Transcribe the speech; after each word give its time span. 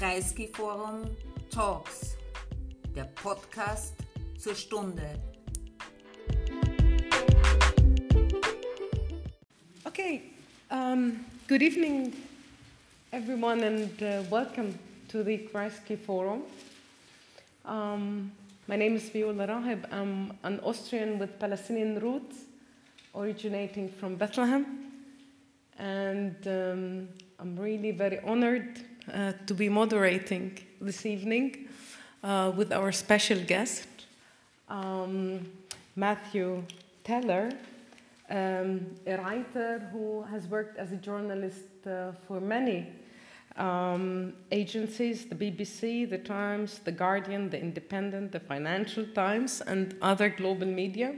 Kreisky 0.00 0.48
Forum 0.48 1.14
Talks, 1.50 2.16
der 2.96 3.04
Podcast 3.22 3.92
zur 4.38 4.54
Stunde. 4.54 5.20
Okay, 9.84 10.22
um, 10.70 11.22
good 11.46 11.60
evening, 11.60 12.14
everyone, 13.12 13.62
and 13.62 14.02
uh, 14.02 14.22
welcome 14.30 14.72
to 15.08 15.22
the 15.22 15.46
Kreisky 15.52 15.98
Forum. 15.98 16.44
Um, 17.66 18.32
my 18.68 18.76
name 18.76 18.96
is 18.96 19.10
Viola 19.10 19.46
Raheb. 19.46 19.84
I'm 19.92 20.32
an 20.44 20.60
Austrian 20.60 21.18
with 21.18 21.38
Palestinian 21.38 22.00
roots, 22.00 22.36
originating 23.14 23.90
from 23.90 24.16
Bethlehem. 24.16 24.64
And 25.78 26.36
um, 26.46 27.08
I'm 27.38 27.54
really 27.58 27.90
very 27.90 28.18
honored 28.20 28.80
uh, 29.12 29.32
to 29.46 29.54
be 29.54 29.68
moderating 29.68 30.58
this 30.80 31.06
evening 31.06 31.68
uh, 32.22 32.52
with 32.56 32.72
our 32.72 32.92
special 32.92 33.38
guest, 33.40 33.86
um, 34.68 35.50
Matthew 35.96 36.62
Teller, 37.02 37.50
um, 38.28 38.86
a 39.06 39.16
writer 39.16 39.88
who 39.92 40.22
has 40.22 40.46
worked 40.46 40.78
as 40.78 40.92
a 40.92 40.96
journalist 40.96 41.86
uh, 41.86 42.12
for 42.26 42.40
many 42.40 42.86
um, 43.56 44.32
agencies 44.52 45.26
the 45.26 45.34
BBC, 45.34 46.08
The 46.08 46.18
Times, 46.18 46.80
The 46.84 46.92
Guardian, 46.92 47.50
The 47.50 47.60
Independent, 47.60 48.32
The 48.32 48.40
Financial 48.40 49.06
Times, 49.06 49.60
and 49.60 49.94
other 50.02 50.28
global 50.28 50.66
media. 50.66 51.14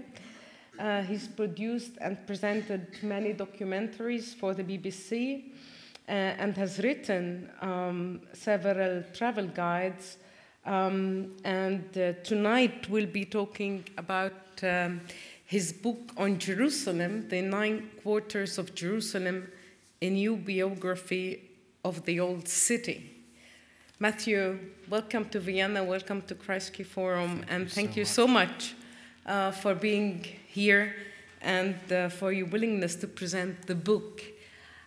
Uh, 0.78 1.03
he's 1.03 1.28
produced 1.28 1.92
and 2.01 2.27
presented 2.27 2.87
many 3.03 3.34
documentaries 3.34 4.34
for 4.34 4.55
the 4.55 4.64
BBC 4.64 5.53
and 6.09 6.56
has 6.56 6.79
written 6.79 7.51
um, 7.61 8.20
several 8.33 9.02
travel 9.15 9.47
guides. 9.47 10.19
Um, 10.64 11.36
and 11.45 11.84
uh, 11.97 12.12
tonight 12.25 12.89
we'll 12.89 13.06
be 13.06 13.25
talking 13.25 13.84
about 13.97 14.33
um, 14.62 15.00
his 15.45 15.73
book 15.73 16.12
on 16.17 16.39
Jerusalem, 16.39 17.28
The 17.28 17.42
Nine 17.42 17.91
Quarters 18.03 18.58
of 18.58 18.75
Jerusalem, 18.75 19.48
a 20.00 20.11
new 20.11 20.36
biography 20.36 21.50
of 21.84 22.05
the 22.05 22.20
old 22.20 22.48
city. 22.48 23.11
Matthew, 23.98 24.58
welcome 24.89 25.28
to 25.28 25.39
Vienna, 25.39 25.84
welcome 25.84 26.23
to 26.23 26.34
Kreisky 26.34 26.84
Forum, 26.84 27.45
and 27.48 27.70
thank, 27.70 27.97
you 27.97 28.05
so 28.05 28.27
much, 28.27 28.48
so 28.48 28.73
much 28.73 28.75
uh, 29.27 29.50
for 29.53 29.75
being 29.75 30.27
here 30.48 30.95
and 31.41 31.77
uh, 31.92 32.08
for 32.08 32.33
your 32.33 32.47
willingness 32.47 32.97
to 32.97 33.06
present 33.06 33.67
the 33.67 33.75
book. 33.75 34.23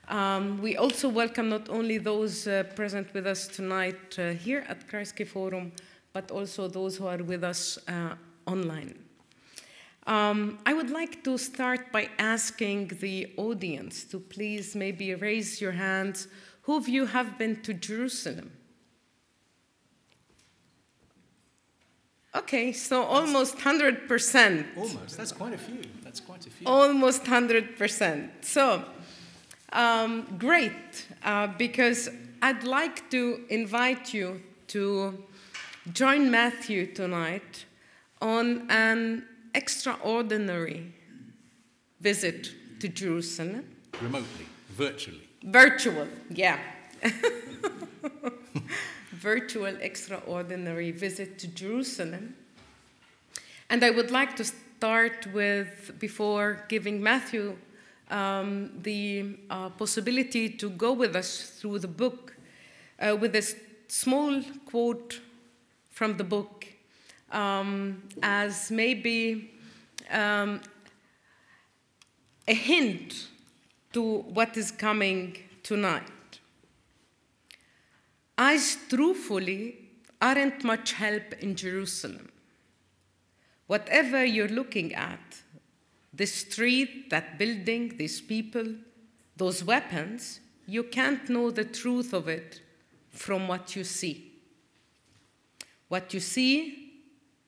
Um, 0.08 0.62
we 0.62 0.78
also 0.78 1.10
welcome 1.10 1.50
not 1.50 1.68
only 1.70 1.98
those 1.98 2.48
uh, 2.48 2.64
present 2.76 3.12
with 3.14 3.26
us 3.26 3.48
tonight 3.48 4.20
uh, 4.20 4.32
here 4.34 4.64
at 4.68 4.88
Kreisky 4.88 5.28
Forum, 5.28 5.72
but 6.14 6.30
also 6.30 6.68
those 6.68 6.98
who 6.98 7.08
are 7.08 7.24
with 7.24 7.44
us 7.44 7.80
uh, 7.88 8.16
online. 8.46 9.00
Um, 10.06 10.60
I 10.66 10.74
would 10.74 10.92
like 10.92 11.24
to 11.24 11.38
start 11.40 11.92
by 11.92 12.10
asking 12.20 12.92
the 13.00 13.34
audience 13.38 14.04
to 14.06 14.20
please 14.20 14.76
maybe 14.76 15.16
raise 15.16 15.60
your 15.60 15.72
hands. 15.72 16.28
Who 16.64 16.78
of 16.78 16.88
you 16.88 17.08
have 17.08 17.40
been 17.40 17.62
to 17.64 17.74
Jerusalem? 17.74 18.52
Okay, 22.36 22.74
so 22.74 23.04
almost 23.04 23.58
100%. 23.58 24.66
Almost, 24.76 25.18
that's 25.18 25.32
quite 25.32 25.54
a 25.54 25.58
few. 25.58 25.82
That's 26.04 26.20
quite 26.20 26.46
a 26.46 26.50
few. 26.50 26.68
Almost 26.68 27.24
100%. 27.24 28.30
So, 28.42 28.84
um, 29.76 30.26
great, 30.40 31.08
uh, 31.24 31.48
because 31.58 32.10
I'd 32.42 32.64
like 32.64 33.10
to 33.12 33.44
invite 33.50 34.14
you 34.14 34.42
to 34.68 35.24
join 35.94 36.32
Matthew 36.32 36.88
tonight 36.94 37.66
on 38.22 38.66
an 38.72 39.26
extraordinary 39.54 40.94
visit 42.00 42.50
to 42.80 42.88
Jerusalem. 42.88 43.66
Remotely, 44.02 44.46
virtually. 44.70 45.28
Virtual, 45.44 46.08
yeah. 46.30 46.60
Virtual 49.12 49.76
extraordinary 49.82 50.92
visit 50.92 51.38
to 51.40 51.48
Jerusalem. 51.48 52.36
And 53.70 53.84
I 53.84 53.90
would 53.90 54.12
like 54.12 54.36
to 54.38 54.44
start 54.44 55.28
with, 55.34 55.94
before 56.00 56.66
giving 56.70 57.02
Matthew 57.02 57.58
um, 58.10 58.72
the 58.82 59.38
uh, 59.50 59.70
possibility 59.70 60.50
to 60.50 60.70
go 60.70 60.94
with 60.94 61.16
us 61.16 61.60
through 61.60 61.80
the 61.80 61.88
book, 61.88 62.36
uh, 63.00 63.16
with 63.20 63.36
a 63.36 63.56
small 63.88 64.42
quote 64.66 65.20
from 65.92 66.18
the 66.18 66.24
book 66.24 66.66
um, 67.32 68.04
as 68.22 68.72
maybe 68.72 69.52
um, 70.12 70.62
a 72.48 72.54
hint 72.54 73.28
to 73.94 74.20
what 74.20 74.58
is 74.58 74.72
coming 74.72 75.38
tonight. 75.64 76.04
Eyes 78.38 78.78
truthfully 78.90 79.78
aren't 80.22 80.64
much 80.64 80.94
help 80.94 81.34
in 81.40 81.56
Jerusalem. 81.56 82.30
Whatever 83.68 84.24
you're 84.24 84.50
looking 84.50 84.94
at, 84.94 85.42
the 86.16 86.26
street, 86.26 87.10
that 87.10 87.38
building, 87.38 87.98
these 87.98 88.22
people, 88.22 88.66
those 89.36 89.64
weapons, 89.64 90.40
you 90.68 90.84
can't 90.84 91.30
know 91.30 91.52
the 91.52 91.66
truth 91.66 92.14
of 92.14 92.28
it 92.28 92.62
from 93.12 93.48
what 93.48 93.76
you 93.76 93.84
see. 93.84 94.32
What 95.88 96.14
you 96.14 96.20
see 96.20 96.94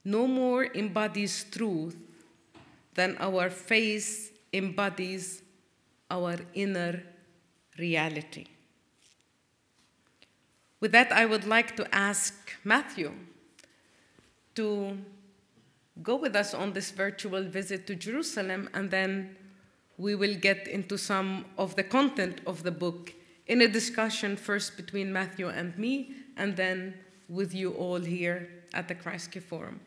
no 0.04 0.28
more 0.28 0.66
embodies 0.66 1.46
truth 1.52 1.98
than 2.94 3.18
our 3.20 3.50
face 3.50 4.32
embodies 4.54 5.42
our 6.10 6.38
inner 6.54 7.04
reality. 7.78 8.46
With 10.80 10.92
that, 10.92 11.12
I 11.12 11.26
would 11.26 11.46
like 11.46 11.76
to 11.78 11.96
ask 11.96 12.34
Matthew 12.64 13.12
to 14.56 14.98
go 16.04 16.16
with 16.16 16.36
us 16.36 16.54
on 16.54 16.74
this 16.74 16.92
virtual 16.92 17.44
visit 17.44 17.88
to 17.88 17.96
Jerusalem, 17.96 18.70
and 18.74 18.92
then 18.92 19.36
we 19.98 20.16
will 20.16 20.36
get 20.36 20.68
into 20.68 20.98
some 20.98 21.46
of 21.58 21.76
the 21.76 21.84
content 21.84 22.42
of 22.46 22.64
the 22.64 22.72
book 22.72 23.14
in 23.48 23.62
a 23.62 23.68
discussion 23.68 24.36
first 24.36 24.78
between 24.78 25.12
Matthew 25.12 25.48
and 25.48 25.78
me, 25.78 26.14
and 26.36 26.56
then 26.56 26.94
with 27.30 27.54
you 27.54 27.72
all 27.72 28.00
here 28.00 28.50
at 28.74 28.88
the 28.88 28.96
Kreisky 28.96 29.42
Forum. 29.42 29.80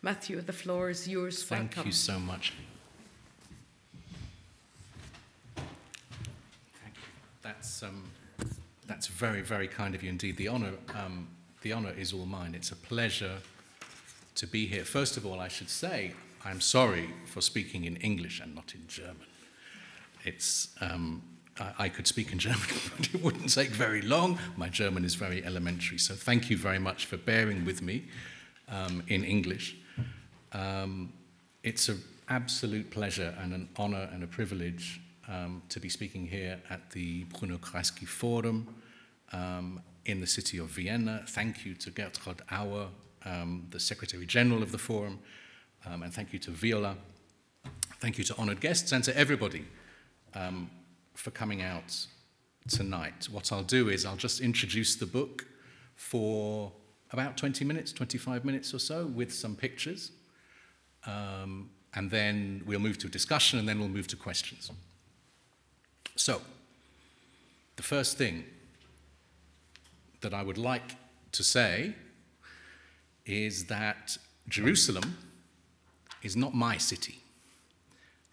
Matthew, 0.00 0.40
the 0.40 0.52
floor 0.52 0.90
is 0.90 1.08
yours. 1.08 1.44
Thank 1.44 1.76
Welcome. 1.76 1.86
you 1.86 1.92
so 1.92 2.18
much. 2.18 2.52
Thank 5.56 6.94
you. 6.94 7.02
That's, 7.42 7.82
um, 7.82 8.04
that's 8.86 9.08
very, 9.08 9.42
very 9.42 9.66
kind 9.66 9.94
of 9.94 10.02
you 10.02 10.10
indeed. 10.10 10.36
The 10.36 10.48
honor, 10.48 10.72
um, 10.94 11.28
the 11.62 11.72
honor 11.72 11.92
is 11.98 12.12
all 12.12 12.26
mine. 12.26 12.54
It's 12.54 12.70
a 12.70 12.76
pleasure 12.76 13.38
to 14.38 14.46
be 14.46 14.66
here. 14.66 14.84
First 14.84 15.16
of 15.16 15.26
all, 15.26 15.40
I 15.40 15.48
should 15.48 15.68
say 15.68 16.12
I'm 16.44 16.60
sorry 16.60 17.10
for 17.26 17.40
speaking 17.40 17.84
in 17.84 17.96
English 17.96 18.40
and 18.40 18.54
not 18.54 18.72
in 18.72 18.86
German. 18.86 19.26
It's, 20.24 20.68
um, 20.80 21.22
I, 21.58 21.72
I 21.78 21.88
could 21.88 22.06
speak 22.06 22.30
in 22.30 22.38
German, 22.46 22.68
but 22.96 23.12
it 23.12 23.22
wouldn't 23.22 23.52
take 23.52 23.70
very 23.70 24.00
long. 24.00 24.38
My 24.56 24.68
German 24.68 25.04
is 25.04 25.16
very 25.16 25.44
elementary, 25.44 25.98
so 25.98 26.14
thank 26.14 26.50
you 26.50 26.56
very 26.56 26.78
much 26.78 27.06
for 27.06 27.16
bearing 27.16 27.64
with 27.64 27.82
me 27.82 28.04
um, 28.68 29.02
in 29.08 29.24
English. 29.24 29.76
Um, 30.52 31.12
it's 31.64 31.88
an 31.88 32.00
absolute 32.28 32.90
pleasure 32.90 33.34
and 33.40 33.52
an 33.52 33.68
honor 33.76 34.08
and 34.12 34.22
a 34.22 34.28
privilege 34.28 35.00
um, 35.26 35.62
to 35.68 35.80
be 35.80 35.88
speaking 35.88 36.26
here 36.26 36.60
at 36.70 36.90
the 36.92 37.24
Bruno 37.24 37.58
Kreisky 37.58 38.06
Forum 38.06 38.72
um, 39.32 39.82
in 40.06 40.20
the 40.20 40.26
city 40.26 40.58
of 40.58 40.68
Vienna. 40.68 41.24
Thank 41.26 41.66
you 41.66 41.74
to 41.74 41.90
Gertrud 41.90 42.40
Auer, 42.52 42.86
um, 43.24 43.66
the 43.70 43.80
Secretary 43.80 44.26
General 44.26 44.62
of 44.62 44.72
the 44.72 44.78
Forum, 44.78 45.18
um, 45.86 46.02
and 46.02 46.12
thank 46.12 46.32
you 46.32 46.38
to 46.40 46.50
Viola. 46.50 46.96
Thank 48.00 48.18
you 48.18 48.24
to 48.24 48.36
honored 48.36 48.60
guests 48.60 48.92
and 48.92 49.02
to 49.04 49.16
everybody 49.16 49.64
um, 50.34 50.70
for 51.14 51.30
coming 51.30 51.62
out 51.62 52.06
tonight. 52.68 53.28
What 53.30 53.52
I'll 53.52 53.62
do 53.62 53.88
is 53.88 54.04
I'll 54.04 54.16
just 54.16 54.40
introduce 54.40 54.96
the 54.96 55.06
book 55.06 55.46
for 55.96 56.72
about 57.10 57.36
20 57.36 57.64
minutes, 57.64 57.92
25 57.92 58.44
minutes 58.44 58.72
or 58.72 58.78
so, 58.78 59.06
with 59.06 59.32
some 59.32 59.56
pictures. 59.56 60.12
Um, 61.06 61.70
and 61.94 62.10
then 62.10 62.62
we'll 62.66 62.80
move 62.80 62.98
to 62.98 63.06
a 63.06 63.10
discussion, 63.10 63.58
and 63.58 63.68
then 63.68 63.78
we'll 63.78 63.88
move 63.88 64.06
to 64.08 64.16
questions. 64.16 64.70
So, 66.16 66.42
the 67.76 67.82
first 67.82 68.18
thing 68.18 68.44
that 70.20 70.34
I 70.34 70.42
would 70.42 70.58
like 70.58 70.96
to 71.32 71.42
say 71.42 71.94
is 73.28 73.66
that 73.66 74.16
Jerusalem 74.48 75.18
is 76.22 76.34
not 76.36 76.54
my 76.54 76.78
city, 76.78 77.20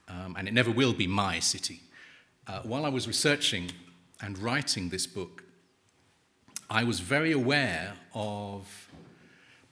um, 0.08 0.36
and 0.38 0.48
it 0.48 0.54
never 0.54 0.72
will 0.72 0.94
be 0.94 1.06
my 1.06 1.40
city. 1.40 1.82
Uh, 2.48 2.62
while 2.62 2.86
I 2.86 2.90
was 2.90 3.08
researching 3.08 3.72
and 4.22 4.38
writing 4.40 4.90
this 4.90 5.06
book, 5.06 5.44
I 6.70 6.84
was 6.84 7.00
very 7.00 7.32
aware 7.32 7.94
of 8.14 8.90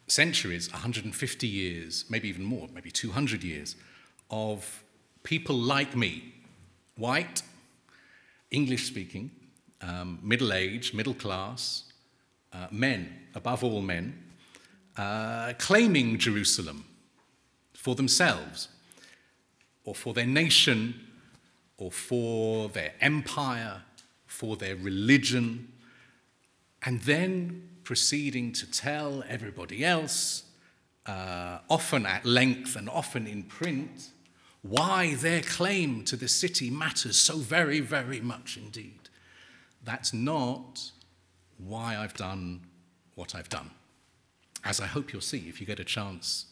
centuries, 0.08 0.72
150 0.72 1.48
years, 1.48 2.06
maybe 2.10 2.28
even 2.28 2.44
more, 2.44 2.68
maybe 2.74 2.92
200 2.92 3.44
years, 3.44 3.76
of 4.30 4.84
people 5.24 5.56
like 5.56 5.96
me, 5.96 6.34
white, 6.98 7.42
English 8.52 8.86
speaking, 8.88 9.32
um, 9.82 10.20
middle 10.22 10.54
aged, 10.54 10.94
middle 10.94 11.14
class, 11.14 11.86
uh, 12.52 12.68
men, 12.72 13.10
above 13.34 13.64
all 13.64 13.82
men, 13.82 14.23
uh, 14.98 15.54
claiming 15.58 16.18
Jerusalem 16.18 16.86
for 17.74 17.96
themselves 17.96 18.70
or 19.84 19.96
for 19.96 20.14
their 20.14 20.26
nation 20.26 21.08
or 21.78 21.92
for 21.92 22.70
their 22.70 22.94
empire, 23.02 23.82
for 24.26 24.56
their 24.56 24.76
religion, 24.76 25.72
and 26.84 27.02
then 27.02 27.70
proceeding 27.84 28.54
to 28.54 28.70
tell 28.70 29.24
everybody 29.28 29.84
else, 29.84 30.44
uh, 31.06 31.60
often 31.70 32.06
at 32.06 32.26
length 32.26 32.76
and 32.76 32.90
often 32.90 33.28
in 33.28 33.44
print, 33.44 34.10
why 34.62 35.16
their 35.16 35.42
claim 35.42 36.06
to 36.06 36.16
the 36.16 36.28
city 36.28 36.70
matters 36.70 37.18
so 37.18 37.38
very, 37.38 37.82
very 37.82 38.22
much 38.22 38.58
indeed. 38.58 39.10
That's 39.84 40.14
not 40.14 40.92
why 41.58 41.98
I've 41.98 42.14
done 42.14 42.62
what 43.16 43.36
I've 43.36 43.50
done. 43.50 43.72
As 44.64 44.80
I 44.80 44.86
hope 44.86 45.12
you'll 45.12 45.22
see 45.22 45.46
if 45.50 45.60
you 45.60 45.68
get 45.68 45.80
a 45.80 45.84
chance 45.84 46.46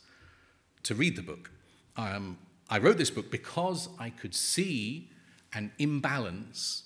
to 0.83 0.95
read 0.95 1.15
the 1.15 1.21
book. 1.21 1.51
Um, 1.97 2.37
I 2.69 2.79
wrote 2.79 2.97
this 2.97 3.09
book 3.09 3.31
because 3.31 3.89
I 3.99 4.09
could 4.09 4.33
see 4.33 5.09
an 5.53 5.71
imbalance 5.77 6.83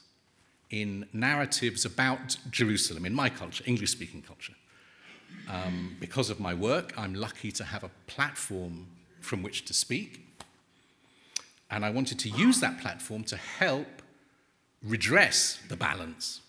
in 0.69 1.07
narratives 1.13 1.85
about 1.85 2.37
Jerusalem 2.49 3.05
in 3.05 3.13
my 3.13 3.29
culture, 3.29 3.63
English 3.67 3.91
speaking 3.91 4.21
culture. 4.21 4.53
Um, 5.47 5.95
because 5.99 6.29
of 6.29 6.39
my 6.39 6.53
work, 6.53 6.93
I'm 6.97 7.13
lucky 7.13 7.51
to 7.53 7.63
have 7.63 7.83
a 7.83 7.91
platform 8.07 8.87
from 9.21 9.43
which 9.43 9.65
to 9.65 9.73
speak. 9.73 10.25
And 11.69 11.85
I 11.85 11.89
wanted 11.89 12.19
to 12.19 12.29
use 12.29 12.59
that 12.61 12.79
platform 12.79 13.23
to 13.25 13.37
help 13.37 13.87
redress 14.83 15.59
the 15.67 15.75
balance. 15.75 16.41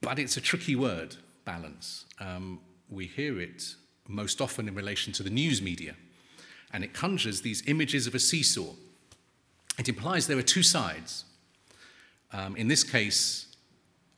But 0.00 0.18
it's 0.18 0.36
a 0.36 0.40
tricky 0.40 0.76
word, 0.76 1.16
balance. 1.44 2.04
Um, 2.20 2.60
we 2.94 3.06
hear 3.06 3.40
it 3.40 3.74
most 4.08 4.40
often 4.40 4.68
in 4.68 4.74
relation 4.74 5.12
to 5.14 5.22
the 5.22 5.30
news 5.30 5.60
media, 5.60 5.94
and 6.72 6.84
it 6.84 6.92
conjures 6.92 7.40
these 7.40 7.62
images 7.66 8.06
of 8.06 8.14
a 8.14 8.18
seesaw. 8.18 8.72
It 9.78 9.88
implies 9.88 10.26
there 10.26 10.38
are 10.38 10.42
two 10.42 10.62
sides. 10.62 11.24
Um, 12.32 12.56
in 12.56 12.68
this 12.68 12.84
case, 12.84 13.54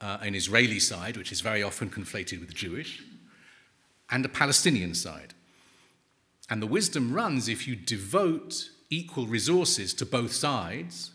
uh, 0.01 0.19
an 0.21 0.35
Israeli 0.35 0.79
side, 0.79 1.17
which 1.17 1.33
is 1.33 1.41
very 1.41 1.63
often 1.63 1.91
conflated 1.91 2.41
with 2.41 2.55
Jewish, 2.55 3.03
and 4.11 4.25
a 4.25 4.29
Palestinian 4.29 4.95
side. 4.95 5.35
And 6.49 6.63
the 6.63 6.67
wisdom 6.67 7.13
runs 7.13 7.49
if 7.49 7.67
you 7.67 7.75
devote 7.75 8.71
equal 8.91 9.27
resources 9.27 9.93
to 9.95 10.07
both 10.07 10.33
sides, 10.33 11.11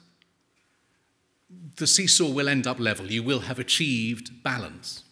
the 1.78 1.88
seesaw 1.88 2.30
will 2.30 2.50
end 2.50 2.68
up 2.68 2.80
level. 2.80 3.12
You 3.12 3.24
will 3.24 3.42
have 3.42 3.60
achieved 3.60 4.44
balance. 4.44 5.04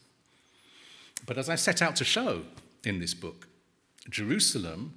But 1.30 1.38
as 1.38 1.48
I 1.48 1.54
set 1.54 1.84
out 1.84 1.96
to 1.98 2.04
show 2.04 2.42
in 2.84 2.98
this 2.98 3.14
book, 3.14 3.48
Jerusalem 4.10 4.96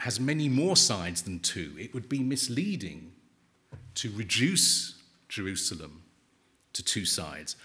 has 0.00 0.20
many 0.20 0.46
more 0.46 0.76
sides 0.76 1.22
than 1.22 1.40
two. 1.40 1.74
It 1.78 1.94
would 1.94 2.06
be 2.06 2.22
misleading 2.22 3.12
to 3.94 4.10
reduce 4.10 5.00
Jerusalem 5.30 6.02
to 6.74 6.82
two 6.82 7.06
sides. 7.06 7.56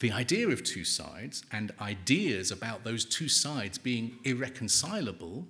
The 0.00 0.10
idea 0.10 0.48
of 0.48 0.64
two 0.64 0.82
sides 0.82 1.44
and 1.52 1.70
ideas 1.80 2.50
about 2.50 2.82
those 2.82 3.04
two 3.04 3.28
sides 3.28 3.78
being 3.78 4.18
irreconcilable 4.24 5.46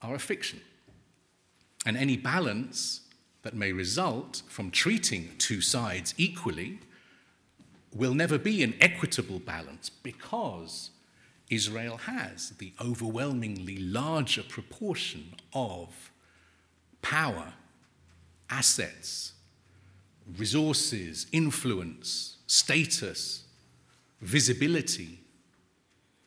are 0.00 0.14
a 0.14 0.18
fiction. 0.18 0.62
And 1.84 1.94
any 1.94 2.16
balance 2.16 3.02
that 3.42 3.52
may 3.52 3.72
result 3.72 4.40
from 4.48 4.70
treating 4.70 5.36
two 5.36 5.60
sides 5.60 6.14
equally 6.16 6.78
will 7.96 8.14
never 8.14 8.38
be 8.38 8.62
an 8.62 8.74
equitable 8.80 9.38
balance 9.38 9.90
because 9.90 10.90
Israel 11.50 11.96
has 11.98 12.50
the 12.58 12.72
overwhelmingly 12.80 13.78
larger 13.78 14.42
proportion 14.42 15.34
of 15.52 16.10
power, 17.02 17.52
assets, 18.50 19.32
resources, 20.36 21.26
influence, 21.32 22.36
status, 22.46 23.44
visibility. 24.20 25.20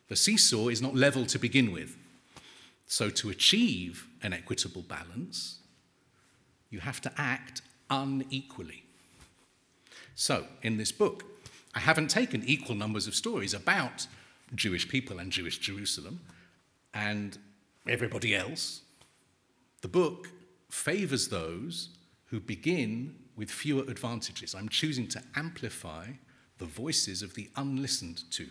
The 0.08 0.16
seesaw 0.16 0.68
is 0.68 0.80
not 0.80 0.94
level 0.94 1.26
to 1.26 1.38
begin 1.38 1.70
with. 1.70 1.96
So, 2.86 3.08
to 3.10 3.30
achieve 3.30 4.08
an 4.22 4.32
equitable 4.32 4.82
balance, 4.82 5.58
you 6.70 6.80
have 6.80 7.00
to 7.02 7.12
act 7.16 7.62
unequally. 7.88 8.82
So, 10.16 10.46
in 10.62 10.76
this 10.76 10.90
book, 10.90 11.24
I 11.74 11.80
haven't 11.80 12.08
taken 12.08 12.42
equal 12.44 12.74
numbers 12.74 13.06
of 13.06 13.14
stories 13.14 13.54
about 13.54 14.06
Jewish 14.54 14.88
people 14.88 15.18
and 15.18 15.30
Jewish 15.30 15.58
Jerusalem 15.58 16.20
and 16.92 17.38
everybody 17.88 18.34
else. 18.34 18.82
The 19.82 19.88
book 19.88 20.28
favors 20.68 21.28
those 21.28 21.90
who 22.26 22.40
begin 22.40 23.14
with 23.36 23.50
fewer 23.50 23.82
advantages. 23.82 24.54
I'm 24.54 24.68
choosing 24.68 25.06
to 25.08 25.22
amplify 25.34 26.06
the 26.58 26.64
voices 26.66 27.22
of 27.22 27.34
the 27.34 27.48
unlistened 27.56 28.30
to. 28.32 28.48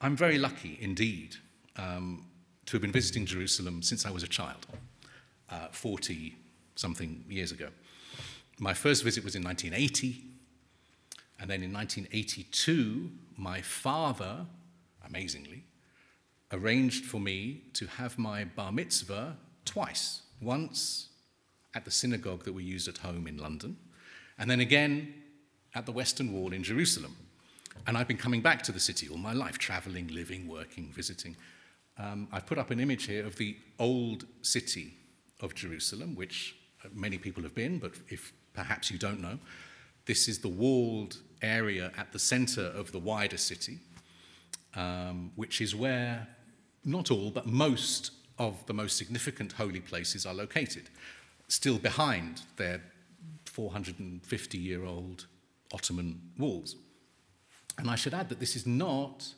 I'm 0.00 0.16
very 0.16 0.38
lucky 0.38 0.78
indeed 0.80 1.36
um, 1.76 2.26
to 2.66 2.72
have 2.72 2.82
been 2.82 2.92
visiting 2.92 3.26
Jerusalem 3.26 3.82
since 3.82 4.06
I 4.06 4.10
was 4.10 4.22
a 4.22 4.28
child, 4.28 4.66
uh, 5.50 5.68
40 5.72 6.36
something 6.74 7.24
years 7.28 7.52
ago. 7.52 7.68
My 8.60 8.74
first 8.74 9.02
visit 9.02 9.24
was 9.24 9.34
in 9.34 9.42
1980, 9.42 10.22
and 11.40 11.50
then 11.50 11.62
in 11.62 11.72
1982, 11.72 13.10
my 13.36 13.60
father, 13.60 14.46
amazingly, 15.04 15.64
arranged 16.52 17.04
for 17.04 17.18
me 17.18 17.62
to 17.72 17.86
have 17.86 18.18
my 18.18 18.44
bar 18.44 18.70
mitzvah 18.70 19.36
twice. 19.64 20.22
Once 20.40 21.08
at 21.74 21.84
the 21.84 21.90
synagogue 21.90 22.44
that 22.44 22.52
we 22.52 22.62
used 22.62 22.86
at 22.86 22.98
home 22.98 23.26
in 23.26 23.38
London, 23.38 23.76
and 24.38 24.48
then 24.48 24.60
again 24.60 25.14
at 25.74 25.86
the 25.86 25.92
Western 25.92 26.32
Wall 26.32 26.52
in 26.52 26.62
Jerusalem. 26.62 27.16
And 27.86 27.96
I've 27.96 28.08
been 28.08 28.16
coming 28.16 28.42
back 28.42 28.62
to 28.62 28.72
the 28.72 28.80
city 28.80 29.08
all 29.08 29.16
my 29.18 29.32
life, 29.32 29.58
traveling, 29.58 30.06
living, 30.08 30.46
working, 30.46 30.92
visiting 30.92 31.36
um, 32.00 32.28
I've 32.32 32.46
put 32.46 32.58
up 32.58 32.70
an 32.70 32.80
image 32.80 33.06
here 33.06 33.26
of 33.26 33.36
the 33.36 33.56
old 33.78 34.24
city 34.42 34.94
of 35.40 35.54
Jerusalem, 35.54 36.14
which 36.14 36.56
many 36.94 37.18
people 37.18 37.42
have 37.42 37.54
been, 37.54 37.78
but 37.78 37.92
if 38.08 38.32
perhaps 38.54 38.90
you 38.90 38.98
don't 38.98 39.20
know, 39.20 39.38
this 40.06 40.28
is 40.28 40.38
the 40.38 40.48
walled 40.48 41.18
area 41.42 41.92
at 41.96 42.12
the 42.12 42.18
center 42.18 42.62
of 42.62 42.92
the 42.92 42.98
wider 42.98 43.36
city, 43.36 43.78
um, 44.74 45.32
which 45.36 45.60
is 45.60 45.74
where 45.74 46.26
not 46.84 47.10
all, 47.10 47.30
but 47.30 47.46
most 47.46 48.12
of 48.38 48.64
the 48.66 48.72
most 48.72 48.96
significant 48.96 49.52
holy 49.52 49.80
places 49.80 50.24
are 50.24 50.34
located, 50.34 50.88
still 51.48 51.78
behind 51.78 52.42
their 52.56 52.82
450 53.46 54.58
year 54.58 54.84
old 54.84 55.26
Ottoman 55.72 56.20
walls. 56.38 56.76
And 57.78 57.90
I 57.90 57.94
should 57.94 58.14
add 58.14 58.28
that 58.30 58.40
this 58.40 58.56
is 58.56 58.66
not 58.66 59.34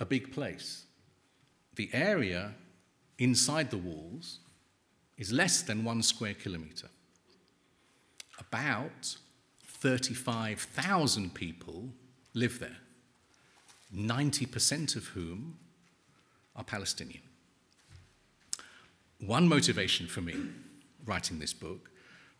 a 0.00 0.04
big 0.04 0.32
place 0.32 0.84
the 1.76 1.90
area 1.92 2.54
inside 3.18 3.70
the 3.70 3.78
walls 3.78 4.40
is 5.16 5.32
less 5.32 5.62
than 5.62 5.84
one 5.84 6.02
square 6.02 6.34
kilometre. 6.34 6.88
About 8.38 9.16
35,000 9.62 11.34
people 11.34 11.90
live 12.32 12.58
there, 12.58 12.78
90% 13.94 14.96
of 14.96 15.08
whom 15.08 15.58
are 16.56 16.64
Palestinian. 16.64 17.22
One 19.20 19.48
motivation 19.48 20.06
for 20.06 20.20
me 20.20 20.34
writing 21.06 21.38
this 21.38 21.52
book 21.52 21.90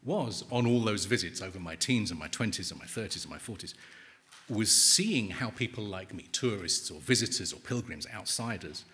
was 0.03 0.45
on 0.51 0.67
all 0.67 0.81
those 0.81 1.05
visits 1.07 1.41
over 1.41 1.59
my 1.59 1.77
teens 1.77 2.11
and 2.11 2.21
my 2.21 2.29
20s 2.29 2.71
and 2.71 2.79
my 2.79 2.87
30s 2.87 3.23
and 3.23 3.31
my 3.31 3.39
40s, 3.39 3.75
was 4.49 4.71
seeing 4.71 5.31
how 5.31 5.51
people 5.51 5.85
like 5.85 6.13
me, 6.13 6.25
tourists 6.33 6.91
or 6.91 7.01
visitors 7.01 7.53
or 7.53 7.61
pilgrims, 7.61 8.07
outsiders, 8.13 8.85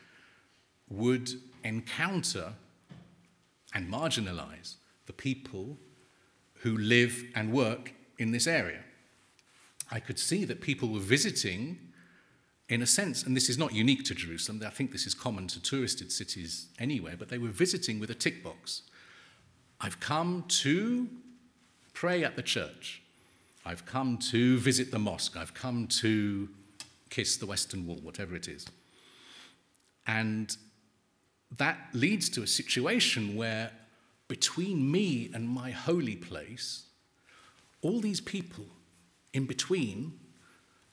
would 0.88 1.30
encounter 1.64 2.52
and 3.74 3.90
marginalize 3.90 4.74
the 5.06 5.12
people 5.12 5.76
who 6.62 6.76
live 6.76 7.24
and 7.34 7.52
work 7.52 7.92
in 8.18 8.32
this 8.32 8.46
area. 8.46 8.80
I 9.90 9.98
could 9.98 10.18
see 10.18 10.44
that 10.44 10.60
people 10.60 10.88
were 10.88 11.00
visiting, 11.00 11.78
in 12.68 12.82
a 12.82 12.86
sense, 12.86 13.22
and 13.24 13.36
this 13.36 13.48
is 13.48 13.58
not 13.58 13.72
unique 13.72 14.04
to 14.04 14.14
Jerusalem, 14.14 14.62
I 14.64 14.70
think 14.70 14.92
this 14.92 15.06
is 15.06 15.14
common 15.14 15.48
to 15.48 15.60
touristed 15.60 16.12
cities 16.12 16.68
anywhere, 16.78 17.16
but 17.18 17.28
they 17.28 17.38
were 17.38 17.48
visiting 17.48 17.98
with 17.98 18.10
a 18.10 18.14
tick 18.14 18.44
box. 18.44 18.82
I've 19.80 19.98
come 19.98 20.44
to 20.48 21.08
pray 21.94 22.22
at 22.22 22.36
the 22.36 22.42
church. 22.42 23.02
I've 23.64 23.84
come 23.84 24.18
to 24.30 24.58
visit 24.58 24.90
the 24.90 24.98
mosque. 24.98 25.36
I've 25.36 25.54
come 25.54 25.86
to 25.88 26.48
kiss 27.08 27.36
the 27.36 27.46
Western 27.46 27.86
Wall, 27.86 27.98
whatever 28.02 28.36
it 28.36 28.48
is. 28.48 28.66
And 30.06 30.56
that 31.56 31.78
leads 31.92 32.28
to 32.30 32.42
a 32.42 32.46
situation 32.46 33.34
where 33.34 33.72
between 34.30 34.92
me 34.92 35.28
and 35.34 35.48
my 35.48 35.72
holy 35.72 36.14
place, 36.14 36.84
all 37.82 37.98
these 38.00 38.20
people 38.20 38.64
in 39.32 39.44
between 39.44 40.12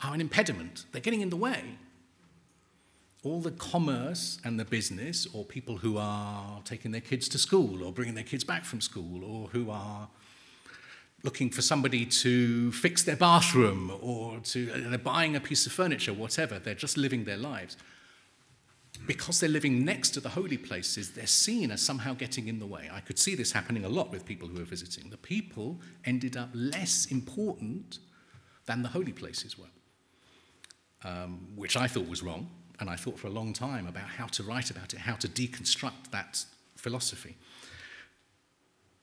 are 0.02 0.16
an 0.16 0.20
impediment. 0.20 0.86
They're 0.92 1.04
getting 1.04 1.22
in 1.22 1.30
the 1.30 1.38
way. 1.38 1.62
All 3.24 3.40
the 3.40 3.52
commerce 3.52 4.40
and 4.44 4.60
the 4.60 4.66
business, 4.66 5.28
or 5.34 5.46
people 5.46 5.78
who 5.78 6.00
are 6.00 6.62
taking 6.64 6.90
their 6.90 7.02
kids 7.02 7.30
to 7.30 7.38
school, 7.38 7.84
or 7.84 7.92
bringing 7.92 8.16
their 8.16 8.24
kids 8.24 8.44
back 8.44 8.66
from 8.66 8.82
school, 8.82 9.24
or 9.24 9.50
who 9.50 9.70
are 9.70 10.10
looking 11.22 11.52
for 11.52 11.62
somebody 11.62 12.08
to 12.08 12.72
fix 12.72 13.04
their 13.04 13.16
bathroom, 13.16 13.92
or 14.02 14.40
to, 14.40 14.66
they're 14.66 14.98
buying 14.98 15.36
a 15.36 15.40
piece 15.40 15.68
of 15.68 15.72
furniture, 15.72 16.14
whatever, 16.14 16.58
they're 16.58 16.74
just 16.74 16.98
living 16.98 17.26
their 17.26 17.38
lives. 17.38 17.78
Because 19.06 19.40
they're 19.40 19.50
living 19.50 19.86
next 19.86 20.12
to 20.12 20.20
the 20.20 20.30
holy 20.30 20.58
places, 20.58 21.12
they're 21.12 21.28
seen 21.28 21.72
as 21.72 21.82
somehow 21.82 22.14
getting 22.14 22.48
in 22.48 22.60
the 22.60 22.66
way. 22.66 22.90
I 22.92 23.00
could 23.00 23.20
see 23.20 23.36
this 23.36 23.52
happening 23.52 23.86
a 23.86 23.90
lot 23.90 24.12
with 24.12 24.26
people 24.26 24.48
who 24.48 24.58
were 24.58 24.66
visiting. 24.66 25.10
The 25.10 25.18
people 25.18 25.80
ended 26.04 26.36
up 26.36 26.50
less 26.54 27.06
important 27.06 28.00
than 28.66 28.82
the 28.82 28.90
holy 28.90 29.14
places 29.14 29.58
were 29.58 29.68
um, 31.04 31.48
which 31.56 31.78
I 31.78 31.88
thought 31.88 32.08
was 32.08 32.24
wrong, 32.24 32.50
and 32.80 32.90
I 32.90 32.96
thought 32.96 33.18
for 33.18 33.28
a 33.28 33.32
long 33.32 33.54
time 33.54 33.88
about 33.88 34.08
how 34.08 34.28
to 34.28 34.44
write 34.44 34.70
about 34.70 34.94
it, 34.94 35.00
how 35.00 35.16
to 35.16 35.28
deconstruct 35.28 36.12
that 36.12 36.44
philosophy. 36.76 37.36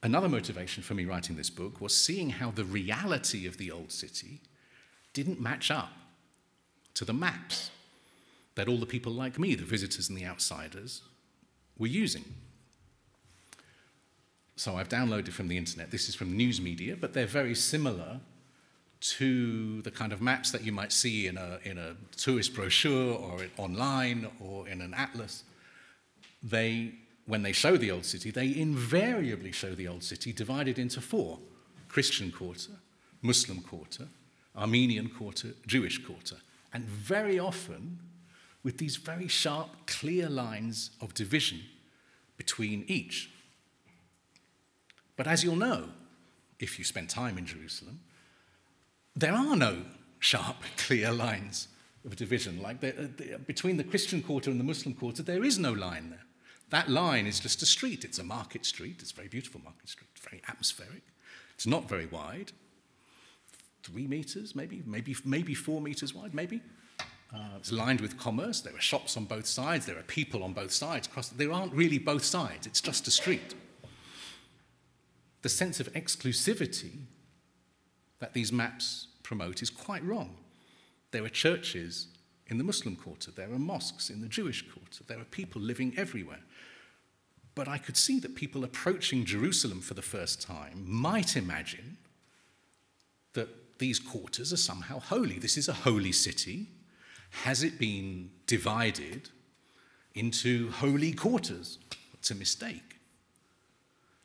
Another 0.03 0.29
motivation 0.29 0.83
for 0.83 0.95
me 0.95 1.07
writing 1.07 1.37
this 1.37 1.51
book 1.51 1.81
was 1.81 1.97
seeing 1.97 2.31
how 2.31 2.51
the 2.51 2.65
reality 2.65 3.47
of 3.47 3.57
the 3.57 3.71
old 3.71 3.91
city 3.91 4.41
didn't 5.13 5.41
match 5.41 5.71
up 5.71 5.93
to 6.95 7.05
the 7.05 7.13
maps 7.13 7.71
that 8.55 8.69
all 8.69 8.79
the 8.79 8.87
people 8.87 9.13
like 9.13 9.39
me, 9.39 9.55
the 9.55 9.65
visitors 9.65 10.09
and 10.09 10.17
the 10.17 10.25
outsiders, 10.25 11.03
were 11.79 11.89
using. 11.89 12.25
So 14.57 14.77
I've 14.77 14.89
downloaded 14.89 15.33
from 15.33 15.49
the 15.49 15.59
internet. 15.59 15.91
This 15.91 16.09
is 16.09 16.15
from 16.15 16.37
news 16.37 16.61
media, 16.61 16.97
but 16.97 17.13
they're 17.13 17.27
very 17.27 17.55
similar 17.55 18.21
to 19.01 19.83
the 19.83 19.91
kind 19.91 20.13
of 20.13 20.23
maps 20.23 20.51
that 20.51 20.65
you 20.65 20.73
might 20.73 20.93
see 20.93 21.27
in 21.27 21.37
a, 21.37 21.59
in 21.65 21.77
a 21.77 21.95
tourist 22.17 22.55
brochure 22.55 23.15
or 23.15 23.41
online 23.59 24.31
or 24.41 24.67
in 24.67 24.81
an 24.81 24.95
atlas, 24.95 25.45
they, 26.43 26.95
when 27.27 27.43
they 27.43 27.53
show 27.53 27.77
the 27.77 27.91
old 27.91 28.05
city, 28.05 28.31
they 28.31 28.57
invariably 28.57 29.53
show 29.53 29.75
the 29.75 29.89
old 29.89 30.03
city 30.03 30.33
divided 30.33 30.79
into 30.79 31.01
four 31.03 31.39
Christian 31.89 32.33
quarter, 32.33 32.73
Muslim 33.21 33.61
quarter, 33.61 34.07
Armenian 34.57 35.09
quarter, 35.11 35.49
Jewish 35.67 36.03
quarter. 36.03 36.37
And 36.73 36.85
very 36.85 37.39
often 37.39 37.99
with 38.65 38.79
these 38.79 38.97
very 38.97 39.29
sharp, 39.29 39.69
clear 39.87 40.29
lines 40.29 40.91
of 41.01 41.15
division 41.15 41.61
between 42.37 42.85
each. 42.89 43.31
But 45.17 45.29
as 45.29 45.45
you'll 45.45 45.55
know, 45.57 45.91
if 46.59 46.79
you 46.79 46.85
spend 46.85 47.11
time 47.11 47.39
in 47.39 47.47
Jerusalem, 47.47 48.01
there 49.15 49.35
are 49.35 49.55
no 49.55 49.83
sharp, 50.19 50.57
clear 50.77 51.13
lines 51.13 51.69
of 52.05 52.17
division. 52.17 52.61
Like 52.61 52.81
the, 52.81 52.89
uh, 52.91 53.07
the, 53.17 53.39
between 53.47 53.77
the 53.77 53.85
Christian 53.85 54.23
quarter 54.23 54.51
and 54.51 54.59
the 54.59 54.65
Muslim 54.65 54.95
quarter, 54.95 55.23
there 55.23 55.45
is 55.45 55.59
no 55.59 55.73
line 55.73 56.11
there. 56.11 56.25
That 56.71 56.89
line 56.89 57.27
is 57.27 57.39
just 57.39 57.63
a 57.63 57.67
street. 57.67 58.05
It's 58.05 58.19
a 58.19 58.25
market 58.25 58.65
street. 58.65 58.97
It's 59.01 59.13
a 59.13 59.15
very 59.15 59.29
beautiful 59.29 59.61
market 59.63 59.89
street, 59.89 60.09
very 60.29 60.43
atmospheric. 60.49 61.03
It's 61.55 61.67
not 61.67 61.89
very 61.89 62.07
wide, 62.07 62.51
three 63.85 64.09
meters, 64.09 64.57
maybe, 64.57 64.83
maybe, 64.87 65.15
maybe 65.25 65.55
four 65.55 65.81
meters 65.81 66.15
wide, 66.15 66.35
maybe. 66.35 66.61
Uh, 67.33 67.57
it's 67.57 67.73
lined 67.73 68.01
with 68.01 68.19
commerce. 68.19 68.61
There 68.61 68.75
are 68.75 68.81
shops 68.81 69.17
on 69.17 69.25
both 69.25 69.47
sides. 69.47 69.87
There 69.87 69.99
are 69.99 70.03
people 70.03 70.43
on 70.43 70.53
both 70.53 70.73
sides. 70.73 71.09
There 71.37 71.53
aren't 71.53 71.73
really 71.73 71.99
both 71.99 72.25
sides. 72.25 72.67
It's 72.67 72.81
just 72.81 73.07
a 73.07 73.11
street. 73.11 73.55
The 75.43 75.49
sense 75.49 75.81
of 75.81 75.93
exclusivity 75.93 77.07
that 78.21 78.33
these 78.33 78.53
maps 78.53 79.09
promote 79.23 79.63
is 79.63 79.71
quite 79.71 80.05
wrong. 80.05 80.37
There 81.11 81.25
are 81.25 81.29
churches 81.29 82.09
in 82.47 82.59
the 82.59 82.65
Muslim 82.65 82.97
quarter, 82.97 83.31
there 83.31 83.53
are 83.53 83.59
mosques 83.59 84.11
in 84.11 84.21
the 84.21 84.29
Jewish 84.29 84.63
quarter, 84.71 85.03
there 85.07 85.19
are 85.19 85.25
people 85.25 85.61
living 85.61 85.95
everywhere. 85.97 86.41
But 87.55 87.69
I 87.69 87.79
could 87.79 87.97
see 87.97 88.19
that 88.21 88.35
people 88.35 88.65
approaching 88.65 89.25
Jerusalem 89.25 89.81
for 89.81 89.95
the 89.95 90.03
first 90.03 90.43
time 90.43 90.85
might 90.87 91.37
imagine 91.37 91.97
that 93.33 93.79
these 93.79 93.99
quarters 93.99 94.53
are 94.53 94.59
somehow 94.59 94.99
holy. 94.99 95.39
This 95.39 95.57
is 95.57 95.69
a 95.69 95.73
holy 95.73 96.13
city. 96.13 96.69
Has 97.43 97.63
it 97.63 97.79
been 97.79 98.31
divided 98.47 99.31
into 100.15 100.71
holy 100.71 101.13
quarters? 101.13 101.79
It's 102.15 102.31
a 102.31 102.35
mistake. 102.35 102.95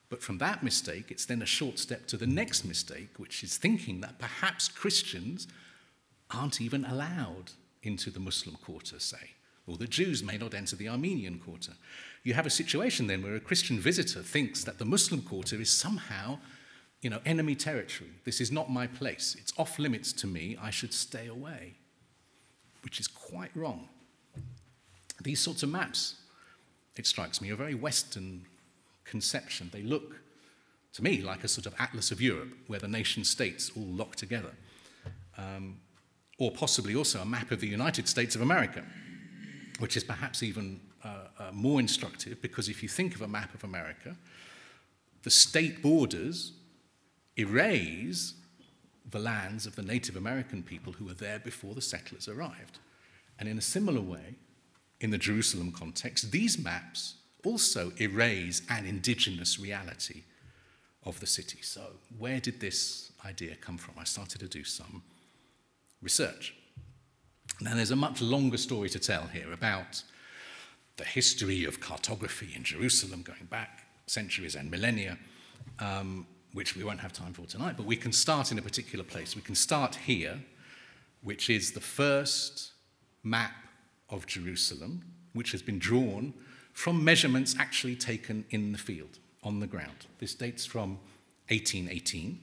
But 0.10 0.24
from 0.24 0.38
that 0.40 0.64
mistake, 0.64 1.12
it's 1.12 1.26
then 1.26 1.42
a 1.42 1.46
short 1.46 1.80
step 1.80 2.08
to 2.08 2.18
the 2.18 2.28
next 2.28 2.64
mistake, 2.66 3.10
which 3.18 3.44
is 3.44 3.58
thinking 3.58 4.02
that 4.02 4.20
perhaps 4.20 4.68
Christians 4.68 5.48
aren't 6.32 6.62
even 6.62 6.86
allowed 6.86 7.52
into 7.84 8.10
the 8.10 8.20
Muslim 8.20 8.56
quarter, 8.56 9.00
say, 9.00 9.32
or 9.68 9.78
the 9.78 9.88
Jews 9.88 10.24
may 10.24 10.38
not 10.38 10.54
enter 10.54 10.76
the 10.76 10.90
Armenian 10.90 11.40
quarter. 11.40 11.74
You 12.24 12.34
have 12.34 12.46
a 12.46 12.52
situation 12.52 13.08
then 13.08 13.22
where 13.22 13.36
a 13.36 13.40
Christian 13.40 13.80
visitor 13.80 14.22
thinks 14.22 14.64
that 14.64 14.80
the 14.80 14.86
Muslim 14.86 15.22
quarter 15.22 15.60
is 15.60 15.70
somehow, 15.70 16.40
you 17.02 17.10
know, 17.10 17.22
enemy 17.26 17.56
territory. 17.56 18.12
This 18.24 18.42
is 18.42 18.52
not 18.52 18.70
my 18.72 18.88
place. 18.88 19.36
It's 19.40 19.54
off 19.58 19.78
limits 19.78 20.12
to 20.14 20.28
me. 20.28 20.58
I 20.62 20.70
should 20.70 20.94
stay 20.94 21.28
away, 21.28 21.76
which 22.84 23.00
is 23.00 23.08
quite 23.08 23.52
wrong. 23.56 23.88
These 25.22 25.40
sorts 25.40 25.64
of 25.64 25.70
maps, 25.70 26.16
it 26.96 27.06
strikes 27.06 27.42
me, 27.42 27.52
are 27.52 27.56
very 27.56 27.76
Western 27.76 28.46
conception. 29.04 29.70
They 29.74 29.82
look, 29.82 30.22
to 30.94 31.04
me, 31.04 31.22
like 31.22 31.44
a 31.44 31.48
sort 31.48 31.66
of 31.66 31.76
atlas 31.80 32.12
of 32.12 32.22
Europe, 32.22 32.54
where 32.68 32.80
the 32.80 32.88
nation 32.88 33.24
states 33.24 33.72
all 33.76 33.84
lock 33.84 34.16
together. 34.16 34.52
Um, 35.38 35.78
or 36.38 36.52
possibly 36.52 36.96
also 36.96 37.22
a 37.22 37.26
map 37.26 37.52
of 37.52 37.60
the 37.60 37.68
United 37.68 38.08
States 38.08 38.36
of 38.36 38.42
America, 38.42 38.84
which 39.80 39.98
is 39.98 40.04
perhaps 40.04 40.42
even 40.42 40.80
uh, 41.04 41.08
uh, 41.38 41.52
more 41.54 41.80
instructive 41.80 42.42
because 42.42 42.70
if 42.70 42.82
you 42.84 42.90
think 42.90 43.16
of 43.16 43.22
a 43.22 43.28
map 43.28 43.54
of 43.54 43.64
America, 43.64 44.16
the 45.24 45.30
state 45.30 45.82
borders 45.82 46.54
erase 47.38 48.34
the 49.12 49.20
lands 49.20 49.66
of 49.66 49.76
the 49.76 49.82
Native 49.82 50.16
American 50.16 50.64
people 50.64 50.94
who 50.94 51.06
were 51.06 51.14
there 51.14 51.40
before 51.40 51.74
the 51.74 51.82
settlers 51.82 52.28
arrived. 52.28 52.80
And 53.38 53.48
in 53.48 53.58
a 53.58 53.62
similar 53.62 54.02
way, 54.02 54.36
in 55.00 55.12
the 55.12 55.18
Jerusalem 55.18 55.72
context, 55.72 56.32
these 56.32 56.58
maps 56.58 57.16
also 57.46 57.92
erase 58.00 58.62
an 58.70 58.86
indigenous 58.86 59.60
reality 59.60 60.24
of 61.06 61.20
the 61.20 61.28
city. 61.28 61.60
So, 61.62 61.82
where 62.18 62.40
did 62.40 62.60
this 62.60 63.12
idea 63.26 63.56
come 63.56 63.78
from? 63.78 63.96
I 63.98 64.04
started 64.04 64.40
to 64.40 64.48
do 64.48 64.64
some 64.64 65.04
research. 66.02 66.54
Now, 67.62 67.76
there's 67.76 67.92
a 67.92 67.96
much 67.96 68.22
longer 68.22 68.58
story 68.58 68.90
to 68.90 69.00
tell 69.00 69.28
here 69.28 69.52
about 69.54 70.04
the 70.98 71.06
history 71.06 71.64
of 71.64 71.80
cartography 71.80 72.50
in 72.56 72.64
Jerusalem 72.64 73.22
going 73.22 73.48
back 73.50 73.86
centuries 74.06 74.56
and 74.56 74.70
millennia, 74.70 75.18
um, 75.80 76.26
which 76.54 76.76
we 76.76 76.84
won't 76.84 77.00
have 77.00 77.14
time 77.14 77.34
for 77.34 77.46
tonight, 77.46 77.76
but 77.78 77.86
we 77.86 77.96
can 77.96 78.12
start 78.12 78.52
in 78.52 78.58
a 78.58 78.62
particular 78.62 79.06
place. 79.06 79.36
We 79.36 79.42
can 79.42 79.56
start 79.56 79.96
here, 79.96 80.40
which 81.22 81.50
is 81.50 81.74
the 81.74 81.82
first 81.82 82.72
map 83.24 83.54
of 84.10 84.26
Jerusalem, 84.26 85.04
which 85.34 85.52
has 85.52 85.62
been 85.62 85.80
drawn 85.80 86.34
from 86.74 87.04
measurements 87.04 87.56
actually 87.60 87.96
taken 87.96 88.46
in 88.50 88.72
the 88.72 88.78
field, 88.78 89.20
on 89.44 89.60
the 89.60 89.68
ground. 89.68 90.08
This 90.20 90.34
dates 90.34 90.66
from 90.66 91.00
1818. 91.50 92.40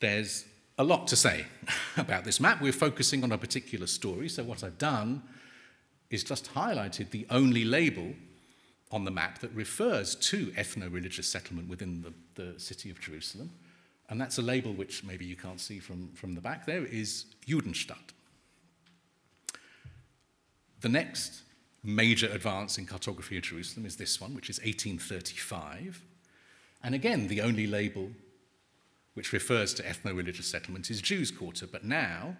There's 0.00 0.44
a 0.78 0.84
lot 0.84 1.06
to 1.08 1.16
say 1.16 1.46
about 1.96 2.24
this 2.24 2.40
map. 2.40 2.60
We're 2.60 2.72
focusing 2.72 3.22
on 3.22 3.32
a 3.32 3.38
particular 3.38 3.86
story, 3.86 4.28
so 4.28 4.42
what 4.42 4.64
I've 4.64 4.78
done 4.78 5.22
is 6.10 6.24
just 6.24 6.52
highlighted 6.54 7.10
the 7.10 7.26
only 7.30 7.64
label 7.64 8.14
on 8.90 9.04
the 9.04 9.10
map 9.10 9.40
that 9.40 9.52
refers 9.52 10.14
to 10.14 10.46
ethno 10.52 10.92
religious 10.92 11.28
settlement 11.28 11.68
within 11.68 12.02
the, 12.02 12.42
the 12.42 12.60
city 12.60 12.90
of 12.90 13.00
Jerusalem. 13.00 13.50
And 14.08 14.20
that's 14.20 14.38
a 14.38 14.42
label 14.42 14.72
which 14.72 15.02
maybe 15.02 15.24
you 15.24 15.36
can't 15.36 15.60
see 15.60 15.80
from, 15.80 16.10
from 16.14 16.34
the 16.34 16.40
back 16.40 16.66
there 16.66 16.84
is 16.84 17.26
Judenstadt. 17.46 18.12
The 20.80 20.88
next 20.88 21.42
major 21.82 22.28
advance 22.28 22.78
in 22.78 22.86
cartography 22.86 23.36
of 23.36 23.44
Jerusalem 23.44 23.86
is 23.86 23.96
this 23.96 24.20
one, 24.20 24.34
which 24.34 24.50
is 24.50 24.58
1835. 24.58 26.02
And 26.82 26.94
again, 26.94 27.28
the 27.28 27.40
only 27.40 27.66
label 27.66 28.10
which 29.14 29.32
refers 29.32 29.72
to 29.74 29.82
ethno 29.82 30.14
religious 30.14 30.46
settlement 30.46 30.90
is 30.90 31.00
Jews' 31.00 31.30
Quarter. 31.30 31.66
But 31.66 31.84
now 31.84 32.36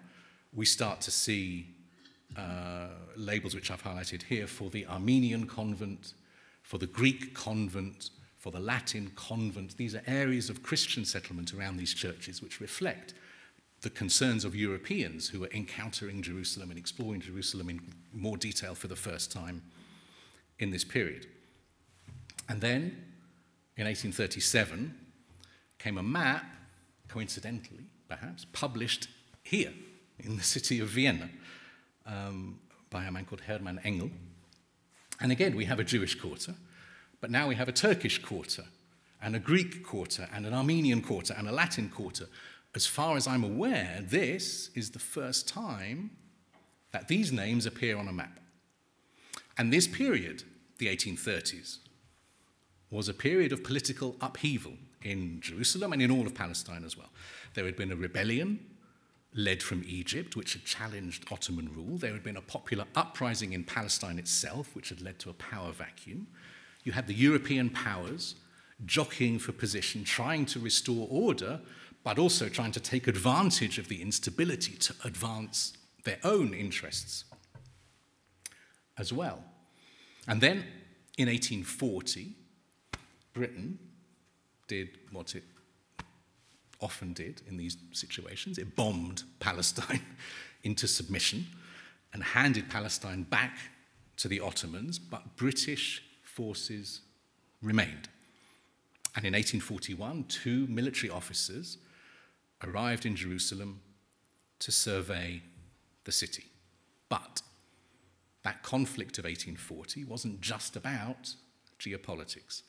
we 0.53 0.65
start 0.65 1.01
to 1.01 1.11
see 1.11 1.67
uh, 2.37 2.87
labels 3.15 3.55
which 3.55 3.71
I've 3.71 3.83
highlighted 3.83 4.23
here 4.23 4.47
for 4.47 4.69
the 4.69 4.85
Armenian 4.85 5.47
convent, 5.47 6.13
for 6.67 6.77
the 6.77 6.85
Greek 6.85 7.33
convent, 7.33 8.09
for 8.35 8.51
the 8.51 8.59
Latin 8.59 9.09
convent. 9.15 9.77
These 9.77 9.95
are 9.95 10.01
areas 10.05 10.49
of 10.49 10.63
Christian 10.63 11.05
settlement 11.05 11.53
around 11.53 11.77
these 11.77 11.93
churches 11.93 12.41
which 12.41 12.59
reflect 12.59 13.13
the 13.83 13.89
concerns 13.89 14.43
of 14.43 14.53
Europeans 14.53 15.29
who 15.29 15.45
are 15.45 15.49
encountering 15.53 16.21
Jerusalem 16.21 16.69
and 16.69 16.77
exploring 16.77 17.21
Jerusalem 17.21 17.69
in 17.69 17.79
more 18.11 18.35
detail 18.35 18.75
for 18.75 18.89
the 18.89 18.97
first 18.97 19.31
time 19.31 19.63
in 20.59 20.69
this 20.71 20.83
period. 20.83 21.27
And 22.49 22.59
then, 22.59 22.81
in 23.77 23.85
1837, 23.85 24.93
came 25.79 25.97
a 25.97 26.03
map, 26.03 26.43
coincidentally 27.07 27.85
perhaps, 28.09 28.45
published 28.51 29.07
here 29.41 29.71
in 30.19 30.35
the 30.35 30.43
city 30.43 30.81
of 30.81 30.89
Vienna 30.89 31.29
um, 32.05 32.59
by 32.89 33.05
a 33.05 33.11
man 33.11 33.23
called 33.23 33.41
Hermann 33.41 33.79
Engel. 33.85 34.11
And 35.19 35.31
again, 35.31 35.55
we 35.55 35.65
have 35.65 35.79
a 35.79 35.83
Jewish 35.83 36.15
quarter, 36.15 36.53
but 37.21 37.31
now 37.31 37.47
we 37.47 37.55
have 37.55 37.67
a 37.67 37.73
Turkish 37.73 38.21
quarter, 38.21 38.65
and 39.21 39.35
a 39.35 39.39
Greek 39.39 39.83
quarter, 39.83 40.27
and 40.33 40.45
an 40.45 40.53
Armenian 40.53 41.01
quarter, 41.01 41.33
and 41.37 41.47
a 41.47 41.51
Latin 41.51 41.89
quarter. 41.89 42.27
As 42.75 42.85
far 42.85 43.17
as 43.17 43.27
I'm 43.27 43.43
aware, 43.43 44.03
this 44.03 44.69
is 44.75 44.91
the 44.91 44.99
first 44.99 45.47
time 45.47 46.11
that 46.91 47.07
these 47.07 47.31
names 47.31 47.65
appear 47.65 47.97
on 47.97 48.07
a 48.07 48.13
map. 48.13 48.39
And 49.57 49.73
this 49.73 49.87
period, 49.87 50.43
the 50.77 50.87
1830s, 50.87 51.79
was 52.91 53.09
a 53.09 53.13
period 53.13 53.51
of 53.51 53.63
political 53.63 54.15
upheaval 54.21 54.73
in 55.01 55.41
Jerusalem 55.41 55.93
and 55.93 56.01
in 56.01 56.11
all 56.11 56.25
of 56.25 56.35
Palestine 56.35 56.83
as 56.83 56.95
well. 56.95 57.09
There 57.53 57.65
had 57.65 57.75
been 57.75 57.91
a 57.91 57.95
rebellion 57.95 58.59
led 59.33 59.61
from 59.61 59.83
Egypt, 59.85 60.35
which 60.35 60.53
had 60.53 60.65
challenged 60.65 61.31
Ottoman 61.31 61.71
rule. 61.73 61.97
There 61.97 62.13
had 62.13 62.23
been 62.23 62.37
a 62.37 62.41
popular 62.41 62.85
uprising 62.95 63.53
in 63.53 63.63
Palestine 63.63 64.17
itself, 64.17 64.75
which 64.75 64.89
had 64.89 65.01
led 65.01 65.19
to 65.19 65.29
a 65.29 65.33
power 65.33 65.71
vacuum. 65.71 66.27
You 66.83 66.93
had 66.93 67.07
the 67.07 67.13
European 67.13 67.69
powers 67.69 68.35
jockeying 68.85 69.39
for 69.39 69.51
position, 69.51 70.03
trying 70.03 70.45
to 70.47 70.59
restore 70.59 71.07
order, 71.09 71.59
but 72.03 72.17
also 72.17 72.47
trying 72.47 72.71
to 72.71 72.79
take 72.79 73.07
advantage 73.07 73.77
of 73.77 73.89
the 73.89 74.01
instability 74.01 74.73
to 74.73 74.95
advance 75.03 75.73
their 76.03 76.19
own 76.23 76.53
interests 76.53 77.25
as 78.97 79.11
well. 79.11 79.43
And 80.27 80.41
then 80.41 80.63
in 81.17 81.27
1840, 81.27 82.33
Britain 83.33 83.79
did 84.67 84.89
what 85.11 85.35
it 85.35 85.43
often 86.79 87.13
did 87.13 87.41
in 87.47 87.57
these 87.57 87.77
situations. 87.91 88.57
It 88.57 88.75
bombed 88.75 89.23
Palestine 89.39 90.01
into 90.63 90.87
submission 90.87 91.45
and 92.13 92.23
handed 92.23 92.69
Palestine 92.69 93.23
back 93.23 93.57
to 94.17 94.27
the 94.27 94.39
Ottomans, 94.39 94.99
but 94.99 95.35
British 95.35 96.03
forces 96.23 97.01
remained. 97.61 98.09
And 99.15 99.25
in 99.25 99.33
1841, 99.33 100.25
two 100.25 100.67
military 100.67 101.09
officers 101.09 101.77
arrived 102.63 103.05
in 103.05 103.15
Jerusalem 103.15 103.81
to 104.59 104.71
survey 104.71 105.41
the 106.03 106.11
city. 106.11 106.45
But 107.09 107.41
that 108.43 108.63
conflict 108.63 109.17
of 109.17 109.25
1840 109.25 110.05
wasn't 110.05 110.41
just 110.41 110.75
about 110.75 111.33
geopolitics. 111.79 112.63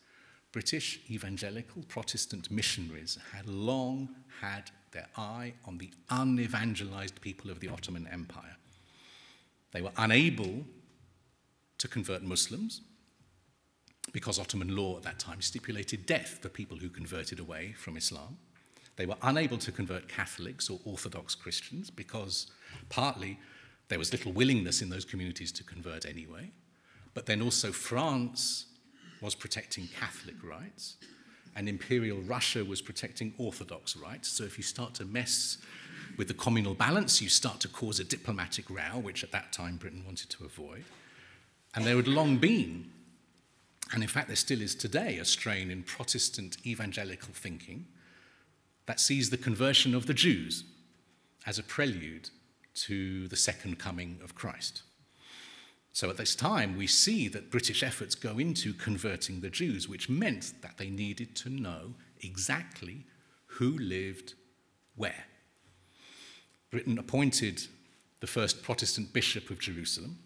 British 0.52 1.00
evangelical 1.11 1.83
Protestant 1.88 2.50
missionaries 2.50 3.19
had 3.33 3.47
long 3.47 4.09
had 4.40 4.71
their 4.93 5.07
eye 5.17 5.52
on 5.67 5.78
the 5.78 5.90
unevangelized 6.11 7.21
people 7.21 7.50
of 7.50 7.61
the 7.61 7.69
Ottoman 7.69 8.09
Empire. 8.11 8.57
They 9.73 9.83
were 9.83 9.93
unable 9.97 10.64
to 11.76 11.88
convert 11.88 12.23
Muslims 12.23 12.81
because 14.12 14.38
Ottoman 14.38 14.75
law 14.75 14.97
at 14.97 15.02
that 15.02 15.19
time 15.19 15.43
stipulated 15.43 16.07
death 16.07 16.38
for 16.40 16.49
people 16.49 16.78
who 16.78 16.88
converted 16.88 17.38
away 17.38 17.75
from 17.76 17.97
Islam. 17.97 18.38
They 18.97 19.07
were 19.07 19.17
unable 19.23 19.59
to 19.59 19.71
convert 19.71 20.09
Catholics 20.09 20.71
or 20.71 20.81
Orthodox 20.85 21.35
Christians 21.35 21.90
because 21.90 22.46
partly 22.88 23.38
there 23.88 23.99
was 23.99 24.12
little 24.12 24.33
willingness 24.33 24.83
in 24.83 24.88
those 24.88 25.05
communities 25.05 25.53
to 25.53 25.64
convert 25.64 26.07
anyway. 26.07 26.51
But 27.14 27.27
then 27.27 27.42
also 27.42 27.70
France 27.70 28.66
was 29.20 29.35
protecting 29.35 29.88
Catholic 29.98 30.37
rights, 30.42 30.96
and 31.57 31.68
Imperial 31.68 32.20
Russia 32.20 32.64
was 32.64 32.81
protecting 32.81 33.35
Orthodox 33.38 33.96
rights. 33.96 34.28
So 34.28 34.44
if 34.44 34.57
you 34.57 34.64
start 34.64 34.94
to 34.94 35.04
mess 35.04 35.59
with 36.16 36.28
the 36.28 36.35
communal 36.35 36.74
balance, 36.74 37.20
you 37.20 37.28
start 37.28 37.61
to 37.61 37.68
cause 37.68 38.00
a 38.00 38.04
diplomatic 38.04 38.68
row, 38.70 38.98
which 39.00 39.24
at 39.24 39.33
that 39.33 39.52
time 39.52 39.76
Britain 39.76 40.02
wanted 40.04 40.31
to 40.31 40.44
avoid. 40.44 40.85
And 41.74 41.85
there 41.85 41.96
had 41.96 42.09
long 42.09 42.38
been, 42.38 42.90
and 43.92 44.02
in 44.02 44.09
fact 44.09 44.28
there 44.28 44.37
still 44.37 44.61
is 44.61 44.74
today, 44.74 45.18
a 45.18 45.24
strain 45.24 45.70
in 45.70 45.83
Protestant 45.83 46.57
evangelical 46.66 47.33
thinking 47.33 47.87
that 48.87 49.00
sees 49.00 49.31
the 49.31 49.37
conversion 49.37 49.94
of 49.94 50.07
the 50.07 50.14
Jews 50.14 50.64
as 51.46 51.59
a 51.59 51.62
prelude 51.62 52.31
to 52.74 53.28
the 53.28 53.37
second 53.37 53.78
coming 53.78 54.18
of 54.22 54.35
Christ. 54.35 54.83
So 55.99 56.09
at 56.09 56.17
this 56.17 56.37
time, 56.37 56.77
we 56.77 56.87
see 56.87 57.27
that 57.27 57.51
British 57.51 57.83
efforts 57.83 58.15
go 58.15 58.39
into 58.39 58.73
converting 58.73 59.41
the 59.41 59.51
Jews, 59.51 59.89
which 59.89 60.09
meant 60.09 60.53
that 60.63 60.77
they 60.79 60.91
needed 60.91 61.35
to 61.35 61.51
know 61.51 61.95
exactly 62.21 63.05
who 63.47 63.77
lived 63.77 64.35
where. 64.95 65.25
Britain 66.71 67.01
appointed 67.01 67.67
the 68.21 68.29
first 68.29 68.63
Protestant 68.63 69.13
bishop 69.13 69.51
of 69.51 69.59
Jerusalem, 69.59 70.21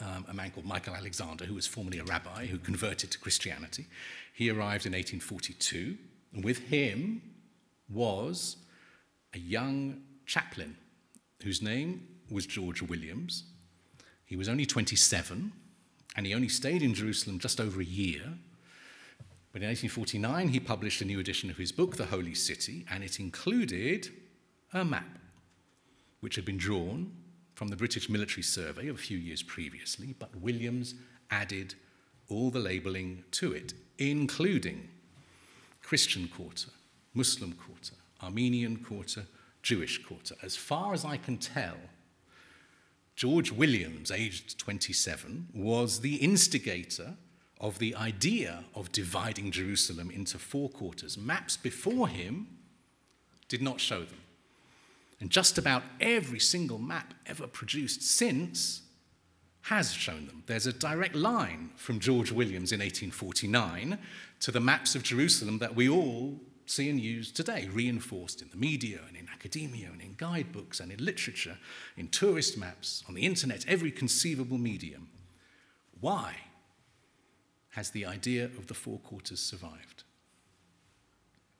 um, 0.00 0.24
a 0.26 0.32
man 0.32 0.50
called 0.50 0.64
Michael 0.64 0.94
Alexander, 0.94 1.44
who 1.44 1.54
was 1.54 1.66
formerly 1.66 1.98
a 1.98 2.04
rabbi 2.04 2.46
who 2.46 2.56
converted 2.56 3.10
to 3.10 3.18
Christianity. 3.18 3.88
He 4.32 4.48
arrived 4.48 4.86
in 4.86 4.92
1842, 4.92 5.98
and 6.32 6.42
with 6.42 6.60
him 6.60 7.20
was 7.90 8.56
a 9.34 9.38
young 9.38 10.00
chaplain 10.24 10.78
whose 11.42 11.60
name 11.60 12.08
was 12.30 12.46
George 12.46 12.80
Williams, 12.80 13.51
he 14.32 14.36
was 14.36 14.48
only 14.48 14.64
27, 14.64 15.52
and 16.16 16.26
he 16.26 16.32
only 16.32 16.48
stayed 16.48 16.82
in 16.82 16.94
Jerusalem 16.94 17.38
just 17.38 17.60
over 17.60 17.82
a 17.82 17.84
year. 17.84 18.22
But 19.52 19.60
in 19.60 19.68
1849, 19.68 20.48
he 20.48 20.58
published 20.58 21.02
a 21.02 21.04
new 21.04 21.20
edition 21.20 21.50
of 21.50 21.58
his 21.58 21.70
book, 21.70 21.98
The 21.98 22.06
Holy 22.06 22.32
City, 22.32 22.86
and 22.90 23.04
it 23.04 23.20
included 23.20 24.08
a 24.72 24.86
map, 24.86 25.18
which 26.20 26.36
had 26.36 26.46
been 26.46 26.56
drawn 26.56 27.12
from 27.56 27.68
the 27.68 27.76
British 27.76 28.08
military 28.08 28.42
survey 28.42 28.88
of 28.88 28.96
a 28.96 28.98
few 28.98 29.18
years 29.18 29.42
previously, 29.42 30.14
but 30.18 30.34
Williams 30.36 30.94
added 31.30 31.74
all 32.30 32.50
the 32.50 32.58
labeling 32.58 33.24
to 33.32 33.52
it, 33.52 33.74
including 33.98 34.88
Christian 35.82 36.26
quarter, 36.26 36.70
Muslim 37.12 37.52
quarter, 37.52 37.96
Armenian 38.22 38.78
quarter, 38.78 39.26
Jewish 39.62 40.02
quarter. 40.02 40.36
As 40.42 40.56
far 40.56 40.94
as 40.94 41.04
I 41.04 41.18
can 41.18 41.36
tell, 41.36 41.76
George 43.22 43.52
Williams, 43.52 44.10
aged 44.10 44.58
27, 44.58 45.50
was 45.54 46.00
the 46.00 46.16
instigator 46.16 47.14
of 47.60 47.78
the 47.78 47.94
idea 47.94 48.64
of 48.74 48.90
dividing 48.90 49.52
Jerusalem 49.52 50.10
into 50.10 50.40
four 50.40 50.68
quarters. 50.68 51.16
Maps 51.16 51.56
before 51.56 52.08
him 52.08 52.48
did 53.46 53.62
not 53.62 53.78
show 53.78 54.00
them. 54.00 54.18
And 55.20 55.30
just 55.30 55.56
about 55.56 55.84
every 56.00 56.40
single 56.40 56.80
map 56.80 57.14
ever 57.24 57.46
produced 57.46 58.02
since 58.02 58.82
has 59.60 59.92
shown 59.92 60.26
them. 60.26 60.42
There's 60.48 60.66
a 60.66 60.72
direct 60.72 61.14
line 61.14 61.70
from 61.76 62.00
George 62.00 62.32
Williams 62.32 62.72
in 62.72 62.80
1849 62.80 64.00
to 64.40 64.50
the 64.50 64.58
maps 64.58 64.96
of 64.96 65.04
Jerusalem 65.04 65.60
that 65.60 65.76
we 65.76 65.88
all 65.88 66.40
see 66.66 66.88
and 66.88 67.00
use 67.00 67.30
today, 67.30 67.68
reinforced 67.72 68.42
in 68.42 68.50
the 68.50 68.56
media 68.56 69.00
and 69.08 69.16
in 69.16 69.28
academia 69.28 69.88
and 69.92 70.00
in 70.00 70.14
guidebooks 70.16 70.80
and 70.80 70.92
in 70.92 71.04
literature, 71.04 71.58
in 71.96 72.08
tourist 72.08 72.56
maps, 72.56 73.02
on 73.08 73.14
the 73.14 73.22
internet, 73.22 73.64
every 73.66 73.90
conceivable 73.90 74.58
medium. 74.58 75.08
Why 76.00 76.36
has 77.70 77.90
the 77.90 78.06
idea 78.06 78.44
of 78.44 78.66
the 78.66 78.74
four 78.74 78.98
quarters 78.98 79.40
survived? 79.40 80.04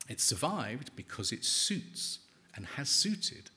It 0.09 0.21
survived 0.21 0.91
because 0.97 1.33
it 1.33 1.45
suits 1.45 2.19
and 2.55 2.67
has 2.67 2.89
suited 2.89 3.51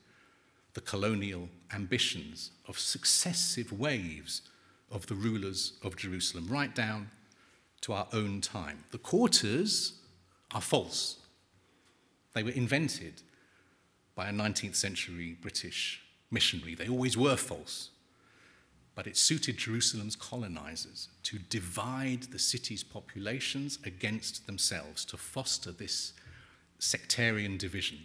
the 0.74 0.80
colonial 0.80 1.48
ambitions 1.72 2.50
of 2.68 2.78
successive 2.78 3.72
waves 3.72 4.42
of 4.90 5.06
the 5.06 5.14
rulers 5.14 5.72
of 5.82 5.96
Jerusalem, 5.96 6.46
right 6.48 6.74
down 6.74 7.10
to 7.80 7.92
our 7.92 8.06
own 8.12 8.40
time. 8.40 8.84
The 8.90 8.98
quarters 8.98 10.00
are 10.52 10.60
false. 10.60 11.16
They 12.36 12.42
were 12.42 12.50
invented 12.50 13.22
by 14.14 14.28
a 14.28 14.32
19th 14.32 14.76
century 14.76 15.38
British 15.40 16.02
missionary. 16.30 16.74
They 16.74 16.86
always 16.86 17.16
were 17.16 17.34
false. 17.34 17.88
But 18.94 19.06
it 19.06 19.16
suited 19.16 19.56
Jerusalem's 19.56 20.16
colonizers 20.16 21.08
to 21.22 21.38
divide 21.38 22.24
the 22.24 22.38
city's 22.38 22.84
populations 22.84 23.78
against 23.86 24.46
themselves, 24.46 25.06
to 25.06 25.16
foster 25.16 25.72
this 25.72 26.12
sectarian 26.78 27.56
division. 27.56 28.00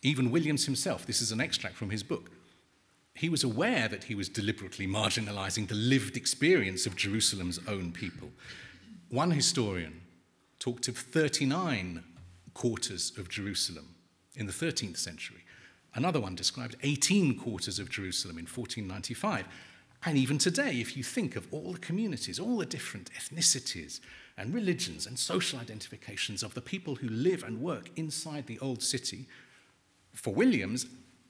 Even 0.00 0.30
Williams 0.30 0.64
himself, 0.64 1.04
this 1.04 1.20
is 1.20 1.30
an 1.30 1.42
extract 1.42 1.76
from 1.76 1.90
his 1.90 2.02
book, 2.02 2.30
he 3.14 3.28
was 3.28 3.44
aware 3.44 3.86
that 3.86 4.04
he 4.04 4.14
was 4.14 4.30
deliberately 4.30 4.86
marginalizing 4.86 5.68
the 5.68 5.74
lived 5.74 6.16
experience 6.16 6.86
of 6.86 6.96
Jerusalem's 6.96 7.60
own 7.68 7.92
people. 7.92 8.30
One 9.10 9.32
historian 9.32 10.00
talked 10.58 10.88
of 10.88 10.96
39 10.96 12.02
quarters 12.54 13.12
of 13.16 13.28
Jerusalem 13.28 13.94
in 14.36 14.46
the 14.46 14.52
13th 14.52 14.96
century. 14.96 15.44
Another 15.94 16.20
one 16.20 16.34
described 16.34 16.76
18 16.82 17.36
quarters 17.38 17.78
of 17.78 17.90
Jerusalem 17.90 18.38
in 18.38 18.44
1495. 18.44 19.46
And 20.04 20.16
even 20.16 20.38
today, 20.38 20.80
if 20.80 20.96
you 20.96 21.02
think 21.02 21.36
of 21.36 21.46
all 21.50 21.72
the 21.72 21.78
communities, 21.78 22.38
all 22.38 22.56
the 22.58 22.66
different 22.66 23.10
ethnicities 23.12 24.00
and 24.38 24.54
religions 24.54 25.06
and 25.06 25.18
social 25.18 25.58
identifications 25.58 26.42
of 26.42 26.54
the 26.54 26.60
people 26.60 26.94
who 26.96 27.08
live 27.08 27.42
and 27.42 27.60
work 27.60 27.90
inside 27.96 28.46
the 28.46 28.58
old 28.60 28.82
city, 28.82 29.26
for 30.14 30.32
Williams 30.32 30.86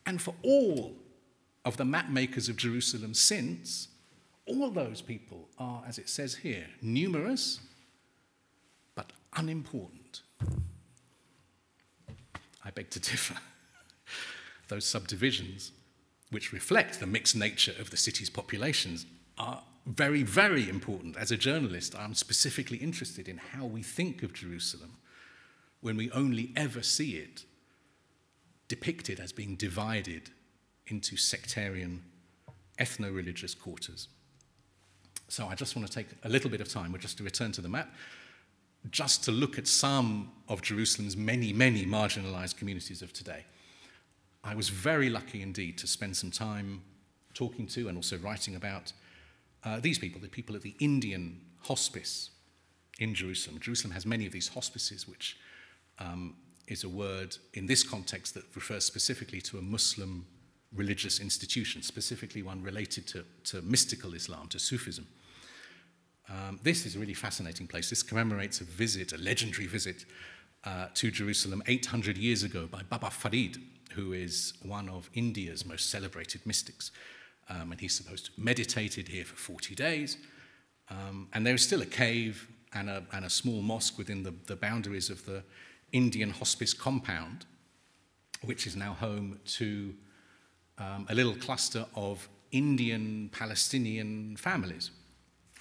and 0.07 0.21
for 0.21 0.35
all 0.43 0.95
of 1.65 1.77
the 1.77 1.85
mapmakers 1.85 2.49
of 2.49 2.57
Jerusalem 2.57 3.15
since, 3.15 3.89
all 4.47 4.71
those 4.71 5.03
people 5.03 5.49
are, 5.59 5.83
as 5.87 5.99
it 5.99 6.09
says 6.09 6.37
here, 6.37 6.67
numerous 6.81 7.61
but 8.95 9.13
unimportant. 9.37 10.00
Beg 12.81 12.89
to 12.93 12.99
differ. 13.01 13.35
Those 14.69 14.87
subdivisions, 14.87 15.73
which 16.31 16.51
reflect 16.51 16.99
the 16.99 17.07
mixed 17.07 17.37
nature 17.37 17.75
of 17.79 17.91
the 17.91 17.99
city's 17.99 18.31
populations, 18.31 19.05
are 19.37 19.63
very, 19.85 20.23
very 20.23 20.67
important. 20.67 21.19
As 21.19 21.31
a 21.31 21.37
journalist, 21.37 21.95
I'm 21.95 22.15
specifically 22.15 22.79
interested 22.79 23.29
in 23.29 23.37
how 23.37 23.67
we 23.67 23.83
think 23.83 24.23
of 24.23 24.33
Jerusalem 24.33 24.97
when 25.83 25.99
we 25.99 26.11
only 26.13 26.55
ever 26.57 26.83
see 26.83 27.17
it 27.17 27.45
depicted 28.69 29.21
as 29.21 29.31
being 29.31 29.57
divided 29.57 30.31
into 30.87 31.19
sectarian, 31.19 32.03
ethno 32.79 33.15
religious 33.15 33.55
quarters. 33.55 34.09
So 35.29 35.49
I 35.49 35.55
just 35.55 35.77
want 35.77 35.87
to 35.87 35.93
take 35.93 36.07
a 36.25 36.31
little 36.31 36.49
bit 36.49 36.63
of 36.63 36.69
time, 36.71 36.97
just 36.99 37.19
to 37.19 37.25
return 37.25 37.53
to 37.53 37.61
the 37.61 37.69
map, 37.69 37.93
just 38.91 39.25
to 39.25 39.33
look 39.33 39.59
at 39.59 39.67
some 39.67 40.33
of 40.49 40.63
Jerusalem's 40.63 41.17
many, 41.17 41.53
many 41.53 41.85
marginalized 41.85 42.57
communities 42.57 43.03
of 43.03 43.13
today. 43.13 43.45
I 44.43 44.55
was 44.55 44.71
very 44.71 45.11
lucky 45.11 45.43
indeed 45.43 45.77
to 45.79 45.87
spend 45.87 46.17
some 46.17 46.31
time 46.31 46.83
talking 47.35 47.67
to 47.69 47.89
and 47.89 47.97
also 47.97 48.17
writing 48.19 48.57
about 48.57 48.93
uh, 49.65 49.81
these 49.81 49.99
people, 49.99 50.21
the 50.21 50.29
people 50.29 50.57
at 50.57 50.63
the 50.63 50.75
Indian 50.81 51.41
hospice 51.61 52.31
in 52.99 53.15
Jerusalem. 53.15 53.61
Jerusalem 53.61 53.93
has 53.93 54.07
many 54.07 54.27
of 54.27 54.33
these 54.33 54.49
hospices, 54.49 55.07
which 55.07 55.37
um, 55.99 56.37
is 56.67 56.85
a 56.85 56.89
word 56.89 57.37
in 57.53 57.67
this 57.67 57.83
context 57.83 58.35
that 58.35 58.45
refers 58.55 58.85
specifically 58.85 59.41
to 59.43 59.59
a 59.59 59.63
Muslim 59.63 60.27
religious 60.75 61.21
institution, 61.21 61.83
specifically 61.83 62.43
one 62.43 62.63
related 62.63 63.07
to, 63.09 63.25
to 63.45 63.61
mystical 63.63 64.15
Islam, 64.15 64.49
to 64.49 64.59
Sufism. 64.59 65.07
Um, 66.31 66.61
this 66.63 66.87
is 66.87 66.95
a 66.95 66.99
really 66.99 67.15
fascinating 67.15 67.67
place. 67.67 67.91
This 67.91 68.03
commemorates 68.03 68.61
a 68.61 68.65
visit, 68.65 69.13
a 69.13 69.19
legendary 69.19 69.67
visit 69.67 70.05
uh, 70.65 70.87
to 70.95 71.11
Jerusalem 71.11 71.63
800 71.67 72.17
years 72.17 72.45
ago 72.45 72.69
by 72.71 72.83
Baba 72.83 73.11
Farid, 73.11 73.59
who 73.95 74.13
is 74.13 74.53
one 74.63 74.89
of 74.89 75.11
India's 75.15 75.67
most 75.67 75.91
celebrated 75.91 76.47
mystics. 76.47 76.93
Um, 77.49 77.73
and 77.73 77.81
he's 77.81 77.95
supposed 77.95 78.27
to 78.27 78.33
have 78.33 78.45
meditated 78.45 79.09
here 79.09 79.25
for 79.25 79.35
40 79.35 79.75
days. 79.75 80.19
Um, 80.89 81.29
and 81.33 81.45
there 81.45 81.55
is 81.55 81.65
still 81.65 81.83
a 81.83 81.87
cave 81.87 82.49
and 82.73 82.89
a, 82.89 83.03
and 83.13 83.25
a 83.25 83.31
small 83.31 83.61
mosque 83.61 83.99
within 83.99 84.23
the, 84.23 84.35
the 84.47 84.55
boundaries 84.55 85.11
of 85.11 85.25
the 85.27 85.43
Indian 85.93 86.31
hospice 86.31 86.73
compound, 86.73 87.47
which 88.43 88.69
is 88.69 88.77
now 88.77 88.93
home 88.93 89.41
to 89.45 89.95
um, 90.79 91.07
a 91.09 91.15
little 91.15 91.35
cluster 91.35 91.87
of 91.97 92.29
Indian 92.53 93.31
Palestinian 93.33 94.37
families 94.37 94.91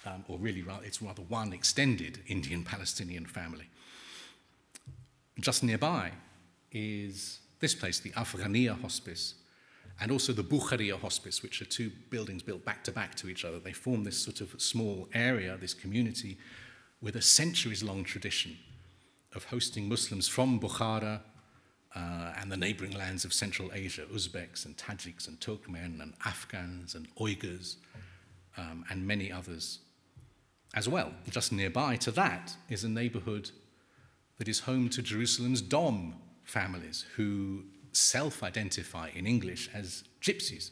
um, 0.06 0.24
or 0.28 0.38
really 0.38 0.64
it's 0.82 1.02
rather 1.02 1.22
one 1.22 1.52
extended 1.52 2.20
Indian 2.26 2.64
Palestinian 2.64 3.26
family. 3.26 3.66
Just 5.38 5.62
nearby 5.62 6.12
is 6.72 7.40
this 7.60 7.74
place, 7.74 8.00
the 8.00 8.10
Afghania 8.10 8.80
Hospice, 8.80 9.34
and 10.00 10.10
also 10.10 10.32
the 10.32 10.42
Bukharia 10.42 10.98
Hospice, 10.98 11.42
which 11.42 11.60
are 11.60 11.66
two 11.66 11.90
buildings 12.08 12.42
built 12.42 12.64
back 12.64 12.82
to 12.84 12.92
back 12.92 13.14
to 13.16 13.28
each 13.28 13.44
other. 13.44 13.58
They 13.58 13.72
form 13.72 14.04
this 14.04 14.18
sort 14.18 14.40
of 14.40 14.60
small 14.60 15.08
area, 15.12 15.56
this 15.56 15.74
community, 15.74 16.38
with 17.02 17.16
a 17.16 17.22
centuries 17.22 17.82
long 17.82 18.04
tradition 18.04 18.56
of 19.34 19.44
hosting 19.44 19.88
Muslims 19.88 20.26
from 20.26 20.58
Bukhara 20.58 21.20
uh, 21.94 22.32
and 22.40 22.50
the 22.50 22.56
neighboring 22.56 22.92
lands 22.92 23.24
of 23.24 23.32
Central 23.32 23.70
Asia, 23.72 24.06
Uzbeks 24.12 24.64
and 24.64 24.76
Tajiks 24.76 25.28
and 25.28 25.38
Turkmen 25.40 26.00
and 26.00 26.14
Afghans 26.24 26.94
and 26.94 27.14
Uyghurs 27.16 27.76
um, 28.56 28.84
and 28.90 29.06
many 29.06 29.30
others 29.30 29.80
as 30.74 30.88
well, 30.88 31.12
just 31.28 31.52
nearby 31.52 31.96
to 31.96 32.10
that 32.12 32.56
is 32.68 32.84
a 32.84 32.88
neighborhood 32.88 33.50
that 34.38 34.48
is 34.48 34.60
home 34.60 34.88
to 34.90 35.02
Jerusalem's 35.02 35.60
Dom 35.60 36.14
families 36.44 37.04
who 37.16 37.64
self 37.92 38.42
identify 38.42 39.10
in 39.14 39.26
English 39.26 39.68
as 39.74 40.04
gypsies. 40.22 40.70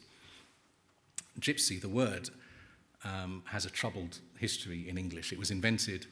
Gypsy, 1.40 1.80
the 1.80 1.88
word, 1.88 2.30
um, 3.04 3.42
has 3.46 3.64
a 3.64 3.70
troubled 3.70 4.18
history 4.38 4.88
in 4.88 4.98
English. 4.98 5.32
It 5.32 5.38
was 5.38 5.50
invented 5.50 6.06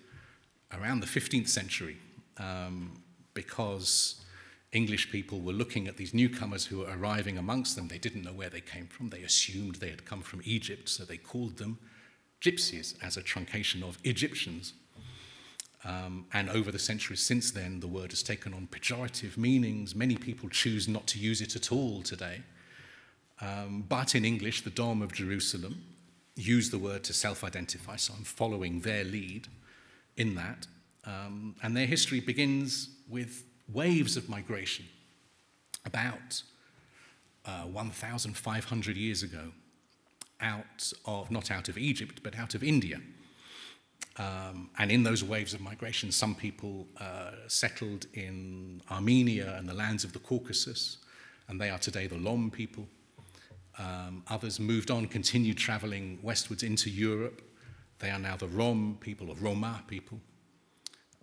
around 0.72 1.00
the 1.00 1.06
15th 1.06 1.48
century 1.48 1.96
um, 2.38 3.02
because 3.34 4.24
English 4.72 5.10
people 5.10 5.40
were 5.40 5.52
looking 5.52 5.88
at 5.88 5.96
these 5.96 6.12
newcomers 6.12 6.66
who 6.66 6.78
were 6.78 6.96
arriving 6.96 7.38
amongst 7.38 7.76
them. 7.76 7.88
They 7.88 7.98
didn't 7.98 8.22
know 8.22 8.32
where 8.32 8.50
they 8.50 8.60
came 8.60 8.86
from. 8.86 9.10
They 9.10 9.22
assumed 9.22 9.76
they 9.76 9.90
had 9.90 10.04
come 10.04 10.22
from 10.22 10.42
Egypt, 10.44 10.88
so 10.88 11.04
they 11.04 11.16
called 11.16 11.56
them 11.56 11.78
gypsies 12.40 12.94
as 13.02 13.16
a 13.16 13.22
truncation 13.22 13.82
of 13.82 13.98
Egyptians. 14.04 14.74
Um, 15.84 16.26
and 16.32 16.50
over 16.50 16.72
the 16.72 16.78
centuries 16.78 17.20
since 17.20 17.50
then, 17.50 17.80
the 17.80 17.86
word 17.86 18.10
has 18.10 18.22
taken 18.22 18.52
on 18.52 18.68
pejorative 18.70 19.36
meanings. 19.36 19.94
Many 19.94 20.16
people 20.16 20.48
choose 20.48 20.88
not 20.88 21.06
to 21.08 21.18
use 21.18 21.40
it 21.40 21.54
at 21.54 21.70
all 21.70 22.02
today. 22.02 22.42
Um, 23.40 23.84
but 23.88 24.14
in 24.14 24.24
English, 24.24 24.62
the 24.62 24.70
Dom 24.70 25.02
of 25.02 25.12
Jerusalem 25.12 25.82
use 26.34 26.70
the 26.70 26.78
word 26.78 27.04
to 27.04 27.12
self 27.12 27.44
identify, 27.44 27.96
so 27.96 28.14
I'm 28.16 28.24
following 28.24 28.80
their 28.80 29.04
lead 29.04 29.48
in 30.16 30.34
that. 30.36 30.66
Um, 31.04 31.54
and 31.62 31.76
their 31.76 31.86
history 31.86 32.20
begins 32.20 32.88
with 33.08 33.44
waves 33.72 34.16
of 34.16 34.28
migration 34.28 34.86
about 35.84 36.42
uh, 37.44 37.62
1,500 37.62 38.96
years 38.96 39.22
ago 39.22 39.52
out 40.40 40.92
of, 41.04 41.30
not 41.30 41.50
out 41.50 41.68
of 41.68 41.78
Egypt, 41.78 42.20
but 42.22 42.38
out 42.38 42.54
of 42.54 42.62
India. 42.62 43.00
Um, 44.18 44.70
and 44.78 44.90
in 44.90 45.02
those 45.02 45.22
waves 45.22 45.52
of 45.52 45.60
migration, 45.60 46.10
some 46.10 46.34
people 46.34 46.86
uh, 46.98 47.32
settled 47.48 48.06
in 48.14 48.80
Armenia 48.90 49.56
and 49.58 49.68
the 49.68 49.74
lands 49.74 50.04
of 50.04 50.12
the 50.12 50.18
Caucasus, 50.18 50.98
and 51.48 51.60
they 51.60 51.70
are 51.70 51.78
today 51.78 52.06
the 52.06 52.16
Lom 52.16 52.50
people. 52.50 52.86
Um, 53.78 54.22
others 54.28 54.58
moved 54.58 54.90
on, 54.90 55.06
continued 55.06 55.58
traveling 55.58 56.18
westwards 56.22 56.62
into 56.62 56.88
Europe. 56.88 57.42
They 57.98 58.10
are 58.10 58.18
now 58.18 58.36
the 58.36 58.48
Rom 58.48 58.96
people, 59.00 59.30
or 59.30 59.36
Roma 59.36 59.82
people. 59.86 60.18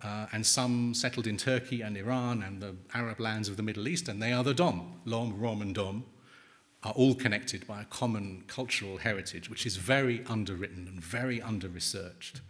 Uh, 0.02 0.26
and 0.32 0.46
some 0.46 0.94
settled 0.94 1.26
in 1.26 1.36
Turkey 1.36 1.80
and 1.82 1.96
Iran 1.96 2.42
and 2.42 2.60
the 2.60 2.76
Arab 2.92 3.20
lands 3.20 3.48
of 3.48 3.56
the 3.56 3.62
Middle 3.62 3.88
East, 3.88 4.08
and 4.08 4.22
they 4.22 4.32
are 4.32 4.44
the 4.44 4.54
Dom, 4.54 5.00
Lom, 5.04 5.40
Rom, 5.40 5.62
and 5.62 5.74
Dom 5.74 6.04
are 6.84 6.92
all 6.92 7.14
connected 7.14 7.66
by 7.66 7.80
a 7.80 7.84
common 7.86 8.44
cultural 8.46 8.98
heritage, 8.98 9.48
which 9.48 9.64
is 9.64 9.76
very 9.76 10.22
underwritten 10.26 10.86
and 10.86 11.02
very 11.02 11.40
under 11.40 11.68
researched. 11.68 12.40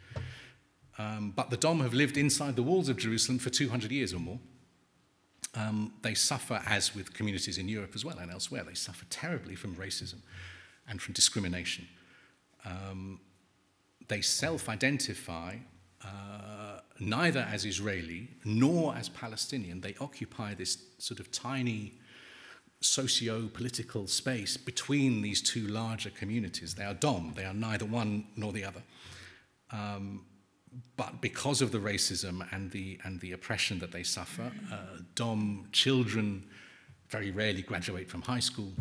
Um, 0.99 1.33
but 1.35 1.51
the 1.51 1.57
Dom 1.57 1.81
have 1.81 1.95
lived 1.95 2.17
inside 2.17 2.57
the 2.57 2.63
walls 2.63 2.89
of 2.89 2.97
Jerusalem 2.97 3.39
for 3.39 3.51
200 3.51 3.93
years 3.93 4.13
or 4.13 4.19
more. 4.19 4.41
Um, 5.55 5.93
they 6.03 6.15
suffer, 6.15 6.61
as 6.67 6.95
with 6.95 7.15
communities 7.15 7.59
in 7.59 7.69
Europe 7.69 7.93
as 7.95 8.05
well 8.05 8.19
and 8.19 8.31
elsewhere, 8.31 8.65
they 8.65 8.75
suffer 8.75 9.05
terribly 9.09 9.55
from 9.55 9.77
racism 9.77 10.19
and 10.89 11.01
from 11.01 11.15
discrimination. 11.15 11.87
Um, 12.65 13.21
they 14.09 14.21
self 14.21 14.69
identify 14.69 15.57
uh, 16.05 16.81
neither 16.99 17.47
as 17.51 17.65
Israeli 17.65 18.31
nor 18.45 18.95
as 18.97 19.09
Palestinian. 19.09 19.81
They 19.81 19.95
occupy 20.01 20.55
this 20.55 20.79
sort 20.99 21.21
of 21.21 21.31
tiny 21.31 21.95
socio 22.85 23.49
political 23.49 24.07
space 24.07 24.57
between 24.57 25.23
these 25.23 25.41
two 25.41 25.67
larger 25.67 26.11
communities. 26.11 26.75
They 26.75 26.85
are 26.85 26.95
Dom, 26.95 27.33
they 27.35 27.45
are 27.45 27.55
neither 27.55 27.87
one 27.87 28.27
nor 28.37 28.53
the 28.53 28.65
other. 28.65 28.83
Um, 29.71 30.27
but 30.97 31.21
because 31.21 31.63
of 31.63 31.73
the 31.73 31.79
racism 31.79 32.47
and 32.53 32.71
the, 32.71 32.99
and 33.05 33.21
the 33.21 33.33
oppression 33.33 33.79
that 33.79 33.93
they 33.93 34.03
suffer, 34.03 34.53
uh, 34.73 34.99
Dom 35.15 35.69
children 35.73 36.45
very 37.09 37.31
rarely 37.31 37.63
graduate 37.63 38.11
from 38.11 38.23
high 38.23 38.41
school. 38.41 38.73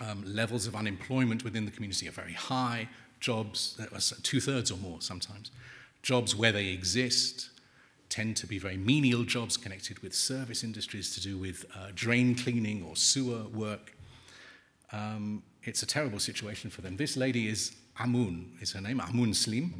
Um, 0.00 0.24
levels 0.26 0.66
of 0.66 0.74
unemployment 0.74 1.44
within 1.44 1.64
the 1.64 1.70
community 1.70 2.08
are 2.08 2.12
very 2.12 2.32
high. 2.32 2.88
Jobs, 3.20 3.78
two 4.22 4.40
thirds 4.40 4.70
or 4.70 4.78
more 4.78 5.00
sometimes. 5.00 5.50
Jobs 6.02 6.34
where 6.34 6.50
they 6.50 6.68
exist 6.68 7.50
tend 8.12 8.36
to 8.36 8.46
be 8.46 8.58
very 8.58 8.76
menial 8.76 9.24
jobs 9.24 9.56
connected 9.56 9.98
with 10.00 10.14
service 10.14 10.62
industries 10.62 11.14
to 11.14 11.20
do 11.20 11.38
with 11.38 11.64
uh, 11.74 11.88
drain 11.94 12.34
cleaning 12.34 12.84
or 12.86 12.94
sewer 12.94 13.44
work. 13.54 13.96
Um, 14.92 15.42
it's 15.62 15.82
a 15.82 15.86
terrible 15.86 16.18
situation 16.18 16.68
for 16.68 16.82
them. 16.82 16.98
This 16.98 17.16
lady 17.16 17.48
is 17.48 17.74
Amoun, 17.98 18.60
is 18.60 18.72
her 18.72 18.82
name, 18.82 19.00
Amoun 19.00 19.30
Sleem. 19.30 19.70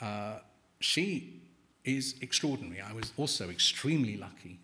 Uh, 0.00 0.40
she 0.80 1.40
is 1.82 2.14
extraordinary. 2.20 2.82
I 2.82 2.92
was 2.92 3.10
also 3.16 3.48
extremely 3.48 4.18
lucky 4.18 4.60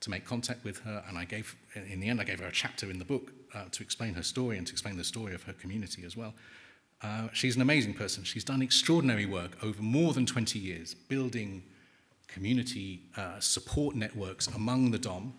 to 0.00 0.08
make 0.08 0.24
contact 0.24 0.64
with 0.64 0.78
her, 0.78 1.04
and 1.08 1.18
I 1.18 1.26
gave, 1.26 1.56
in 1.74 2.00
the 2.00 2.08
end, 2.08 2.22
I 2.22 2.24
gave 2.24 2.40
her 2.40 2.46
a 2.46 2.52
chapter 2.52 2.88
in 2.88 2.98
the 2.98 3.04
book 3.04 3.32
uh, 3.54 3.64
to 3.70 3.82
explain 3.82 4.14
her 4.14 4.22
story 4.22 4.56
and 4.56 4.66
to 4.66 4.72
explain 4.72 4.96
the 4.96 5.04
story 5.04 5.34
of 5.34 5.42
her 5.42 5.52
community 5.52 6.04
as 6.06 6.16
well. 6.16 6.32
Uh, 7.02 7.28
she's 7.34 7.56
an 7.56 7.60
amazing 7.60 7.92
person. 7.92 8.24
She's 8.24 8.44
done 8.44 8.62
extraordinary 8.62 9.26
work 9.26 9.62
over 9.62 9.82
more 9.82 10.14
than 10.14 10.24
20 10.24 10.58
years, 10.58 10.94
building 10.94 11.64
community 12.28 13.02
uh, 13.16 13.40
support 13.40 13.96
networks 13.96 14.46
among 14.46 14.90
the 14.90 14.98
Dom. 14.98 15.34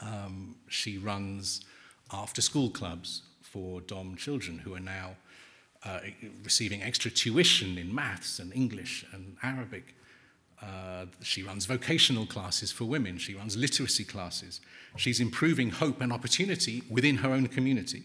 Um, 0.00 0.56
she 0.68 0.98
runs 0.98 1.64
after 2.12 2.42
school 2.42 2.70
clubs 2.70 3.22
for 3.40 3.80
Dom 3.80 4.16
children 4.16 4.58
who 4.58 4.74
are 4.74 4.80
now 4.80 5.16
uh, 5.84 6.00
receiving 6.42 6.82
extra 6.82 7.10
tuition 7.10 7.78
in 7.78 7.94
maths 7.94 8.38
and 8.38 8.52
English 8.54 9.06
and 9.12 9.36
Arabic. 9.42 9.94
Uh, 10.60 11.06
she 11.22 11.42
runs 11.42 11.66
vocational 11.66 12.26
classes 12.26 12.72
for 12.72 12.84
women. 12.84 13.18
She 13.18 13.34
runs 13.34 13.56
literacy 13.56 14.04
classes. 14.04 14.60
She's 14.96 15.20
improving 15.20 15.70
hope 15.70 16.00
and 16.00 16.12
opportunity 16.12 16.82
within 16.90 17.18
her 17.18 17.30
own 17.30 17.46
community. 17.46 18.04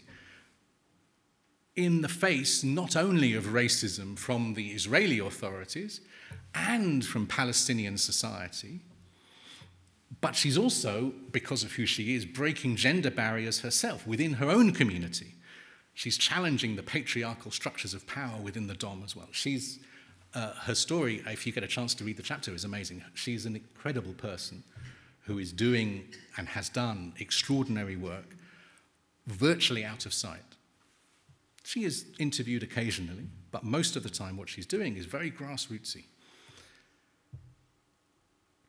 In 1.76 2.02
the 2.02 2.10
face 2.10 2.64
not 2.64 2.96
only 2.96 3.34
of 3.34 3.46
racism 3.46 4.18
from 4.18 4.54
the 4.54 4.70
Israeli 4.72 5.20
authorities 5.20 6.02
and 6.54 7.06
from 7.06 7.28
Palestinian 7.28 7.98
society, 7.98 8.82
but 10.20 10.36
she's 10.36 10.58
also, 10.58 11.14
because 11.32 11.64
of 11.64 11.74
who 11.74 11.86
she 11.86 12.16
is, 12.16 12.26
breaking 12.26 12.76
gender 12.76 13.10
barriers 13.10 13.62
herself 13.62 14.06
within 14.06 14.34
her 14.34 14.50
own 14.50 14.72
community. 14.74 15.36
She's 15.94 16.18
challenging 16.18 16.76
the 16.76 16.84
patriarchal 16.84 17.52
structures 17.52 17.94
of 17.94 18.06
power 18.08 18.40
within 18.42 18.68
the 18.68 18.76
Dom 18.76 19.02
as 19.04 19.16
well. 19.16 19.30
She's 19.32 19.80
uh, 20.34 20.54
her 20.54 20.76
story, 20.76 21.22
if 21.28 21.46
you 21.46 21.52
get 21.52 21.64
a 21.64 21.68
chance 21.68 21.94
to 21.96 22.04
read 22.04 22.18
the 22.18 22.24
chapter, 22.24 22.54
is 22.54 22.64
amazing. 22.64 23.04
She's 23.14 23.46
an 23.46 23.56
incredible 23.56 24.14
person 24.14 24.64
who 25.26 25.40
is 25.40 25.52
doing 25.52 26.06
and 26.38 26.48
has 26.48 26.70
done 26.70 27.14
extraordinary 27.20 27.96
work 27.96 28.36
virtually 29.28 29.84
out 29.84 30.06
of 30.06 30.14
sight. 30.14 30.42
She 31.64 31.84
is 31.84 32.06
interviewed 32.18 32.64
occasionally, 32.64 33.28
but 33.52 33.64
most 33.64 33.96
of 33.96 34.04
the 34.04 34.10
time, 34.10 34.38
what 34.38 34.50
she's 34.50 34.66
doing 34.66 34.98
is 34.98 35.06
very 35.06 35.30
grassrootsy. 35.30 36.06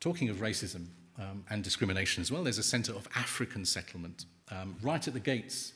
Talking 0.03 0.27
of 0.27 0.39
racism 0.41 0.87
um, 1.17 1.45
and 1.49 1.63
discrimination 1.63 2.19
as 2.19 2.29
well, 2.29 2.43
there's 2.43 2.57
a 2.57 2.63
center 2.63 2.91
of 2.91 3.07
African 3.15 3.63
settlement 3.63 4.25
um, 4.51 4.75
right 4.81 5.07
at 5.07 5.13
the 5.13 5.19
gates 5.21 5.71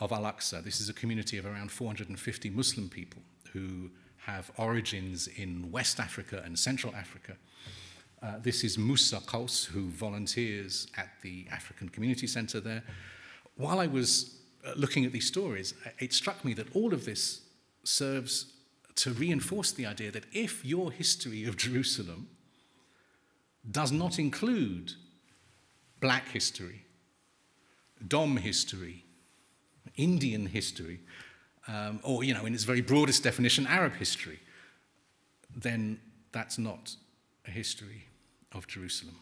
of 0.00 0.12
Al 0.12 0.24
Aqsa. 0.24 0.62
This 0.62 0.82
is 0.82 0.90
a 0.90 0.92
community 0.92 1.38
of 1.38 1.46
around 1.46 1.72
450 1.72 2.50
Muslim 2.50 2.90
people 2.90 3.22
who 3.54 3.88
have 4.18 4.50
origins 4.58 5.28
in 5.28 5.72
West 5.72 5.98
Africa 5.98 6.42
and 6.44 6.58
Central 6.58 6.94
Africa. 6.94 7.38
Uh, 8.22 8.34
this 8.42 8.64
is 8.64 8.76
Mousa 8.76 9.22
Qous, 9.22 9.64
who 9.64 9.88
volunteers 9.88 10.86
at 10.98 11.08
the 11.22 11.46
African 11.50 11.88
Community 11.88 12.26
Center 12.26 12.60
there. 12.60 12.82
While 13.56 13.80
I 13.80 13.86
was 13.86 14.40
uh, 14.66 14.72
looking 14.76 15.06
at 15.06 15.12
these 15.12 15.26
stories, 15.26 15.72
it 15.98 16.12
struck 16.12 16.44
me 16.44 16.52
that 16.52 16.76
all 16.76 16.92
of 16.92 17.06
this 17.06 17.40
serves 17.82 18.52
to 18.96 19.12
reinforce 19.14 19.72
the 19.72 19.86
idea 19.86 20.10
that 20.10 20.26
if 20.34 20.66
your 20.66 20.92
history 20.92 21.46
of 21.46 21.56
Jerusalem 21.56 22.28
does 23.70 23.92
not 23.92 24.18
include 24.18 24.92
black 26.00 26.28
history, 26.28 26.84
Dom 28.06 28.36
history, 28.36 29.04
Indian 29.96 30.46
history, 30.46 31.00
um, 31.66 32.00
or, 32.02 32.24
you 32.24 32.34
know, 32.34 32.44
in 32.44 32.54
its 32.54 32.64
very 32.64 32.82
broadest 32.82 33.22
definition, 33.22 33.66
Arab 33.66 33.94
history, 33.94 34.40
then 35.56 35.98
that's 36.32 36.58
not 36.58 36.96
a 37.46 37.50
history 37.50 38.08
of 38.52 38.66
Jerusalem. 38.66 39.16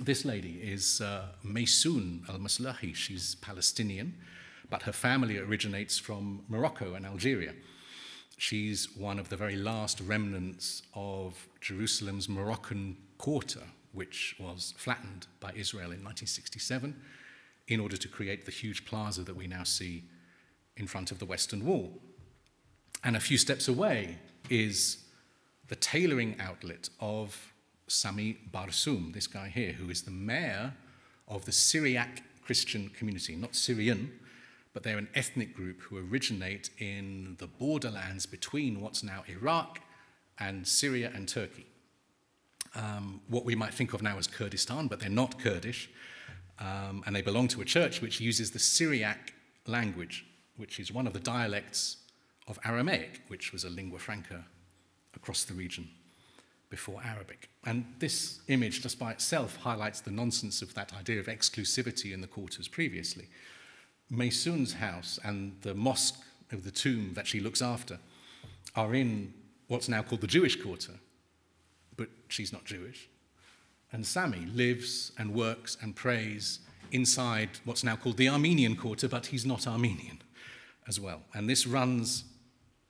This 0.00 0.24
lady 0.24 0.60
is 0.62 1.00
uh, 1.00 1.26
Maysoon 1.44 2.28
al 2.28 2.38
Maslahi. 2.38 2.94
She's 2.94 3.34
Palestinian, 3.36 4.14
but 4.70 4.82
her 4.82 4.92
family 4.92 5.38
originates 5.38 5.98
from 5.98 6.44
Morocco 6.48 6.94
and 6.94 7.04
Algeria. 7.06 7.52
She's 8.36 8.88
one 8.96 9.18
of 9.18 9.28
the 9.28 9.36
very 9.36 9.56
last 9.56 10.00
remnants 10.00 10.82
of 10.94 11.48
Jerusalem's 11.60 12.28
Moroccan 12.28 12.96
quarter, 13.18 13.62
which 13.92 14.36
was 14.38 14.74
flattened 14.76 15.26
by 15.40 15.52
Israel 15.54 15.92
in 15.92 16.02
1967 16.02 17.00
in 17.68 17.80
order 17.80 17.96
to 17.96 18.08
create 18.08 18.44
the 18.44 18.52
huge 18.52 18.84
plaza 18.84 19.22
that 19.22 19.36
we 19.36 19.46
now 19.46 19.62
see 19.62 20.04
in 20.76 20.86
front 20.86 21.10
of 21.10 21.18
the 21.18 21.24
Western 21.24 21.64
Wall. 21.64 22.00
And 23.02 23.16
a 23.16 23.20
few 23.20 23.38
steps 23.38 23.68
away 23.68 24.18
is 24.50 25.04
the 25.68 25.76
tailoring 25.76 26.36
outlet 26.40 26.88
of 27.00 27.52
Sami 27.86 28.38
Barsoum, 28.52 29.12
this 29.12 29.26
guy 29.26 29.48
here, 29.48 29.72
who 29.72 29.90
is 29.90 30.02
the 30.02 30.10
mayor 30.10 30.74
of 31.28 31.44
the 31.44 31.52
Syriac 31.52 32.22
Christian 32.42 32.90
community, 32.90 33.36
not 33.36 33.54
Syrian, 33.54 34.12
but 34.74 34.82
they're 34.82 34.98
an 34.98 35.08
ethnic 35.14 35.54
group 35.54 35.80
who 35.82 35.96
originate 35.96 36.68
in 36.78 37.36
the 37.38 37.46
borderlands 37.46 38.26
between 38.26 38.80
what's 38.80 39.02
now 39.02 39.24
Iraq 39.28 39.80
and 40.38 40.66
Syria 40.66 41.10
and 41.14 41.26
Turkey. 41.26 41.66
Um, 42.74 43.22
what 43.28 43.44
we 43.44 43.54
might 43.54 43.72
think 43.72 43.94
of 43.94 44.02
now 44.02 44.18
as 44.18 44.26
Kurdistan, 44.26 44.88
but 44.88 45.00
they're 45.00 45.08
not 45.08 45.38
Kurdish. 45.38 45.88
Um, 46.58 47.02
and 47.06 47.16
they 47.16 47.22
belong 47.22 47.48
to 47.48 47.62
a 47.62 47.64
church 47.64 48.02
which 48.02 48.20
uses 48.20 48.50
the 48.50 48.58
Syriac 48.58 49.32
language 49.66 50.26
which 50.56 50.78
is 50.78 50.92
one 50.92 51.06
of 51.06 51.12
the 51.12 51.20
dialects 51.20 51.96
of 52.46 52.58
Aramaic, 52.64 53.22
which 53.28 53.52
was 53.52 53.64
a 53.64 53.70
lingua 53.70 53.98
franca 53.98 54.44
across 55.14 55.44
the 55.44 55.54
region 55.54 55.88
before 56.70 57.00
Arabic. 57.04 57.48
And 57.64 57.84
this 57.98 58.40
image, 58.48 58.82
just 58.82 58.98
by 58.98 59.12
itself, 59.12 59.56
highlights 59.56 60.00
the 60.00 60.10
nonsense 60.10 60.62
of 60.62 60.74
that 60.74 60.92
idea 60.94 61.20
of 61.20 61.26
exclusivity 61.26 62.12
in 62.12 62.20
the 62.20 62.26
quarters 62.26 62.68
previously. 62.68 63.28
Maysoon's 64.10 64.74
house 64.74 65.18
and 65.24 65.56
the 65.62 65.74
mosque 65.74 66.20
of 66.52 66.64
the 66.64 66.70
tomb 66.70 67.14
that 67.14 67.26
she 67.26 67.40
looks 67.40 67.62
after 67.62 67.98
are 68.76 68.94
in 68.94 69.32
what's 69.68 69.88
now 69.88 70.02
called 70.02 70.20
the 70.20 70.26
Jewish 70.26 70.60
quarter, 70.60 70.92
but 71.96 72.08
she's 72.28 72.52
not 72.52 72.64
Jewish. 72.64 73.08
And 73.92 74.04
Sami 74.04 74.46
lives 74.46 75.12
and 75.18 75.34
works 75.34 75.76
and 75.80 75.94
prays 75.94 76.60
inside 76.92 77.50
what's 77.64 77.84
now 77.84 77.96
called 77.96 78.16
the 78.16 78.28
Armenian 78.28 78.76
quarter, 78.76 79.08
but 79.08 79.26
he's 79.26 79.46
not 79.46 79.66
Armenian 79.66 80.18
as 80.86 81.00
well. 81.00 81.22
And 81.32 81.48
this 81.48 81.66
runs 81.66 82.24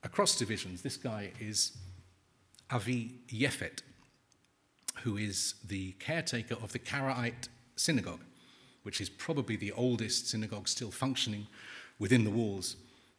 across 0.03 0.37
divisions. 0.37 0.81
This 0.81 0.97
guy 0.97 1.31
is 1.39 1.77
Avi 2.71 3.19
Yefet, 3.29 3.81
who 5.03 5.17
is 5.17 5.55
the 5.65 5.91
caretaker 5.93 6.55
of 6.55 6.71
the 6.71 6.79
Karaite 6.79 7.49
synagogue, 7.75 8.21
which 8.85 9.01
is 9.01 9.09
probably 9.09 9.55
the 9.55 9.71
oldest 9.71 10.29
synagogue 10.29 10.67
still 10.67 10.91
functioning 10.91 11.47
within 11.97 12.23
the 12.23 12.29
walls 12.29 12.75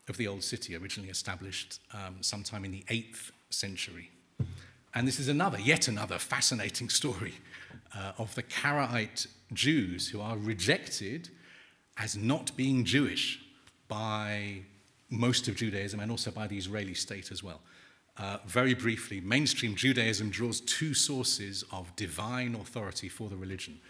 of 0.09 0.17
the 0.17 0.29
old 0.29 0.45
city, 0.45 0.77
originally 0.77 1.11
established 1.11 1.81
um, 1.93 2.17
sometime 2.21 2.65
in 2.65 2.71
the 2.71 2.85
8th 2.89 3.33
century. 3.51 4.11
And 4.95 5.09
this 5.09 5.19
is 5.19 5.29
another, 5.29 5.59
yet 5.59 5.89
another 5.89 6.19
fascinating 6.19 6.89
story 7.01 7.35
uh, 7.97 8.13
of 8.17 8.35
the 8.37 8.45
Karaite 8.45 9.27
Jews 9.53 10.09
who 10.09 10.21
are 10.21 10.39
rejected 10.39 11.31
as 11.99 12.17
not 12.17 12.57
being 12.57 12.85
Jewish 12.85 13.41
by 13.89 14.61
most 15.11 15.49
of 15.49 15.57
Judaism 15.57 15.99
and 15.99 16.11
also 16.11 16.31
by 16.31 16.47
the 16.47 16.57
Israeli 16.57 16.95
state 16.95 17.33
as 17.33 17.43
well. 17.43 17.61
Uh, 18.19 18.39
very 18.47 18.75
briefly, 18.75 19.21
mainstream 19.21 19.75
Judaism 19.75 20.31
draws 20.31 20.61
two 20.61 20.95
sources 20.95 21.65
of 21.73 21.95
divine 21.97 22.55
authority 22.55 23.09
for 23.09 23.29
the 23.29 23.37
religion. 23.37 23.81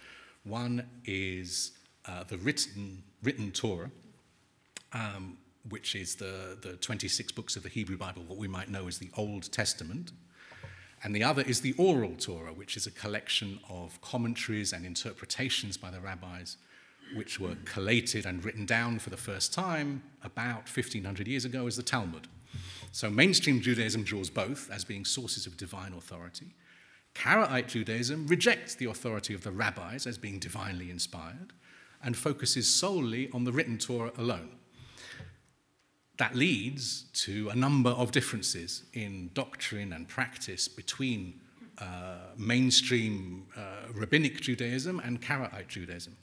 One 0.46 0.88
is 1.04 1.72
uh, 2.06 2.22
the 2.24 2.38
written, 2.38 3.02
written 3.22 3.50
Torah, 3.50 3.90
um, 4.92 5.38
which 5.68 5.96
is 5.96 6.14
the, 6.14 6.56
the 6.62 6.74
26 6.74 7.32
books 7.32 7.56
of 7.56 7.64
the 7.64 7.68
Hebrew 7.68 7.96
Bible, 7.96 8.22
what 8.28 8.38
we 8.38 8.46
might 8.46 8.70
know 8.70 8.86
as 8.86 8.98
the 8.98 9.10
Old 9.16 9.50
Testament. 9.50 10.12
And 11.02 11.14
the 11.14 11.24
other 11.24 11.42
is 11.42 11.60
the 11.62 11.74
oral 11.74 12.14
Torah, 12.16 12.52
which 12.52 12.76
is 12.76 12.86
a 12.86 12.92
collection 12.92 13.58
of 13.68 14.00
commentaries 14.02 14.72
and 14.72 14.86
interpretations 14.86 15.76
by 15.76 15.90
the 15.90 16.00
rabbis 16.00 16.56
which 17.14 17.38
were 17.38 17.56
collated 17.64 18.26
and 18.26 18.44
written 18.44 18.66
down 18.66 18.98
for 18.98 19.10
the 19.10 19.16
first 19.16 19.52
time 19.52 20.02
about 20.24 20.68
1500 20.68 21.26
years 21.26 21.44
ago 21.44 21.66
as 21.66 21.76
the 21.76 21.82
Talmud. 21.82 22.26
So 22.92 23.10
mainstream 23.10 23.60
Judaism 23.60 24.02
draws 24.02 24.30
both 24.30 24.70
as 24.70 24.84
being 24.84 25.04
sources 25.04 25.46
of 25.46 25.56
divine 25.56 25.92
authority. 25.92 26.54
Karaite 27.18 27.68
Judaism 27.68 28.26
rejects 28.26 28.74
the 28.74 28.86
authority 28.86 29.34
of 29.34 29.42
the 29.42 29.50
rabbis 29.50 30.06
as 30.06 30.18
being 30.18 30.38
divinely 30.38 30.90
inspired 30.90 31.52
and 32.02 32.16
focuses 32.16 32.68
solely 32.68 33.30
on 33.32 33.44
the 33.44 33.52
written 33.52 33.78
Torah 33.78 34.12
alone. 34.18 34.50
That 36.18 36.34
leads 36.34 37.04
to 37.24 37.48
a 37.50 37.54
number 37.54 37.90
of 37.90 38.12
differences 38.12 38.84
in 38.92 39.30
doctrine 39.34 39.92
and 39.92 40.08
practice 40.08 40.68
between 40.68 41.40
uh, 41.78 42.32
mainstream 42.36 43.46
uh, 43.56 43.92
rabbinic 43.92 44.40
Judaism 44.40 45.00
and 45.00 45.20
Karaite 45.20 45.68
Judaism 45.68 46.16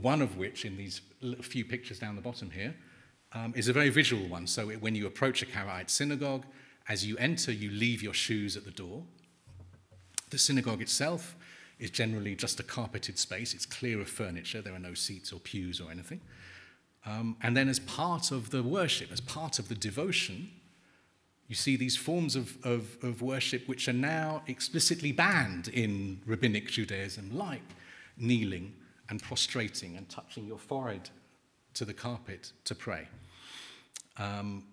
one 0.00 0.22
of 0.22 0.38
which, 0.38 0.64
in 0.64 0.76
these 0.76 1.02
few 1.42 1.64
pictures 1.64 1.98
down 1.98 2.16
the 2.16 2.22
bottom 2.22 2.50
here, 2.50 2.74
um, 3.34 3.52
is 3.54 3.68
a 3.68 3.72
very 3.72 3.90
visual 3.90 4.26
one. 4.28 4.46
So 4.46 4.68
when 4.68 4.94
you 4.94 5.06
approach 5.06 5.42
a 5.42 5.46
Karaite 5.46 5.90
synagogue, 5.90 6.46
as 6.88 7.06
you 7.06 7.16
enter, 7.18 7.52
you 7.52 7.70
leave 7.70 8.02
your 8.02 8.14
shoes 8.14 8.56
at 8.56 8.64
the 8.64 8.70
door. 8.70 9.02
The 10.32 10.38
synagogue 10.38 10.80
itself 10.80 11.36
is 11.78 11.90
generally 11.90 12.34
just 12.34 12.58
a 12.58 12.62
carpeted 12.62 13.18
space, 13.18 13.52
it's 13.52 13.66
clear 13.66 14.00
of 14.00 14.08
furniture, 14.08 14.62
there 14.62 14.74
are 14.74 14.78
no 14.78 14.94
seats 14.94 15.30
or 15.30 15.38
pews 15.38 15.78
or 15.78 15.90
anything. 15.90 16.22
Um, 17.04 17.36
and 17.42 17.54
then, 17.54 17.68
as 17.68 17.78
part 17.80 18.30
of 18.30 18.48
the 18.48 18.62
worship, 18.62 19.12
as 19.12 19.20
part 19.20 19.58
of 19.58 19.68
the 19.68 19.74
devotion, 19.74 20.50
you 21.48 21.54
see 21.54 21.76
these 21.76 21.98
forms 21.98 22.34
of, 22.34 22.56
of, 22.64 22.96
of 23.02 23.20
worship 23.20 23.68
which 23.68 23.88
are 23.88 23.92
now 23.92 24.42
explicitly 24.46 25.12
banned 25.12 25.68
in 25.68 26.22
rabbinic 26.24 26.68
Judaism, 26.68 27.36
like 27.36 27.60
kneeling 28.16 28.72
and 29.10 29.22
prostrating 29.22 29.98
and 29.98 30.08
touching 30.08 30.46
your 30.46 30.58
forehead 30.58 31.10
to 31.74 31.84
the 31.84 31.92
carpet 31.92 32.52
to 32.64 32.74
pray. 32.74 33.06
Um, 34.16 34.64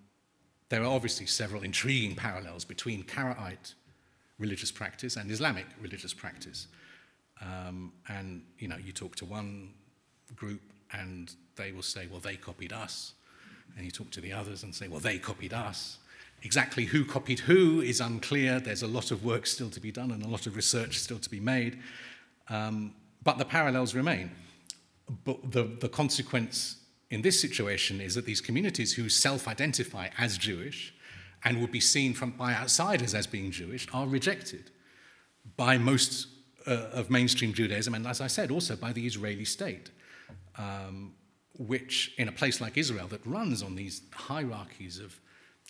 there 0.69 0.83
are 0.83 0.93
obviously 0.95 1.25
several 1.25 1.63
intriguing 1.63 2.15
parallels 2.15 2.63
between 2.63 3.03
Karaite 3.03 3.73
religious 4.39 4.71
practice 4.71 5.17
and 5.17 5.29
Islamic 5.29 5.65
religious 5.81 6.13
practice. 6.13 6.67
Um, 7.41 7.93
and 8.07 8.41
you 8.57 8.67
know, 8.67 8.77
you 8.77 8.91
talk 8.91 9.15
to 9.17 9.25
one 9.25 9.73
group 10.35 10.61
and 10.91 11.33
they 11.55 11.71
will 11.71 11.83
say, 11.83 12.07
well, 12.09 12.19
they 12.19 12.35
copied 12.35 12.73
us. 12.73 13.13
And 13.75 13.85
you 13.85 13.91
talk 13.91 14.09
to 14.11 14.21
the 14.21 14.33
others 14.33 14.63
and 14.63 14.73
say, 14.73 14.87
well, 14.87 14.99
they 14.99 15.19
copied 15.19 15.53
us. 15.53 15.99
Exactly 16.41 16.85
who 16.85 17.05
copied 17.05 17.39
who 17.39 17.81
is 17.81 17.99
unclear. 17.99 18.59
There's 18.59 18.81
a 18.81 18.87
lot 18.87 19.11
of 19.11 19.23
work 19.23 19.45
still 19.45 19.69
to 19.69 19.79
be 19.79 19.91
done 19.91 20.11
and 20.11 20.23
a 20.23 20.27
lot 20.27 20.47
of 20.47 20.55
research 20.55 20.97
still 20.97 21.19
to 21.19 21.29
be 21.29 21.39
made. 21.39 21.79
Um, 22.49 22.95
but 23.23 23.37
the 23.37 23.45
parallels 23.45 23.93
remain. 23.93 24.31
But 25.25 25.51
the, 25.51 25.63
the 25.63 25.89
consequence 25.89 26.77
in 27.09 27.21
this 27.21 27.39
situation 27.39 27.99
is 27.99 28.15
that 28.15 28.25
these 28.25 28.41
communities 28.41 28.93
who 28.93 29.09
self 29.09 29.47
identify 29.47 30.09
as 30.17 30.37
Jewish 30.37 30.93
and 31.43 31.61
would 31.61 31.71
be 31.71 31.79
seen 31.79 32.13
from, 32.13 32.31
by 32.31 32.53
outsiders 32.53 33.13
as 33.13 33.27
being 33.27 33.51
Jewish 33.51 33.87
are 33.93 34.07
rejected 34.07 34.71
by 35.55 35.77
most 35.77 36.27
uh, 36.67 36.89
of 36.93 37.09
mainstream 37.09 37.53
Judaism, 37.53 37.93
and 37.93 38.05
as 38.05 38.21
I 38.21 38.27
said, 38.27 38.51
also 38.51 38.75
by 38.75 38.91
the 38.93 39.05
Israeli 39.05 39.45
state, 39.45 39.89
um, 40.57 41.13
which, 41.57 42.13
in 42.17 42.27
a 42.27 42.31
place 42.31 42.61
like 42.61 42.77
Israel 42.77 43.07
that 43.07 43.25
runs 43.25 43.63
on 43.63 43.75
these 43.75 44.01
hierarchies 44.13 44.99
of 44.99 45.19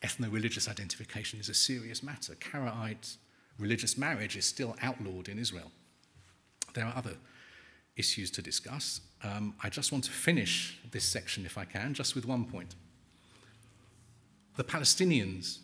ethno 0.03 0.31
religious 0.31 0.67
identification, 0.67 1.39
is 1.39 1.49
a 1.49 1.53
serious 1.53 2.03
matter. 2.03 2.35
Karaite 2.35 3.17
religious 3.57 3.97
marriage 3.97 4.35
is 4.35 4.45
still 4.45 4.75
outlawed 4.81 5.27
in 5.27 5.37
Israel. 5.37 5.71
There 6.73 6.85
are 6.85 6.95
other 6.95 7.15
issues 7.95 8.31
to 8.31 8.41
discuss. 8.41 9.01
Um, 9.23 9.53
I 9.61 9.69
just 9.69 9.91
want 9.91 10.05
to 10.05 10.11
finish 10.11 10.79
this 10.91 11.03
section, 11.03 11.45
if 11.45 11.57
I 11.57 11.65
can, 11.65 11.93
just 11.93 12.15
with 12.15 12.25
one 12.25 12.45
point. 12.45 12.75
The 14.59 14.65
Palestinians 14.65 15.59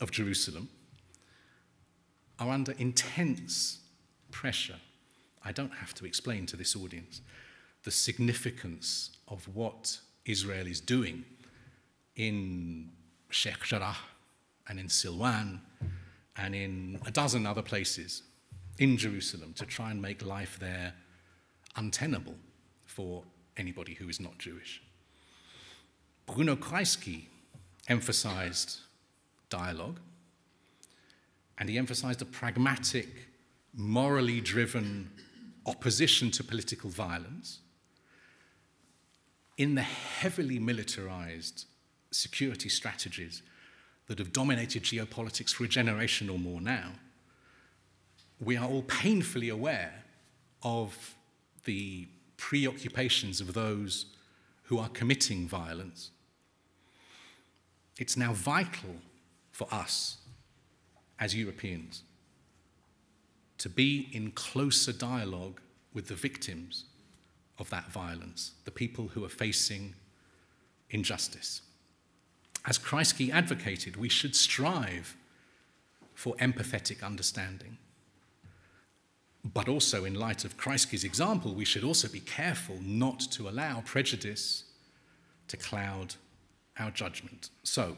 of 0.00 0.10
Jerusalem 0.10 0.68
are 2.40 2.50
under 2.50 2.72
intense 2.72 3.78
pressure. 4.32 4.80
I 5.44 5.52
don't 5.52 5.74
have 5.74 5.94
to 5.94 6.04
explain 6.04 6.46
to 6.46 6.56
this 6.56 6.74
audience 6.74 7.20
the 7.84 7.92
significance 7.92 9.10
of 9.28 9.46
what 9.54 10.00
Israel 10.24 10.66
is 10.66 10.80
doing 10.80 11.24
in 12.16 12.90
Sheikh 13.30 13.62
Jarrah 13.62 13.94
and 14.66 14.80
in 14.80 14.88
Silwan 14.88 15.60
and 16.34 16.56
in 16.56 16.98
a 17.06 17.12
dozen 17.12 17.46
other 17.46 17.62
places 17.62 18.24
in 18.80 18.96
Jerusalem 18.96 19.52
to 19.52 19.64
try 19.64 19.92
and 19.92 20.02
make 20.02 20.26
life 20.26 20.58
there 20.58 20.94
untenable 21.76 22.34
for 22.84 23.22
anybody 23.56 23.94
who 23.94 24.08
is 24.08 24.18
not 24.18 24.38
Jewish. 24.38 24.82
Bruno 26.26 26.56
Kreisky 26.56 27.26
emphasized 27.92 28.80
dialogue, 29.48 30.00
and 31.58 31.68
he 31.68 31.78
emphasized 31.78 32.20
a 32.22 32.24
pragmatic, 32.24 33.08
morally 33.74 34.40
driven 34.40 35.10
opposition 35.66 36.30
to 36.32 36.42
political 36.42 36.90
violence 36.90 37.60
in 39.58 39.74
the 39.74 39.82
heavily 39.82 40.58
militarized 40.58 41.66
security 42.10 42.68
strategies 42.68 43.42
that 44.06 44.18
have 44.18 44.32
dominated 44.32 44.82
geopolitics 44.82 45.50
for 45.54 45.64
a 45.64 45.68
generation 45.68 46.28
or 46.28 46.38
more 46.38 46.60
now, 46.60 46.92
we 48.40 48.56
are 48.56 48.66
all 48.66 48.82
painfully 48.82 49.48
aware 49.48 50.02
of 50.62 51.14
the 51.64 52.08
preoccupations 52.36 53.40
of 53.40 53.54
those 53.54 54.06
who 54.64 54.78
are 54.78 54.88
committing 54.88 55.46
violence. 55.46 56.10
It's 57.98 58.16
now 58.16 58.32
vital 58.32 58.96
for 59.50 59.68
us 59.70 60.18
as 61.18 61.34
Europeans 61.34 62.02
to 63.58 63.68
be 63.68 64.08
in 64.12 64.32
closer 64.32 64.92
dialogue 64.92 65.60
with 65.94 66.08
the 66.08 66.16
victims 66.16 66.86
of 67.58 67.70
that 67.70 67.92
violence, 67.92 68.52
the 68.64 68.70
people 68.72 69.08
who 69.08 69.24
are 69.24 69.28
facing 69.28 69.94
injustice. 70.90 71.62
As 72.66 72.78
Kreisky 72.78 73.32
advocated, 73.32 73.96
we 73.96 74.08
should 74.08 74.34
strive 74.34 75.16
for 76.14 76.34
empathetic 76.36 77.04
understanding. 77.04 77.78
But 79.44 79.68
also, 79.68 80.04
in 80.04 80.14
light 80.14 80.44
of 80.44 80.56
Kreisky's 80.56 81.04
example, 81.04 81.54
we 81.54 81.64
should 81.64 81.84
also 81.84 82.08
be 82.08 82.20
careful 82.20 82.78
not 82.80 83.20
to 83.32 83.48
allow 83.48 83.82
prejudice 83.84 84.64
to 85.48 85.56
cloud 85.56 86.14
our 86.78 86.90
judgment. 86.90 87.50
So, 87.62 87.96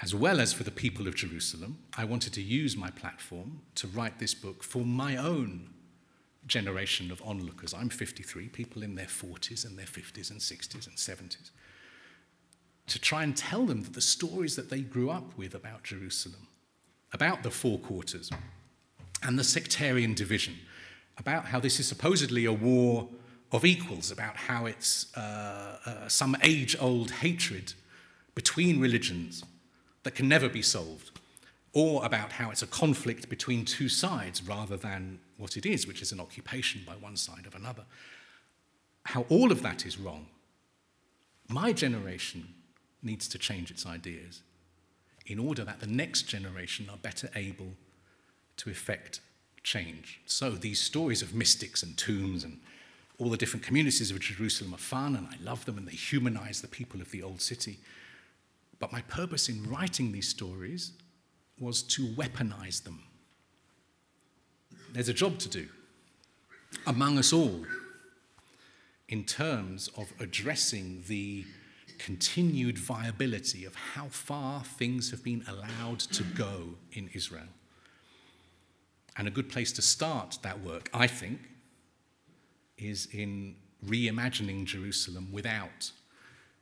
as 0.00 0.14
well 0.14 0.40
as 0.40 0.52
for 0.52 0.62
the 0.62 0.70
people 0.70 1.08
of 1.08 1.16
Jerusalem, 1.16 1.78
I 1.96 2.04
wanted 2.04 2.32
to 2.34 2.42
use 2.42 2.76
my 2.76 2.90
platform 2.90 3.62
to 3.76 3.88
write 3.88 4.18
this 4.18 4.34
book 4.34 4.62
for 4.62 4.84
my 4.84 5.16
own 5.16 5.70
generation 6.46 7.10
of 7.10 7.20
onlookers. 7.24 7.74
I'm 7.74 7.88
53, 7.88 8.48
people 8.48 8.82
in 8.82 8.94
their 8.94 9.06
40s 9.06 9.66
and 9.66 9.76
their 9.76 9.86
50s 9.86 10.30
and 10.30 10.40
60s 10.40 10.86
and 10.86 10.96
70s. 10.96 11.50
To 12.86 12.98
try 12.98 13.22
and 13.22 13.36
tell 13.36 13.66
them 13.66 13.82
that 13.82 13.92
the 13.92 14.00
stories 14.00 14.56
that 14.56 14.70
they 14.70 14.80
grew 14.80 15.10
up 15.10 15.36
with 15.36 15.54
about 15.54 15.82
Jerusalem, 15.82 16.46
about 17.12 17.42
the 17.42 17.50
four 17.50 17.78
quarters, 17.78 18.30
and 19.22 19.38
the 19.38 19.44
sectarian 19.44 20.14
division, 20.14 20.54
about 21.18 21.46
how 21.46 21.58
this 21.58 21.80
is 21.80 21.88
supposedly 21.88 22.44
a 22.44 22.52
war 22.52 23.08
of 23.52 23.64
equals, 23.64 24.10
about 24.10 24.36
how 24.36 24.66
it's 24.66 25.16
uh, 25.16 25.78
uh, 25.86 26.08
some 26.08 26.36
age 26.42 26.76
old 26.80 27.10
hatred 27.10 27.72
between 28.34 28.80
religions 28.80 29.42
that 30.02 30.14
can 30.14 30.28
never 30.28 30.48
be 30.48 30.62
solved, 30.62 31.18
or 31.72 32.04
about 32.04 32.32
how 32.32 32.50
it's 32.50 32.62
a 32.62 32.66
conflict 32.66 33.28
between 33.28 33.64
two 33.64 33.88
sides 33.88 34.42
rather 34.42 34.76
than 34.76 35.18
what 35.36 35.56
it 35.56 35.64
is, 35.64 35.86
which 35.86 36.02
is 36.02 36.12
an 36.12 36.20
occupation 36.20 36.82
by 36.86 36.92
one 36.92 37.16
side 37.16 37.46
of 37.46 37.54
another. 37.54 37.84
How 39.04 39.24
all 39.28 39.50
of 39.50 39.62
that 39.62 39.86
is 39.86 39.98
wrong. 39.98 40.26
My 41.48 41.72
generation 41.72 42.54
needs 43.02 43.28
to 43.28 43.38
change 43.38 43.70
its 43.70 43.86
ideas 43.86 44.42
in 45.26 45.38
order 45.38 45.64
that 45.64 45.80
the 45.80 45.86
next 45.86 46.22
generation 46.22 46.88
are 46.90 46.96
better 46.96 47.30
able 47.34 47.72
to 48.58 48.70
effect 48.70 49.20
change. 49.62 50.20
So 50.26 50.50
these 50.50 50.80
stories 50.80 51.22
of 51.22 51.34
mystics 51.34 51.82
and 51.82 51.96
tombs 51.96 52.44
and 52.44 52.60
all 53.18 53.28
the 53.28 53.36
different 53.36 53.66
communities 53.66 54.10
of 54.10 54.20
Jerusalem 54.20 54.74
are 54.74 54.78
fun 54.78 55.16
and 55.16 55.26
I 55.26 55.36
love 55.42 55.64
them 55.64 55.76
and 55.76 55.86
they 55.86 55.92
humanize 55.92 56.60
the 56.60 56.68
people 56.68 57.00
of 57.00 57.10
the 57.10 57.22
old 57.22 57.40
city. 57.40 57.78
But 58.78 58.92
my 58.92 59.02
purpose 59.02 59.48
in 59.48 59.68
writing 59.68 60.12
these 60.12 60.28
stories 60.28 60.92
was 61.58 61.82
to 61.82 62.06
weaponize 62.06 62.84
them. 62.84 63.02
There's 64.92 65.08
a 65.08 65.14
job 65.14 65.38
to 65.40 65.48
do 65.48 65.68
among 66.86 67.18
us 67.18 67.32
all 67.32 67.64
in 69.08 69.24
terms 69.24 69.88
of 69.96 70.12
addressing 70.20 71.02
the 71.08 71.44
continued 71.98 72.78
viability 72.78 73.64
of 73.64 73.74
how 73.74 74.06
far 74.08 74.62
things 74.62 75.10
have 75.10 75.24
been 75.24 75.44
allowed 75.48 75.98
to 75.98 76.22
go 76.22 76.74
in 76.92 77.10
Israel. 77.14 77.48
And 79.16 79.26
a 79.26 79.32
good 79.32 79.48
place 79.48 79.72
to 79.72 79.82
start 79.82 80.38
that 80.42 80.60
work, 80.60 80.88
I 80.94 81.08
think, 81.08 81.40
is 82.78 83.08
in 83.12 83.56
reimagining 83.86 84.64
Jerusalem 84.64 85.28
without 85.32 85.92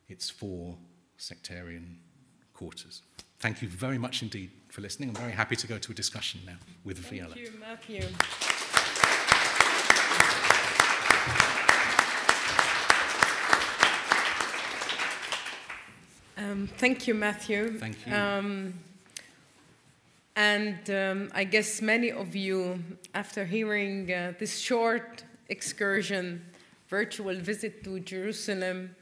its 0.09 0.31
four 0.31 0.77
sectarian 1.17 1.99
quarters. 2.55 3.03
Thank 3.39 3.63
you 3.63 3.69
very 3.69 3.99
much 3.99 4.23
indeed 4.23 4.51
for 4.69 4.81
listening. 4.81 5.11
I'm 5.11 5.15
very 5.15 5.33
happy 5.33 5.57
to 5.57 5.67
go 5.67 5.79
to 5.79 5.93
a 5.93 5.95
discussion 5.95 6.41
now 6.47 6.57
with 6.85 6.99
Thank 6.99 7.23
Thank 7.35 7.37
you, 7.37 7.53
Matthew. 7.61 8.03
Um, 16.39 16.69
thank 16.77 17.07
you, 17.07 17.15
Matthew. 17.15 17.79
Thank 17.79 18.07
you. 18.07 18.15
Um, 18.15 18.75
and 20.37 20.91
um, 20.91 21.31
I 21.35 21.45
guess 21.45 21.81
many 21.81 22.13
of 22.13 22.37
you, 22.37 22.83
after 23.15 23.47
hearing 23.47 24.13
uh, 24.13 24.35
this 24.39 24.59
short 24.59 25.25
excursion, 25.49 26.45
virtual 26.89 27.35
visit 27.35 27.85
to 27.85 28.01
Jerusalem, 28.01 28.95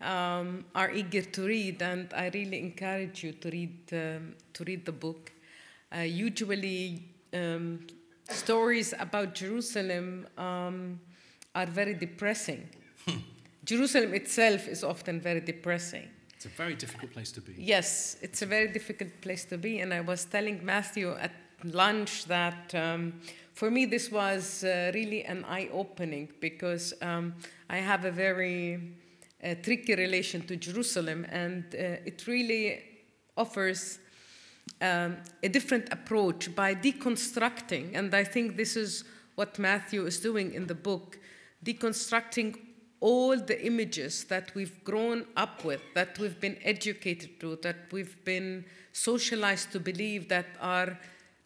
um, 0.00 0.64
are 0.74 0.90
eager 0.90 1.22
to 1.22 1.46
read, 1.46 1.80
and 1.82 2.12
I 2.12 2.28
really 2.34 2.58
encourage 2.58 3.22
you 3.24 3.32
to 3.32 3.50
read 3.50 3.78
um, 3.92 4.34
to 4.52 4.64
read 4.64 4.84
the 4.84 4.92
book. 4.92 5.32
Uh, 5.94 6.00
usually, 6.00 7.04
um, 7.32 7.86
stories 8.28 8.94
about 8.98 9.34
Jerusalem 9.34 10.26
um, 10.36 11.00
are 11.54 11.66
very 11.66 11.94
depressing. 11.94 12.68
Jerusalem 13.64 14.14
itself 14.14 14.68
is 14.68 14.82
often 14.82 15.20
very 15.20 15.40
depressing. 15.40 16.08
It's 16.34 16.46
a 16.46 16.48
very 16.48 16.74
difficult 16.74 17.12
place 17.12 17.30
to 17.32 17.40
be. 17.40 17.54
Yes, 17.56 18.16
it's 18.20 18.42
a 18.42 18.46
very 18.46 18.68
difficult 18.68 19.20
place 19.20 19.44
to 19.44 19.58
be. 19.58 19.78
And 19.78 19.94
I 19.94 20.00
was 20.00 20.24
telling 20.24 20.64
Matthew 20.64 21.12
at 21.12 21.32
lunch 21.62 22.24
that 22.24 22.74
um, 22.74 23.20
for 23.54 23.70
me 23.70 23.86
this 23.86 24.10
was 24.10 24.64
uh, 24.64 24.90
really 24.94 25.24
an 25.24 25.44
eye 25.44 25.68
opening 25.72 26.28
because 26.40 26.94
um, 27.02 27.34
I 27.68 27.76
have 27.78 28.04
a 28.04 28.10
very 28.10 28.96
uh, 29.42 29.54
tricky 29.62 29.94
relation 29.94 30.46
to 30.46 30.56
Jerusalem 30.56 31.26
and 31.30 31.64
uh, 31.74 32.06
it 32.06 32.26
really 32.26 32.82
offers 33.36 33.98
um, 34.80 35.16
a 35.42 35.48
different 35.48 35.92
approach 35.92 36.54
by 36.54 36.74
deconstructing. 36.74 37.94
And 37.94 38.14
I 38.14 38.24
think 38.24 38.56
this 38.56 38.76
is 38.76 39.04
what 39.34 39.58
Matthew 39.58 40.06
is 40.06 40.20
doing 40.20 40.52
in 40.54 40.66
the 40.66 40.74
book 40.74 41.18
deconstructing 41.64 42.58
all 43.00 43.36
the 43.36 43.66
images 43.66 44.24
that 44.24 44.54
we've 44.54 44.82
grown 44.84 45.24
up 45.36 45.64
with, 45.64 45.80
that 45.94 46.18
we've 46.18 46.40
been 46.40 46.56
educated 46.62 47.40
to, 47.40 47.56
that 47.62 47.76
we've 47.90 48.24
been 48.24 48.64
socialized 48.92 49.72
to 49.72 49.80
believe 49.80 50.28
that 50.28 50.46
are 50.60 50.98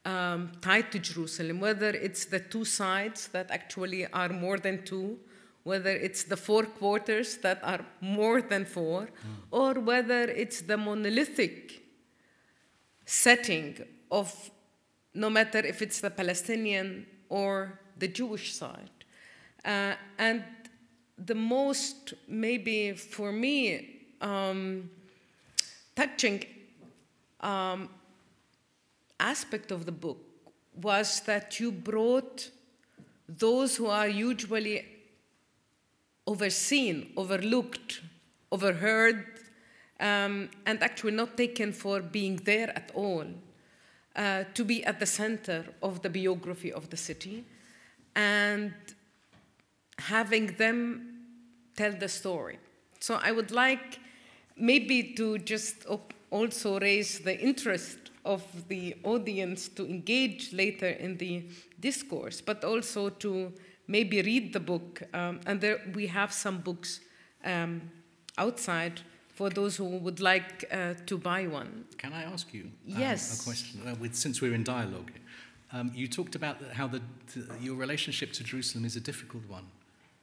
um, 0.07 0.53
tied 0.63 0.93
to 0.93 0.99
Jerusalem, 1.01 1.59
whether 1.61 1.91
it's 1.91 2.27
the 2.27 2.39
two 2.39 2.65
sides 2.65 3.29
that 3.29 3.51
actually 3.51 4.07
are 4.07 4.29
more 4.29 4.57
than 4.57 4.85
two, 4.85 5.19
whether 5.65 5.91
it's 5.91 6.23
the 6.23 6.37
four 6.37 6.63
quarters 6.63 7.39
that 7.39 7.59
are 7.65 7.85
more 8.01 8.41
than 8.41 8.65
four, 8.65 9.03
mm. 9.03 9.11
or 9.51 9.75
whether 9.75 10.23
it's 10.23 10.61
the 10.61 10.77
monolithic 10.77 11.83
setting 13.05 13.77
of 14.13 14.51
no 15.13 15.29
matter 15.29 15.59
if 15.59 15.83
it's 15.83 16.01
the 16.01 16.11
Palestinian 16.11 17.05
or 17.29 17.81
the 17.99 18.07
Jewish 18.07 18.55
side. 18.55 18.91
Uh, 19.65 19.95
and 20.19 20.45
the 21.19 21.35
most, 21.35 22.15
maybe 22.29 22.93
for 22.93 23.33
me, 23.33 24.05
um, 24.21 24.89
touching 25.97 26.45
um, 27.41 27.89
aspect 29.21 29.71
of 29.71 29.87
the 29.87 29.93
book 29.93 30.19
was 30.75 31.21
that 31.21 31.59
you 31.59 31.73
brought 31.73 32.51
those 33.29 33.77
who 33.77 33.87
are 33.87 34.09
usually 34.09 34.85
overseen, 36.27 37.13
overlooked, 37.17 38.03
overheard, 38.53 39.25
um, 40.01 40.49
and 40.67 40.83
actually 40.83 41.13
not 41.13 41.37
taken 41.37 41.73
for 41.73 42.01
being 42.01 42.37
there 42.45 42.71
at 42.77 42.91
all, 42.95 43.25
uh, 44.15 44.45
to 44.55 44.65
be 44.65 44.85
at 44.85 45.01
the 45.01 45.07
center 45.07 45.65
of 45.83 46.03
the 46.03 46.11
biography 46.11 46.73
of 46.73 46.91
the 46.91 46.97
city 46.97 47.45
and 48.15 48.75
having 49.99 50.47
them 50.59 51.17
tell 51.77 51.93
the 51.93 52.09
story. 52.09 52.59
So 53.01 53.19
I 53.23 53.33
would 53.33 53.51
like 53.51 53.99
maybe 54.57 55.15
to 55.15 55.39
just 55.39 55.87
also 56.31 56.81
raise 56.81 57.21
the 57.21 57.39
interest 57.39 58.06
of 58.27 58.43
the 58.69 58.95
audience 59.05 59.69
to 59.69 59.87
engage 59.87 60.53
later 60.53 60.89
in 60.89 61.17
the 61.17 61.45
discourse, 61.81 62.41
but 62.41 62.65
also 62.65 63.09
to 63.09 63.53
maybe 63.87 64.23
read 64.23 64.53
the 64.53 64.61
book. 64.61 65.03
Um, 65.15 65.41
and 65.47 65.61
there 65.61 65.81
we 65.95 66.09
have 66.09 66.33
some 66.33 66.59
books 66.59 67.01
um, 67.45 67.83
outside 68.37 69.01
for 69.29 69.51
those 69.51 69.77
who 69.77 69.85
would 69.85 70.21
like 70.21 70.65
uh, 70.73 70.95
to 71.07 71.19
buy 71.19 71.47
one. 71.47 71.85
Can 71.99 72.13
I 72.13 72.23
ask 72.23 72.53
you 72.55 72.71
um, 72.95 73.03
a 73.03 73.17
question? 73.45 73.81
Uh, 73.87 73.95
with, 74.01 74.15
since 74.15 74.41
we're 74.41 74.55
in 74.55 74.65
dialogue, 74.65 75.13
um, 75.73 75.93
you 75.95 76.09
talked 76.09 76.35
about 76.35 76.57
how 76.73 76.87
the, 76.87 77.03
the, 77.35 77.47
your 77.61 77.77
relationship 77.77 78.33
to 78.33 78.45
Jerusalem 78.45 78.85
is 78.85 78.97
a 78.97 79.01
difficult 79.01 79.43
one. 79.49 79.67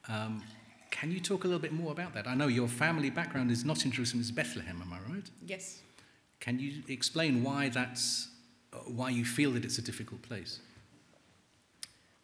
Um, 0.08 0.42
can 0.90 1.10
you 1.10 1.20
talk 1.20 1.44
a 1.44 1.46
little 1.46 1.60
bit 1.60 1.72
more 1.72 1.92
about 1.92 2.14
that? 2.14 2.26
I 2.26 2.34
know 2.34 2.46
your 2.46 2.68
family 2.68 3.10
background 3.10 3.50
is 3.50 3.64
not 3.64 3.84
in 3.84 3.90
Jerusalem, 3.90 4.20
it's 4.20 4.30
Bethlehem, 4.30 4.80
am 4.82 4.92
I 4.92 5.12
right? 5.12 5.30
Yes. 5.46 5.82
Can 6.44 6.58
you 6.58 6.82
explain 6.88 7.42
why 7.42 7.70
that's, 7.70 8.28
uh, 8.72 8.76
why 8.98 9.08
you 9.08 9.24
feel 9.24 9.52
that 9.52 9.64
it's 9.64 9.78
a 9.78 9.82
difficult 9.82 10.20
place? 10.20 10.60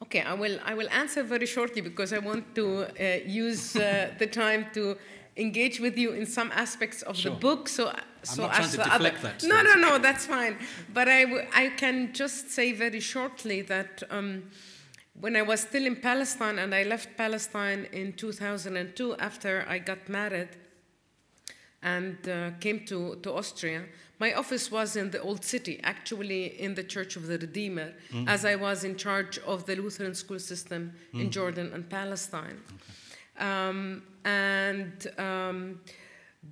Okay, 0.03 0.21
I 0.21 0.35
will, 0.35 0.59
I 0.63 0.75
will 0.75 0.91
answer 0.91 1.23
very 1.23 1.47
shortly 1.47 1.81
because 1.81 2.13
I 2.13 2.19
want 2.19 2.55
to 2.55 2.67
uh, 2.85 3.21
use 3.27 3.77
uh, 3.77 4.11
the 4.19 4.27
time 4.27 4.67
to 4.75 4.99
engage 5.39 5.81
with 5.81 5.97
you 5.97 6.13
in 6.13 6.27
some 6.27 6.53
aspects 6.53 7.01
of 7.03 7.17
sure. 7.17 7.33
the 7.33 7.39
book. 7.39 7.67
So, 7.67 7.95
so 8.23 8.47
as 8.51 8.77
the 8.77 8.93
other, 8.93 9.11
that, 9.23 9.43
no, 9.45 9.63
no, 9.63 9.75
no, 9.75 9.99
that's 9.99 10.27
fine. 10.27 10.59
But 10.93 11.09
I, 11.09 11.49
I 11.55 11.69
can 11.79 12.13
just 12.13 12.51
say 12.51 12.73
very 12.73 13.01
shortly 13.01 13.63
that 13.63 14.03
um, 14.11 14.51
when 15.19 15.35
I 15.35 15.43
was 15.43 15.61
still 15.61 15.87
in 15.87 15.97
Palestine 15.97 16.59
and 16.59 16.75
I 16.75 16.83
left 16.83 17.17
Palestine 17.17 17.87
in 17.93 18.13
2002 18.13 19.17
after 19.17 19.65
I 19.67 19.79
got 19.79 20.11
married 20.11 20.51
and 21.83 22.29
uh, 22.29 22.51
came 22.61 22.85
to, 22.87 23.17
to 23.23 23.33
Austria, 23.33 23.85
my 24.21 24.35
office 24.35 24.71
was 24.71 24.97
in 24.97 25.11
the 25.11 25.21
Old 25.23 25.45
City, 25.45 25.81
actually 25.83 26.61
in 26.61 26.75
the 26.75 26.85
Church 26.85 27.17
of 27.17 27.27
the 27.27 27.39
Redeemer, 27.39 27.95
mm. 28.13 28.29
as 28.29 28.45
I 28.45 28.55
was 28.55 28.85
in 28.85 28.97
charge 28.97 29.39
of 29.39 29.65
the 29.65 29.75
Lutheran 29.77 30.15
school 30.15 30.39
system 30.39 30.93
mm. 31.15 31.23
in 31.23 31.31
Jordan 31.31 31.73
and 31.73 31.89
Palestine. 31.89 32.61
Okay. 32.69 33.47
Um, 33.47 34.03
and 34.27 35.07
um, 35.17 35.81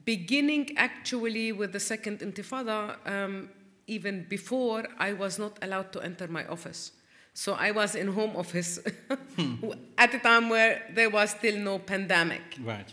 beginning 0.06 0.78
actually 0.78 1.52
with 1.52 1.72
the 1.72 1.80
second 1.80 2.20
intifada, 2.20 2.96
um, 3.06 3.50
even 3.86 4.24
before, 4.28 4.84
I 4.98 5.12
was 5.12 5.38
not 5.38 5.58
allowed 5.60 5.92
to 5.92 6.00
enter 6.00 6.26
my 6.26 6.46
office. 6.46 6.92
So 7.34 7.52
I 7.52 7.70
was 7.70 7.94
in 7.94 8.08
home 8.08 8.34
office 8.34 8.78
hmm. 9.36 9.72
at 9.96 10.14
a 10.14 10.18
time 10.18 10.48
where 10.48 10.82
there 10.94 11.10
was 11.10 11.30
still 11.30 11.58
no 11.58 11.78
pandemic. 11.78 12.42
Right. 12.62 12.88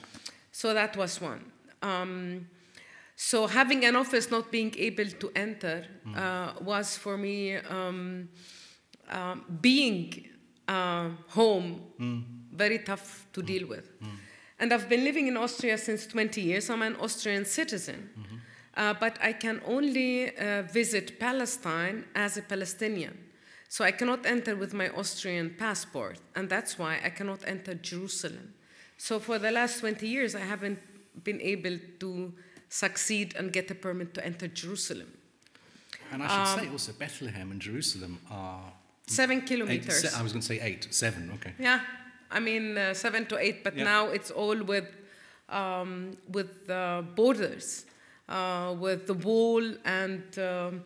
So 0.51 0.73
that 0.73 0.95
was 0.97 1.19
one. 1.21 1.51
Um, 1.81 2.47
so 3.15 3.47
having 3.47 3.85
an 3.85 3.95
office 3.95 4.29
not 4.29 4.51
being 4.51 4.73
able 4.77 5.05
to 5.05 5.31
enter 5.35 5.85
mm. 6.05 6.17
uh, 6.17 6.53
was 6.61 6.97
for 6.97 7.17
me 7.17 7.55
um, 7.55 8.29
uh, 9.09 9.35
being 9.61 10.27
uh, 10.67 11.09
home 11.29 11.81
mm 11.99 12.23
very 12.55 12.79
tough 12.79 13.27
to 13.33 13.41
deal 13.41 13.67
with. 13.67 13.99
Mm. 14.01 14.07
And 14.59 14.73
I've 14.73 14.87
been 14.87 15.03
living 15.03 15.27
in 15.27 15.37
Austria 15.37 15.77
since 15.77 16.07
20 16.07 16.41
years. 16.41 16.69
I'm 16.69 16.81
an 16.81 16.95
Austrian 16.95 17.45
citizen. 17.45 18.09
Uh, 18.77 18.93
but 18.93 19.17
I 19.21 19.31
can 19.31 19.61
only 19.65 20.35
uh, 20.37 20.63
visit 20.63 21.17
Palestine 21.19 22.05
as 22.13 22.37
a 22.37 22.41
Palestinian. 22.41 23.17
So 23.69 23.85
I 23.85 23.91
cannot 23.91 24.25
enter 24.25 24.55
with 24.55 24.73
my 24.73 24.89
Austrian 24.89 25.55
passport, 25.57 26.19
and 26.35 26.49
that's 26.49 26.77
why 26.77 26.99
I 27.03 27.09
cannot 27.09 27.39
enter 27.47 27.73
Jerusalem. 27.73 28.53
So 28.97 29.19
for 29.19 29.39
the 29.39 29.51
last 29.51 29.79
20 29.79 30.07
years, 30.07 30.35
I 30.35 30.41
haven't 30.41 30.79
been 31.23 31.41
able 31.41 31.77
to 31.99 32.33
succeed 32.75 33.35
and 33.37 33.53
get 33.53 33.71
a 33.71 33.75
permit 33.75 34.13
to 34.13 34.25
enter 34.25 34.47
Jerusalem. 34.47 35.07
And 36.11 36.21
I 36.23 36.27
should 36.27 36.47
um, 36.53 36.59
say 36.59 36.71
also, 36.71 36.91
Bethlehem 36.93 37.51
and 37.51 37.61
Jerusalem 37.61 38.19
are 38.29 38.73
seven 39.07 39.41
kilometers. 39.41 40.03
Eight, 40.03 40.11
se- 40.11 40.19
I 40.19 40.21
was 40.23 40.31
going 40.33 40.41
to 40.41 40.47
say 40.53 40.59
eight, 40.61 40.87
seven, 40.91 41.31
okay. 41.35 41.53
Yeah, 41.57 41.79
I 42.29 42.39
mean, 42.39 42.77
uh, 42.77 42.93
seven 42.93 43.25
to 43.27 43.37
eight, 43.37 43.63
but 43.63 43.75
yeah. 43.75 43.83
now 43.83 44.03
it's 44.17 44.31
all 44.31 44.59
with, 44.73 44.89
um, 45.49 46.17
with 46.37 46.69
uh, 46.69 47.01
borders, 47.15 47.85
uh, 48.27 48.75
with 48.77 49.07
the 49.07 49.13
wall, 49.13 49.63
and 49.85 50.23
um, 50.39 50.83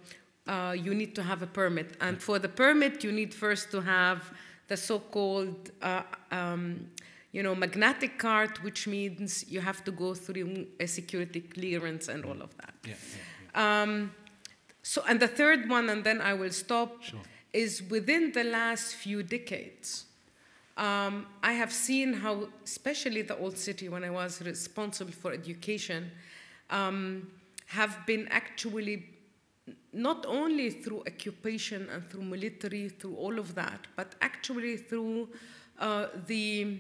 uh, 0.48 0.76
you 0.86 0.94
need 0.94 1.16
to 1.16 1.24
have 1.24 1.42
a 1.42 1.48
permit. 1.48 1.98
And 2.00 2.22
for 2.22 2.40
the 2.40 2.50
permit, 2.50 3.04
you 3.04 3.12
need 3.12 3.34
first 3.34 3.72
to 3.72 3.82
have 3.82 4.20
the 4.68 4.78
so-called, 4.78 5.72
uh, 5.82 6.04
um, 6.32 6.88
you 7.32 7.44
know, 7.44 7.56
magnetic 7.56 8.18
card, 8.18 8.58
which 8.60 8.88
means 8.88 9.46
you 9.48 9.62
have 9.62 9.84
to 9.84 9.92
go 9.92 10.14
through 10.14 10.68
a 10.80 10.88
security 10.88 11.42
clearance 11.42 12.08
and 12.08 12.26
all 12.26 12.42
of 12.42 12.56
that. 12.58 12.74
Yeah, 12.88 12.94
yeah, 13.54 13.82
um, 13.84 14.12
so, 14.82 15.04
and 15.08 15.20
the 15.20 15.28
third 15.28 15.70
one, 15.70 15.90
and 15.90 16.04
then 16.04 16.22
I 16.22 16.34
will 16.34 16.52
stop, 16.52 17.04
sure. 17.04 17.20
is 17.54 17.84
within 17.90 18.32
the 18.32 18.44
last 18.44 18.96
few 18.96 19.22
decades 19.24 20.06
um, 20.80 21.26
I 21.44 21.52
have 21.54 21.74
seen 21.74 22.14
how, 22.14 22.48
especially 22.64 23.22
the 23.22 23.38
old 23.38 23.58
city, 23.58 23.90
when 23.90 24.06
I 24.06 24.10
was 24.10 24.42
responsible 24.42 25.12
for 25.12 25.34
education, 25.34 26.10
um, 26.70 27.28
have 27.66 28.06
been 28.06 28.30
actually 28.30 29.06
not 29.92 30.26
only 30.26 30.70
through 30.70 31.02
occupation 31.02 31.90
and 31.92 32.10
through 32.10 32.22
military, 32.22 32.88
through 32.88 33.16
all 33.16 33.38
of 33.38 33.56
that, 33.56 33.88
but 33.98 34.16
actually 34.22 34.78
through 34.78 35.28
uh, 35.80 36.08
the, 36.28 36.78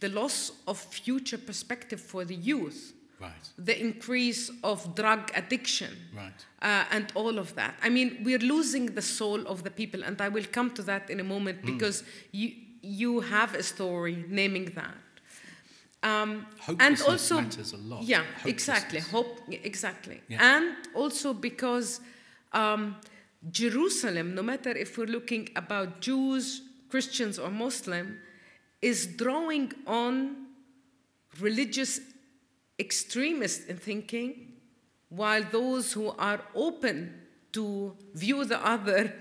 the 0.00 0.08
loss 0.08 0.52
of 0.66 0.78
future 0.78 1.38
perspective 1.38 2.00
for 2.00 2.24
the 2.24 2.34
youth. 2.34 2.94
Right. 3.20 3.32
The 3.58 3.78
increase 3.78 4.50
of 4.64 4.94
drug 4.94 5.30
addiction 5.34 5.94
right. 6.16 6.32
uh, 6.62 6.84
and 6.90 7.12
all 7.14 7.38
of 7.38 7.54
that. 7.54 7.74
I 7.82 7.90
mean, 7.90 8.22
we're 8.24 8.38
losing 8.38 8.86
the 8.86 9.02
soul 9.02 9.46
of 9.46 9.62
the 9.62 9.70
people, 9.70 10.02
and 10.02 10.18
I 10.22 10.30
will 10.30 10.46
come 10.50 10.70
to 10.70 10.82
that 10.84 11.10
in 11.10 11.20
a 11.20 11.24
moment 11.24 11.60
mm. 11.60 11.66
because 11.66 12.02
you, 12.32 12.52
you 12.80 13.20
have 13.20 13.54
a 13.54 13.62
story 13.62 14.24
naming 14.28 14.72
that. 14.74 14.94
Um, 16.02 16.46
and 16.78 16.98
also 17.02 17.42
matters 17.42 17.74
a 17.74 17.76
lot. 17.76 18.02
Yeah, 18.04 18.22
exactly. 18.46 19.00
Hope 19.00 19.38
exactly. 19.50 20.22
Yeah. 20.28 20.56
And 20.56 20.76
also 20.94 21.34
because 21.34 22.00
um, 22.54 22.96
Jerusalem, 23.50 24.34
no 24.34 24.42
matter 24.42 24.70
if 24.70 24.96
we're 24.96 25.06
looking 25.06 25.50
about 25.56 26.00
Jews, 26.00 26.62
Christians, 26.88 27.38
or 27.38 27.50
Muslim, 27.50 28.18
is 28.82 29.06
drawing 29.06 29.72
on 29.86 30.46
religious 31.38 32.00
extremists 32.78 33.66
in 33.66 33.76
thinking, 33.76 34.52
while 35.08 35.42
those 35.50 35.92
who 35.92 36.08
are 36.18 36.40
open 36.54 37.14
to 37.52 37.96
view 38.14 38.44
the 38.44 38.64
other 38.64 39.12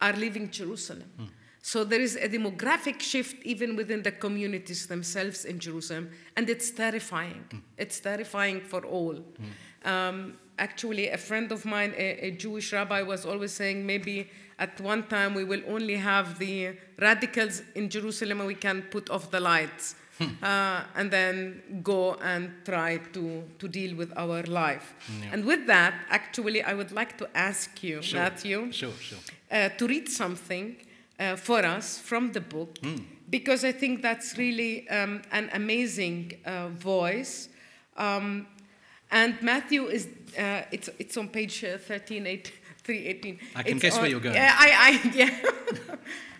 are 0.00 0.12
leaving 0.14 0.50
Jerusalem. 0.50 1.10
Mm. 1.18 1.28
So 1.62 1.82
there 1.82 2.00
is 2.00 2.16
a 2.16 2.28
demographic 2.28 3.00
shift 3.00 3.42
even 3.42 3.74
within 3.76 4.02
the 4.02 4.12
communities 4.12 4.86
themselves 4.86 5.44
in 5.44 5.58
Jerusalem, 5.58 6.10
and 6.36 6.50
it's 6.50 6.70
terrifying. 6.70 7.44
Mm. 7.48 7.62
It's 7.78 8.00
terrifying 8.00 8.60
for 8.60 8.84
all. 8.84 9.14
Mm. 9.14 9.90
Um, 9.90 10.34
actually, 10.58 11.08
a 11.08 11.16
friend 11.16 11.52
of 11.52 11.64
mine, 11.64 11.94
a, 11.96 12.26
a, 12.26 12.30
Jewish 12.32 12.72
rabbi, 12.72 13.02
was 13.02 13.24
always 13.24 13.52
saying 13.52 13.86
maybe 13.86 14.28
at 14.58 14.80
one 14.80 15.04
time 15.04 15.34
we 15.34 15.44
will 15.44 15.62
only 15.68 15.96
have 15.96 16.38
the 16.38 16.76
radicals 16.98 17.62
in 17.74 17.88
Jerusalem 17.88 18.40
and 18.40 18.46
we 18.46 18.54
can 18.54 18.82
put 18.82 19.10
off 19.10 19.30
the 19.30 19.40
lights. 19.40 19.96
Hmm. 20.18 20.26
Uh, 20.40 20.82
and 20.94 21.10
then 21.10 21.80
go 21.82 22.14
and 22.22 22.52
try 22.64 22.98
to, 22.98 23.42
to 23.58 23.66
deal 23.66 23.96
with 23.96 24.12
our 24.16 24.44
life. 24.44 24.94
Yeah. 25.20 25.30
And 25.32 25.44
with 25.44 25.66
that, 25.66 25.94
actually, 26.08 26.62
I 26.62 26.72
would 26.72 26.92
like 26.92 27.18
to 27.18 27.28
ask 27.34 27.82
you, 27.82 28.00
sure. 28.00 28.20
Matthew, 28.20 28.70
sure, 28.70 28.92
sure. 29.00 29.18
Uh, 29.50 29.70
to 29.70 29.88
read 29.88 30.08
something 30.08 30.76
uh, 31.18 31.34
for 31.34 31.64
us 31.64 31.98
from 31.98 32.30
the 32.30 32.40
book 32.40 32.78
mm. 32.80 33.04
because 33.28 33.64
I 33.64 33.72
think 33.72 34.02
that's 34.02 34.38
really 34.38 34.88
um, 34.88 35.22
an 35.32 35.50
amazing 35.52 36.34
uh, 36.44 36.68
voice. 36.68 37.48
Um, 37.96 38.46
and 39.10 39.40
Matthew 39.42 39.86
is, 39.86 40.08
uh, 40.38 40.62
it's, 40.70 40.90
it's 40.98 41.16
on 41.16 41.28
page 41.28 41.64
uh, 41.64 41.78
13, 41.78 42.26
8, 42.26 42.52
318. 42.84 43.38
I 43.56 43.62
can 43.62 43.72
it's 43.72 43.82
guess 43.82 43.94
on, 43.96 44.02
where 44.02 44.10
you're 44.10 44.20
going. 44.20 44.34
Yeah, 44.34 44.54
I, 44.56 45.00
I, 45.04 45.10
yeah. 45.14 45.30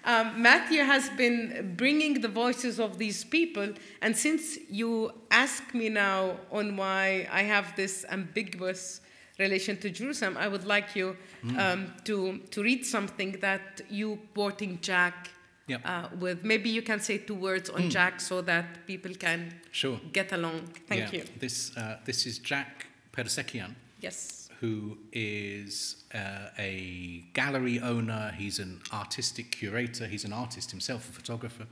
um, 0.04 0.42
Matthew 0.42 0.82
has 0.82 1.08
been 1.10 1.74
bringing 1.76 2.20
the 2.20 2.28
voices 2.28 2.78
of 2.78 2.98
these 2.98 3.24
people. 3.24 3.72
And 4.02 4.16
since 4.16 4.58
you 4.68 5.12
ask 5.30 5.74
me 5.74 5.88
now 5.88 6.36
on 6.52 6.76
why 6.76 7.26
I 7.32 7.42
have 7.42 7.74
this 7.76 8.04
ambiguous 8.10 9.00
relation 9.38 9.76
to 9.78 9.90
Jerusalem, 9.90 10.36
I 10.36 10.48
would 10.48 10.66
like 10.66 10.94
you 10.94 11.16
mm. 11.42 11.58
um, 11.58 11.94
to, 12.04 12.38
to 12.50 12.62
read 12.62 12.84
something 12.84 13.32
that 13.40 13.80
you 13.88 14.18
quoting 14.34 14.78
Jack 14.82 15.30
yep. 15.66 15.80
uh, 15.84 16.08
with. 16.20 16.44
Maybe 16.44 16.68
you 16.68 16.82
can 16.82 17.00
say 17.00 17.18
two 17.18 17.34
words 17.34 17.70
on 17.70 17.82
mm. 17.82 17.90
Jack 17.90 18.20
so 18.20 18.42
that 18.42 18.86
people 18.86 19.14
can 19.14 19.54
sure. 19.72 19.98
get 20.12 20.32
along. 20.32 20.68
Thank 20.86 21.12
yeah. 21.12 21.20
you. 21.20 21.24
This, 21.38 21.76
uh, 21.76 21.98
this 22.04 22.26
is 22.26 22.38
Jack 22.38 22.86
Persekian. 23.12 23.74
Yes. 24.00 24.43
Who 24.64 24.96
is 25.12 26.04
uh, 26.14 26.48
a 26.58 27.22
gallery 27.34 27.80
owner, 27.80 28.32
he's 28.34 28.58
an 28.58 28.80
artistic 28.94 29.50
curator, 29.50 30.06
he's 30.06 30.24
an 30.24 30.32
artist 30.32 30.70
himself, 30.70 31.06
a 31.06 31.12
photographer. 31.12 31.66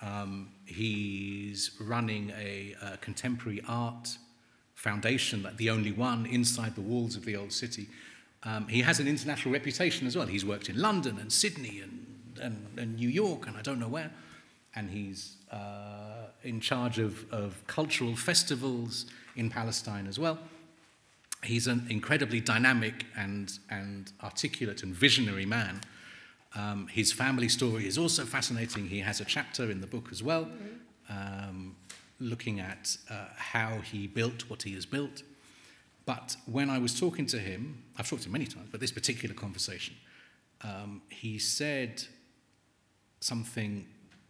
Um, 0.00 0.48
he's 0.64 1.72
running 1.78 2.30
a, 2.30 2.74
a 2.80 2.96
contemporary 2.96 3.60
art 3.68 4.16
foundation, 4.74 5.46
the 5.58 5.68
only 5.68 5.92
one 5.92 6.24
inside 6.24 6.74
the 6.74 6.80
walls 6.80 7.16
of 7.16 7.26
the 7.26 7.36
old 7.36 7.52
city. 7.52 7.86
Um, 8.44 8.66
he 8.66 8.80
has 8.80 8.98
an 8.98 9.06
international 9.06 9.52
reputation 9.52 10.06
as 10.06 10.16
well. 10.16 10.26
He's 10.26 10.46
worked 10.46 10.70
in 10.70 10.80
London 10.80 11.18
and 11.18 11.30
Sydney 11.30 11.80
and, 11.80 12.06
and, 12.40 12.66
and 12.78 12.96
New 12.96 13.10
York 13.10 13.46
and 13.46 13.58
I 13.58 13.60
don't 13.60 13.78
know 13.78 13.88
where. 13.88 14.10
And 14.74 14.88
he's 14.88 15.36
uh, 15.50 16.28
in 16.42 16.60
charge 16.60 16.98
of, 16.98 17.30
of 17.30 17.62
cultural 17.66 18.16
festivals 18.16 19.04
in 19.36 19.50
Palestine 19.50 20.06
as 20.06 20.18
well. 20.18 20.38
He's 21.44 21.66
an 21.66 21.86
incredibly 21.90 22.40
dynamic 22.40 23.06
and, 23.16 23.52
and 23.68 24.12
articulate 24.22 24.82
and 24.82 24.94
visionary 24.94 25.46
man. 25.46 25.80
Um, 26.54 26.86
his 26.88 27.12
family 27.12 27.48
story 27.48 27.86
is 27.86 27.98
also 27.98 28.24
fascinating. 28.24 28.86
He 28.86 29.00
has 29.00 29.20
a 29.20 29.24
chapter 29.24 29.70
in 29.70 29.80
the 29.80 29.86
book 29.86 30.08
as 30.12 30.22
well. 30.22 30.48
Um, 31.08 31.76
looking 32.20 32.60
at 32.60 32.96
uh, 33.10 33.26
how 33.36 33.80
he 33.80 34.06
built 34.06 34.48
what 34.48 34.62
he 34.62 34.74
has 34.74 34.86
built. 34.86 35.22
But 36.06 36.36
when 36.46 36.70
I 36.70 36.78
was 36.78 36.98
talking 36.98 37.26
to 37.26 37.38
him, 37.38 37.82
I've 37.98 38.08
talked 38.08 38.22
to 38.22 38.28
him 38.28 38.32
many 38.32 38.46
times, 38.46 38.68
but 38.70 38.80
this 38.80 38.92
particular 38.92 39.34
conversation, 39.34 39.94
um, 40.62 41.02
he 41.08 41.38
said 41.38 42.04
something 43.20 43.86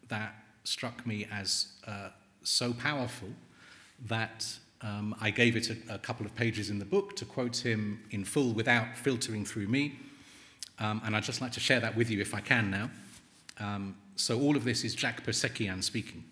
that 0.09 0.35
struck 0.65 1.07
me 1.07 1.27
as 1.31 1.69
uh, 1.87 2.09
so 2.43 2.73
powerful 2.73 3.29
that 4.07 4.59
um, 4.83 5.15
I 5.21 5.31
gave 5.31 5.57
it 5.57 5.71
a, 5.71 5.95
a, 5.95 5.99
couple 5.99 6.27
of 6.27 6.35
pages 6.35 6.69
in 6.69 6.79
the 6.79 6.85
book 6.85 7.15
to 7.17 7.25
quote 7.25 7.65
him 7.65 8.03
in 8.11 8.25
full 8.25 8.53
without 8.53 8.97
filtering 8.97 9.45
through 9.45 9.69
me. 9.69 9.99
Um, 10.79 11.01
and 11.05 11.15
I'd 11.15 11.23
just 11.23 11.41
like 11.41 11.53
to 11.53 11.61
share 11.61 11.79
that 11.81 11.97
with 11.97 12.11
you 12.11 12.21
if 12.21 12.35
I 12.35 12.41
can 12.41 12.71
now. 12.71 12.91
Um, 13.61 13.97
so, 14.17 14.41
all 14.41 14.57
of 14.57 14.65
this 14.65 14.85
is 14.85 14.95
Jack 14.95 15.25
Persekian 15.25 15.83
speaking. 15.83 16.25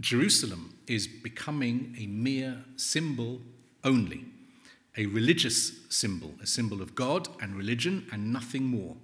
Jerusalem 0.00 0.78
is 0.86 1.08
becoming 1.08 1.96
a 1.98 2.06
mere 2.06 2.64
symbol 2.76 3.40
only, 3.82 4.26
a 4.96 5.06
religious 5.06 5.72
symbol, 5.88 6.34
a 6.40 6.46
symbol 6.46 6.80
of 6.80 6.94
God 6.94 7.28
and 7.42 7.56
religion 7.56 8.06
and 8.12 8.32
nothing 8.32 8.64
more, 8.64 8.96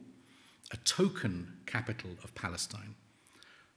a 0.71 0.77
token 0.79 1.55
capital 1.67 2.11
of 2.23 2.35
Palestine. 2.37 2.95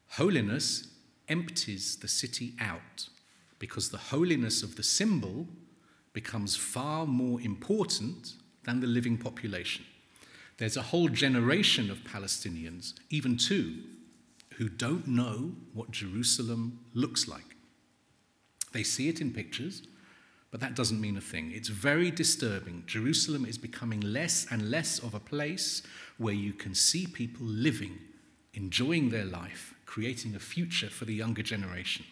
Holiness 0.10 0.90
empties 1.30 1.98
the 1.98 2.08
city 2.08 2.54
out 2.60 3.10
because 3.60 3.90
the 3.90 3.98
holiness 3.98 4.64
of 4.64 4.76
the 4.76 4.84
symbol 4.84 5.48
becomes 6.14 6.56
far 6.56 7.06
more 7.06 7.40
important 7.42 8.34
than 8.64 8.80
the 8.80 8.88
living 8.88 9.18
population. 9.18 9.86
There's 10.58 10.78
a 10.78 10.82
whole 10.82 11.10
generation 11.10 11.92
of 11.92 12.00
Palestinians, 12.00 12.94
even 13.10 13.38
two, 13.38 13.76
who 14.58 14.70
don't 14.70 15.08
know 15.08 15.52
what 15.74 15.92
Jerusalem 15.92 16.80
looks 16.94 17.28
like. 17.28 17.56
They 18.74 18.84
see 18.84 19.08
it 19.08 19.22
in 19.22 19.32
pictures, 19.32 19.84
but 20.50 20.60
that 20.62 20.76
doesn't 20.76 21.00
mean 21.00 21.18
a 21.18 21.22
thing. 21.22 21.52
It's 21.54 21.70
very 21.70 22.10
disturbing. 22.10 22.84
Jerusalem 22.88 23.46
is 23.46 23.58
becoming 23.58 24.02
less 24.02 24.48
and 24.50 24.72
less 24.72 25.00
of 25.00 25.14
a 25.14 25.20
place 25.20 25.84
where 26.18 26.34
you 26.34 26.54
can 26.54 26.74
see 26.74 27.06
people 27.06 27.46
living, 27.46 28.00
enjoying 28.54 29.10
their 29.10 29.26
life, 29.26 29.76
creating 29.88 30.36
a 30.36 30.40
future 30.40 30.90
for 30.92 31.06
the 31.06 31.16
younger 31.16 31.42
generation. 31.42 32.06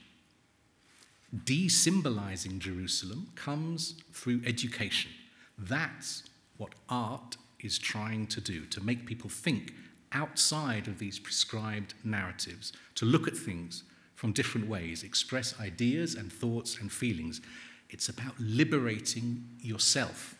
De-symbolizing 1.44 2.60
Jerusalem 2.60 3.28
comes 3.36 3.96
through 4.12 4.42
education. 4.46 5.12
That's 5.60 6.24
what 6.58 6.74
art 6.90 7.38
is 7.60 7.78
trying 7.78 8.28
to 8.28 8.42
do, 8.42 8.66
to 8.68 8.82
make 8.82 9.06
people 9.06 9.30
think 9.30 9.74
outside 10.12 10.88
of 10.88 10.98
these 10.98 11.20
prescribed 11.20 11.94
narratives, 12.04 12.72
to 12.96 13.06
look 13.06 13.28
at 13.28 13.36
things 13.36 13.84
from 14.16 14.32
different 14.32 14.68
ways, 14.68 15.04
express 15.04 15.60
ideas 15.60 16.16
and 16.16 16.32
thoughts 16.32 16.78
and 16.80 16.92
feelings. 16.92 17.42
It's 17.90 18.08
about 18.08 18.40
liberating 18.40 19.44
yourself. 19.60 20.36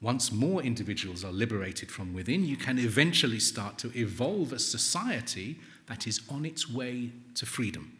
Once 0.00 0.32
more 0.32 0.62
individuals 0.62 1.24
are 1.24 1.32
liberated 1.32 1.90
from 1.90 2.12
within, 2.12 2.44
you 2.44 2.56
can 2.56 2.78
eventually 2.78 3.38
start 3.38 3.78
to 3.78 3.96
evolve 3.96 4.52
a 4.52 4.58
society 4.58 5.58
that 5.88 6.06
is 6.06 6.20
on 6.28 6.44
its 6.44 6.70
way 6.70 7.10
to 7.34 7.46
freedom. 7.46 7.92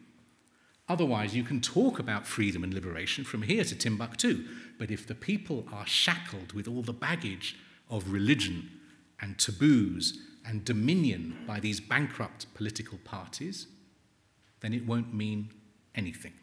Otherwise, 0.87 1.35
you 1.35 1.43
can 1.43 1.61
talk 1.61 1.99
about 1.99 2.25
freedom 2.25 2.63
and 2.63 2.73
liberation 2.73 3.23
from 3.23 3.43
here 3.43 3.63
to 3.63 3.75
Timbuktu, 3.75 4.43
but 4.79 4.89
if 4.89 5.05
the 5.05 5.13
people 5.13 5.67
are 5.71 5.85
shackled 5.85 6.53
with 6.53 6.67
all 6.67 6.81
the 6.81 6.93
baggage 6.93 7.55
of 7.89 8.11
religion 8.11 8.69
and 9.21 9.37
taboos 9.37 10.17
and 10.45 10.65
dominion 10.65 11.37
by 11.45 11.59
these 11.59 11.79
bankrupt 11.79 12.51
political 12.55 12.97
parties, 12.99 13.67
then 14.61 14.73
it 14.73 14.85
won't 14.87 15.13
mean 15.13 15.51
anything. 15.93 16.33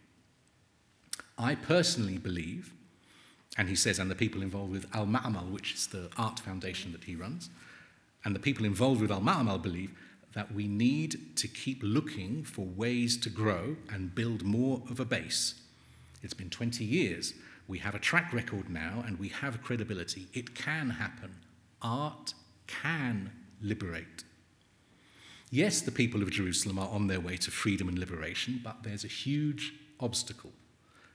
I 1.39 1.55
personally 1.57 2.19
believe, 2.19 2.73
and 3.59 3.69
he 3.69 3.75
says, 3.75 3.99
and 3.99 4.11
the 4.11 4.15
people 4.15 4.43
involved 4.43 4.71
with 4.71 4.87
Al 4.95 5.07
Ma'amal, 5.07 5.51
which 5.51 5.75
is 5.75 5.89
the 5.89 6.09
art 6.17 6.39
foundation 6.39 6.93
that 6.93 7.05
he 7.05 7.17
runs, 7.17 7.51
and 8.25 8.35
the 8.35 8.41
people 8.41 8.65
involved 8.65 9.01
with 9.01 9.11
Al 9.11 9.21
Ma'amal 9.21 9.61
believe 9.61 9.93
that 10.37 10.53
we 10.53 10.69
need 10.69 11.35
to 11.35 11.49
keep 11.49 11.81
looking 11.83 12.45
for 12.45 12.67
ways 12.67 13.17
to 13.17 13.31
grow 13.31 13.75
and 13.91 14.15
build 14.15 14.45
more 14.45 14.83
of 14.91 15.01
a 15.01 15.05
base. 15.07 15.55
It's 16.23 16.35
been 16.35 16.51
20 16.51 16.85
years. 16.85 17.33
We 17.67 17.79
have 17.79 17.95
a 17.95 17.99
track 17.99 18.35
record 18.35 18.69
now 18.69 19.03
and 19.07 19.19
we 19.19 19.29
have 19.29 19.63
credibility. 19.63 20.27
It 20.35 20.55
can 20.55 20.91
happen. 20.91 21.37
Art 21.81 22.35
can 22.67 23.33
liberate. 23.63 24.25
Yes, 25.51 25.81
the 25.81 25.91
people 25.91 26.21
of 26.21 26.31
Jerusalem 26.31 26.79
are 26.79 26.91
on 26.91 27.07
their 27.07 27.21
way 27.21 27.39
to 27.39 27.51
freedom 27.51 27.89
and 27.89 27.99
liberation, 27.99 28.61
but 28.63 28.83
there's 28.83 29.05
a 29.05 29.09
huge 29.09 29.73
obstacle, 30.01 30.53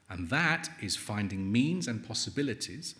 and 0.09 0.31
that 0.31 0.69
is 0.81 0.95
finding 0.95 1.51
means 1.51 1.87
and 1.87 2.03
possibilities 2.03 2.95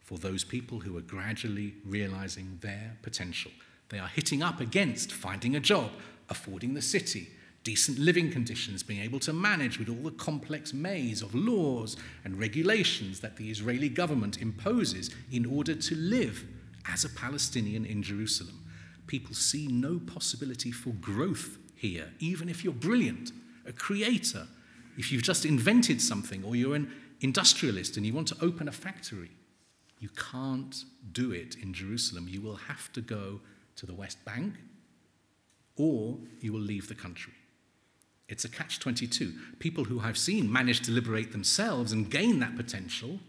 for 0.00 0.16
those 0.16 0.42
people 0.42 0.80
who 0.80 0.96
are 0.96 1.02
gradually 1.02 1.74
realizing 1.84 2.60
their 2.62 2.96
potential. 3.02 3.50
They 3.88 3.98
are 3.98 4.08
hitting 4.08 4.42
up 4.42 4.60
against 4.60 5.12
finding 5.12 5.54
a 5.54 5.60
job, 5.60 5.90
affording 6.28 6.74
the 6.74 6.82
city, 6.82 7.28
decent 7.62 7.98
living 7.98 8.30
conditions, 8.30 8.82
being 8.82 9.02
able 9.02 9.20
to 9.20 9.32
manage 9.32 9.78
with 9.78 9.88
all 9.88 9.96
the 9.96 10.10
complex 10.12 10.72
maze 10.72 11.22
of 11.22 11.34
laws 11.34 11.96
and 12.24 12.38
regulations 12.38 13.20
that 13.20 13.36
the 13.36 13.50
Israeli 13.50 13.88
government 13.88 14.40
imposes 14.40 15.10
in 15.32 15.46
order 15.46 15.74
to 15.74 15.94
live 15.96 16.44
as 16.88 17.04
a 17.04 17.08
Palestinian 17.08 17.84
in 17.84 18.02
Jerusalem. 18.02 18.64
People 19.06 19.34
see 19.34 19.66
no 19.68 19.98
possibility 19.98 20.72
for 20.72 20.90
growth 20.90 21.58
here, 21.74 22.12
even 22.18 22.48
if 22.48 22.64
you're 22.64 22.72
brilliant, 22.72 23.32
a 23.66 23.72
creator, 23.72 24.46
if 24.96 25.12
you've 25.12 25.22
just 25.22 25.44
invented 25.44 26.00
something 26.00 26.42
or 26.44 26.56
you're 26.56 26.74
an 26.74 26.90
industrialist 27.20 27.96
and 27.96 28.06
you 28.06 28.12
want 28.12 28.28
to 28.28 28.36
open 28.40 28.68
a 28.68 28.72
factory. 28.72 29.30
You 29.98 30.08
can't 30.10 30.84
do 31.12 31.32
it 31.32 31.56
in 31.56 31.72
Jerusalem. 31.72 32.28
You 32.28 32.40
will 32.40 32.56
have 32.56 32.92
to 32.92 33.00
go 33.00 33.40
to 33.76 33.86
the 33.86 33.94
West 33.94 34.24
Bank 34.24 34.54
or 35.76 36.18
you 36.40 36.52
will 36.52 36.60
leave 36.60 36.88
the 36.88 36.94
country. 36.94 37.32
It's 38.28 38.44
a 38.44 38.48
catch 38.48 38.80
22. 38.80 39.32
People 39.58 39.84
who 39.84 40.00
I've 40.00 40.18
seen 40.18 40.50
manage 40.50 40.80
to 40.82 40.90
liberate 40.90 41.32
themselves 41.32 41.92
and 41.92 42.10
gain 42.10 42.40
that 42.40 42.56
potential 42.56 43.20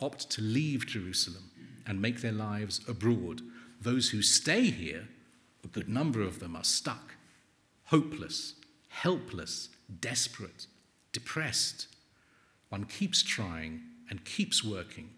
opt 0.00 0.30
to 0.30 0.40
leave 0.40 0.86
Jerusalem 0.86 1.50
and 1.86 2.00
make 2.00 2.20
their 2.20 2.32
lives 2.32 2.80
abroad. 2.88 3.42
Those 3.80 4.10
who 4.10 4.22
stay 4.22 4.70
here, 4.70 5.08
a 5.64 5.68
good 5.68 5.88
number 5.88 6.22
of 6.22 6.38
them 6.38 6.56
are 6.56 6.64
stuck, 6.64 7.16
hopeless, 7.84 8.54
helpless, 8.88 9.68
desperate, 10.00 10.66
depressed. 11.12 11.88
One 12.68 12.84
keeps 12.84 13.22
trying 13.22 13.82
and 14.08 14.24
keeps 14.24 14.64
working, 14.64 15.10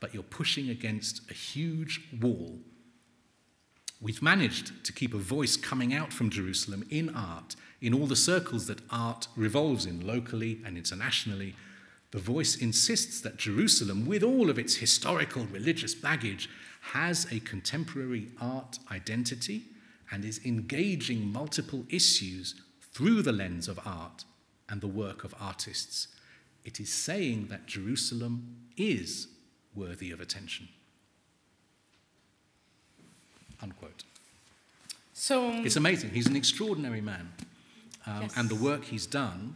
but 0.00 0.14
you're 0.14 0.22
pushing 0.22 0.70
against 0.70 1.30
a 1.30 1.34
huge 1.34 2.00
wall. 2.20 2.60
We've 4.02 4.20
managed 4.20 4.84
to 4.84 4.92
keep 4.92 5.14
a 5.14 5.18
voice 5.18 5.56
coming 5.56 5.94
out 5.94 6.12
from 6.12 6.28
Jerusalem 6.28 6.84
in 6.90 7.14
art, 7.14 7.54
in 7.80 7.94
all 7.94 8.06
the 8.06 8.16
circles 8.16 8.66
that 8.66 8.80
art 8.90 9.28
revolves 9.36 9.86
in, 9.86 10.04
locally 10.04 10.60
and 10.66 10.76
internationally. 10.76 11.54
The 12.10 12.18
voice 12.18 12.56
insists 12.56 13.20
that 13.20 13.36
Jerusalem, 13.36 14.04
with 14.04 14.24
all 14.24 14.50
of 14.50 14.58
its 14.58 14.74
historical 14.74 15.44
religious 15.44 15.94
baggage, 15.94 16.50
has 16.80 17.30
a 17.30 17.38
contemporary 17.40 18.32
art 18.40 18.80
identity 18.90 19.66
and 20.10 20.24
is 20.24 20.44
engaging 20.44 21.32
multiple 21.32 21.86
issues 21.88 22.56
through 22.92 23.22
the 23.22 23.32
lens 23.32 23.68
of 23.68 23.78
art 23.86 24.24
and 24.68 24.80
the 24.80 24.88
work 24.88 25.22
of 25.22 25.32
artists. 25.40 26.08
It 26.64 26.80
is 26.80 26.92
saying 26.92 27.46
that 27.50 27.66
Jerusalem 27.66 28.56
is 28.76 29.28
worthy 29.76 30.10
of 30.10 30.20
attention. 30.20 30.68
Unquote. 33.62 34.04
So 35.12 35.50
It's 35.64 35.76
amazing. 35.76 36.10
He's 36.10 36.26
an 36.26 36.36
extraordinary 36.36 37.00
man. 37.00 37.32
Um, 38.06 38.22
Yes. 38.22 38.32
And 38.36 38.48
the 38.48 38.56
work 38.56 38.84
he's 38.84 39.06
done 39.06 39.54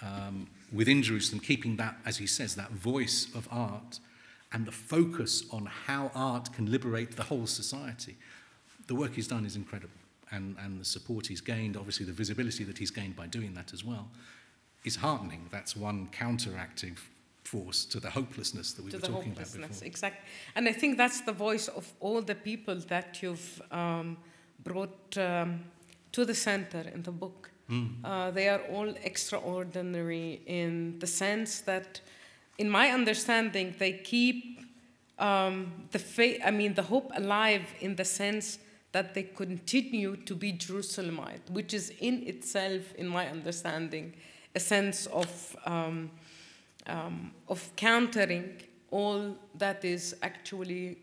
um, 0.00 0.48
within 0.72 1.02
Jerusalem, 1.02 1.40
keeping 1.40 1.76
that, 1.76 1.96
as 2.06 2.16
he 2.16 2.26
says, 2.26 2.54
that 2.54 2.70
voice 2.70 3.28
of 3.34 3.48
art 3.50 4.00
and 4.52 4.64
the 4.64 4.72
focus 4.72 5.44
on 5.50 5.66
how 5.66 6.10
art 6.14 6.52
can 6.54 6.70
liberate 6.70 7.16
the 7.16 7.24
whole 7.24 7.46
society. 7.46 8.16
The 8.86 8.94
work 8.94 9.14
he's 9.14 9.28
done 9.28 9.44
is 9.44 9.56
incredible. 9.56 9.92
And, 10.30 10.56
and 10.62 10.80
the 10.80 10.84
support 10.84 11.26
he's 11.26 11.40
gained, 11.40 11.76
obviously, 11.76 12.06
the 12.06 12.12
visibility 12.12 12.64
that 12.64 12.78
he's 12.78 12.90
gained 12.90 13.16
by 13.16 13.26
doing 13.26 13.54
that 13.54 13.72
as 13.72 13.84
well, 13.84 14.08
is 14.84 14.96
heartening. 14.96 15.48
That's 15.50 15.76
one 15.76 16.08
counteracting 16.12 16.96
force 17.50 17.86
to 17.92 17.98
the 18.00 18.10
hopelessness 18.10 18.68
that 18.74 18.84
we 18.84 18.90
were 18.90 18.98
talking 18.98 19.32
about 19.32 19.46
hopelessness, 19.46 19.78
before. 19.78 19.86
exactly. 19.86 20.24
And 20.56 20.68
I 20.68 20.72
think 20.72 20.98
that's 21.02 21.20
the 21.22 21.36
voice 21.48 21.68
of 21.68 21.84
all 22.00 22.20
the 22.22 22.34
people 22.34 22.76
that 22.88 23.22
you've 23.22 23.62
um, 23.70 24.16
brought 24.62 25.16
um, 25.18 25.64
to 26.12 26.24
the 26.24 26.34
center 26.34 26.82
in 26.94 27.02
the 27.02 27.12
book. 27.12 27.50
Uh, 28.02 28.30
they 28.30 28.48
are 28.48 28.62
all 28.74 28.88
extraordinary 29.04 30.40
in 30.46 30.98
the 31.00 31.06
sense 31.06 31.60
that, 31.60 32.00
in 32.56 32.68
my 32.70 32.86
understanding, 32.90 33.74
they 33.78 33.92
keep 33.92 34.38
um, 35.18 35.56
the 35.90 35.98
faith, 35.98 36.40
I 36.42 36.50
mean, 36.50 36.72
the 36.74 36.82
hope 36.82 37.10
alive 37.14 37.66
in 37.80 37.96
the 37.96 38.06
sense 38.06 38.58
that 38.92 39.12
they 39.14 39.24
continue 39.24 40.16
to 40.16 40.34
be 40.34 40.52
Jerusalemite, 40.52 41.50
which 41.50 41.74
is 41.74 41.92
in 42.00 42.26
itself, 42.26 42.94
in 42.94 43.06
my 43.06 43.28
understanding, 43.28 44.14
a 44.54 44.60
sense 44.60 45.06
of. 45.06 45.56
Um, 46.88 47.32
of 47.48 47.70
countering 47.76 48.62
all 48.90 49.36
that 49.58 49.84
is 49.84 50.16
actually 50.22 50.98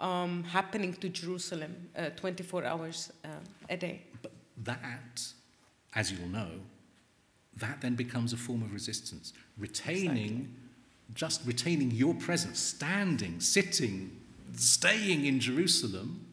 um, 0.00 0.44
happening 0.44 0.92
to 0.94 1.08
Jerusalem 1.08 1.74
uh, 1.96 2.10
24 2.16 2.64
hours 2.64 3.12
uh, 3.24 3.28
a 3.68 3.76
day. 3.76 4.02
But 4.22 4.32
that, 4.64 5.26
as 5.94 6.12
you'll 6.12 6.28
know, 6.28 6.50
that 7.56 7.80
then 7.80 7.94
becomes 7.94 8.32
a 8.32 8.36
form 8.36 8.62
of 8.62 8.72
resistance. 8.72 9.32
Retaining, 9.58 10.54
just 11.14 11.42
retaining 11.46 11.90
your 11.90 12.14
presence, 12.14 12.58
standing, 12.58 13.40
sitting, 13.40 14.10
staying 14.56 15.26
in 15.26 15.40
Jerusalem, 15.40 16.26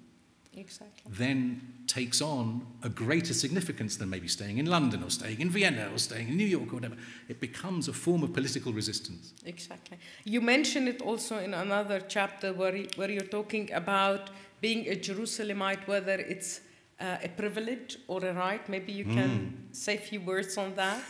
Exactly. 0.57 1.11
then 1.17 1.61
takes 1.87 2.21
on 2.21 2.65
a 2.83 2.89
greater 2.89 3.33
significance 3.33 3.95
than 3.95 4.09
maybe 4.09 4.27
staying 4.27 4.57
in 4.57 4.65
London 4.65 5.01
or 5.01 5.09
staying 5.09 5.39
in 5.39 5.49
Vienna 5.49 5.89
or 5.93 5.97
staying 5.97 6.27
in 6.27 6.35
New 6.35 6.45
York 6.45 6.73
or 6.73 6.75
whatever. 6.75 6.97
It 7.29 7.39
becomes 7.39 7.87
a 7.87 7.93
form 7.93 8.21
of 8.23 8.33
political 8.33 8.73
resistance. 8.73 9.33
Exactly. 9.45 9.97
You 10.25 10.41
mention 10.41 10.87
it 10.89 11.01
also 11.01 11.37
in 11.37 11.53
another 11.53 12.01
chapter 12.01 12.51
where, 12.51 12.77
where 12.97 13.09
you're 13.09 13.21
talking 13.21 13.71
about 13.71 14.29
being 14.59 14.87
a 14.87 14.95
Jerusalemite, 14.95 15.87
whether 15.87 16.15
it's 16.15 16.61
uh, 16.99 17.17
a 17.23 17.29
privilege 17.29 17.97
or 18.07 18.23
a 18.25 18.33
right. 18.33 18.67
Maybe 18.67 18.91
you 18.91 19.05
can 19.05 19.67
say 19.71 19.95
a 19.95 20.01
few 20.01 20.21
words 20.21 20.57
on 20.57 20.75
that. 20.75 21.01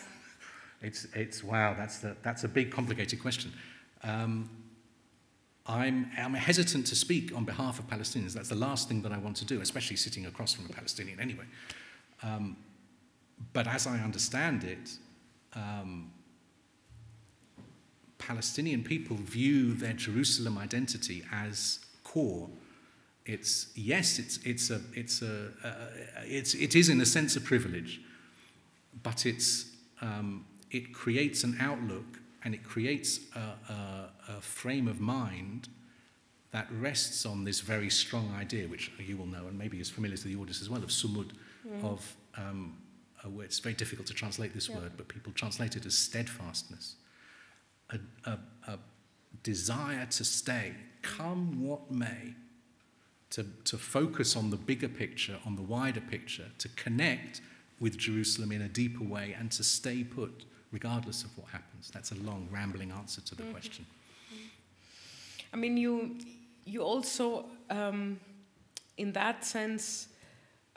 It's, 0.82 1.08
it's 1.14 1.44
wow, 1.44 1.74
that's, 1.74 1.98
the, 2.00 2.16
that's 2.22 2.44
a 2.44 2.48
big, 2.48 2.72
complicated 2.72 3.22
question. 3.22 3.52
Um, 4.04 4.50
I'm, 5.72 6.12
I'm 6.18 6.34
hesitant 6.34 6.86
to 6.88 6.96
speak 6.96 7.34
on 7.36 7.46
behalf 7.46 7.80
of 7.80 7.88
Palestinians. 7.88 8.34
That's 8.34 8.50
the 8.50 8.56
last 8.56 8.88
thing 8.88 9.02
that 9.04 9.12
I 9.12 9.18
want 9.18 9.38
to 9.38 9.46
do, 9.46 9.62
especially 9.62 9.96
sitting 9.96 10.26
across 10.26 10.54
from 10.54 10.66
a 10.66 10.70
Palestinian 10.70 11.20
anyway. 11.20 11.46
Um, 12.24 12.58
but 13.54 13.68
as 13.68 13.88
I 13.88 13.98
understand 14.00 14.64
it, 14.64 14.98
um, 15.54 16.12
Palestinian 18.18 18.84
people 18.84 19.16
view 19.16 19.74
their 19.74 19.94
Jerusalem 19.94 20.58
identity 20.58 21.24
as 21.32 21.80
core. 22.04 22.50
It's 23.26 23.68
yes, 23.76 24.20
it's 24.20 24.40
it's 24.44 24.70
a 24.70 24.82
it's 24.94 25.22
a 25.22 25.52
uh, 25.64 25.70
it's 26.26 26.54
it 26.54 26.76
is 26.76 26.90
in 26.90 27.00
a 27.02 27.06
sense 27.06 27.36
a 27.36 27.42
privilege, 27.42 28.02
but 29.04 29.26
it's 29.26 29.66
um, 30.02 30.46
it 30.70 30.94
creates 30.94 31.44
an 31.44 31.58
outlook 31.60 32.20
and 32.44 32.54
it 32.54 32.64
creates 32.64 33.20
a, 33.36 33.40
a, 33.72 34.10
a 34.38 34.42
frame 34.42 34.88
of 34.88 35.00
mind 35.00 35.70
that 36.52 36.68
rests 36.72 37.26
on 37.26 37.44
this 37.44 37.62
very 37.62 37.90
strong 37.90 38.34
idea, 38.38 38.68
which 38.68 38.92
you 39.00 39.16
will 39.18 39.26
know 39.26 39.48
and 39.48 39.58
maybe 39.58 39.80
is 39.80 39.90
familiar 39.90 40.18
to 40.18 40.28
the 40.28 40.36
audience 40.36 40.62
as 40.62 40.70
well, 40.70 40.84
of 40.84 40.90
sumud, 40.90 41.32
of 41.84 42.16
um, 42.38 42.78
a 43.24 43.30
word. 43.30 43.46
It's 43.46 43.60
very 43.60 43.76
difficult 43.76 44.08
to 44.08 44.14
translate 44.14 44.54
this 44.54 44.68
Yeah. 44.68 44.80
word, 44.80 44.92
but 44.98 45.08
people 45.08 45.32
translate 45.34 45.76
it 45.76 45.86
as 45.86 45.98
steadfastness, 45.98 46.96
a, 47.90 48.00
a, 48.26 48.40
a 48.68 48.80
desire 49.44 50.06
to 50.08 50.24
stay, 50.24 50.74
come 51.02 51.64
what 51.66 51.90
may, 51.90 52.36
to, 53.30 53.46
to 53.64 53.78
focus 53.78 54.36
on 54.36 54.50
the 54.50 54.58
bigger 54.58 54.90
picture, 54.90 55.38
on 55.46 55.56
the 55.56 55.62
wider 55.62 56.02
picture, 56.02 56.48
to 56.58 56.68
connect 56.70 57.42
with 57.80 57.98
Jerusalem 57.98 58.52
in 58.52 58.62
a 58.62 58.68
deeper 58.68 59.06
way, 59.06 59.36
and 59.40 59.52
to 59.52 59.64
stay 59.64 60.04
put 60.04 60.44
regardless 60.72 61.24
of 61.24 61.38
what 61.38 61.48
happens. 61.50 61.90
That's 61.92 62.12
a 62.12 62.16
long, 62.16 62.50
rambling 62.52 62.92
answer 62.92 63.22
to 63.22 63.36
the 63.36 63.44
question. 63.44 63.86
I 65.54 65.58
mean, 65.58 65.78
you 65.78 66.18
you 66.66 66.82
also, 66.82 67.46
um, 67.70 68.20
in 68.98 69.12
that 69.14 69.44
sense, 69.46 70.08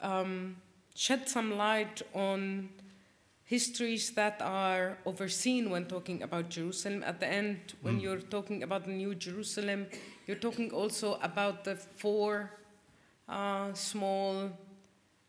um, 0.01 0.57
shed 0.95 1.29
some 1.29 1.57
light 1.57 2.01
on 2.13 2.69
histories 3.43 4.11
that 4.11 4.41
are 4.41 4.97
overseen 5.05 5.69
when 5.69 5.85
talking 5.85 6.23
about 6.23 6.49
Jerusalem. 6.49 7.03
At 7.03 7.19
the 7.19 7.27
end, 7.27 7.73
when 7.81 7.99
you're 7.99 8.19
talking 8.19 8.63
about 8.63 8.85
the 8.85 8.91
New 8.91 9.13
Jerusalem, 9.15 9.85
you're 10.25 10.39
talking 10.39 10.71
also 10.71 11.19
about 11.21 11.63
the 11.63 11.75
four 11.75 12.51
uh, 13.29 13.71
small 13.73 14.49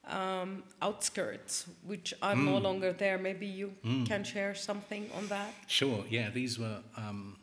um, 0.07 0.63
outskirts, 0.81 1.67
which 1.85 2.15
are 2.23 2.35
no 2.35 2.57
longer 2.59 2.93
there. 2.93 3.19
Maybe 3.19 3.47
you 3.47 3.73
can 4.07 4.25
share 4.25 4.55
something 4.55 5.11
on 5.15 5.29
that. 5.29 5.53
Sure, 5.67 6.05
yeah, 6.09 6.31
these 6.31 6.59
were, 6.59 6.79
um, 6.97 7.37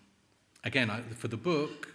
again, 0.63 0.89
I, 0.89 1.01
for 1.01 1.27
the 1.27 1.37
book, 1.37 1.92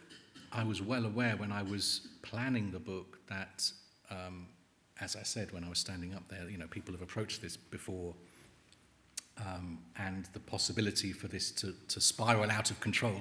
I 0.52 0.64
was 0.64 0.80
well 0.80 1.04
aware 1.04 1.36
when 1.36 1.52
I 1.52 1.62
was 1.62 2.08
planning 2.22 2.70
the 2.70 2.78
book 2.78 3.18
that, 3.28 3.70
um, 4.10 4.46
as 5.00 5.16
I 5.16 5.22
said 5.22 5.52
when 5.52 5.64
I 5.64 5.68
was 5.68 5.78
standing 5.78 6.14
up 6.14 6.28
there, 6.28 6.48
you 6.48 6.58
know, 6.58 6.66
people 6.68 6.92
have 6.92 7.02
approached 7.02 7.42
this 7.42 7.56
before, 7.56 8.14
um, 9.46 9.78
and 9.96 10.26
the 10.32 10.40
possibility 10.40 11.12
for 11.12 11.28
this 11.28 11.50
to, 11.52 11.74
to 11.88 12.00
spiral 12.00 12.50
out 12.50 12.70
of 12.70 12.80
control, 12.80 13.20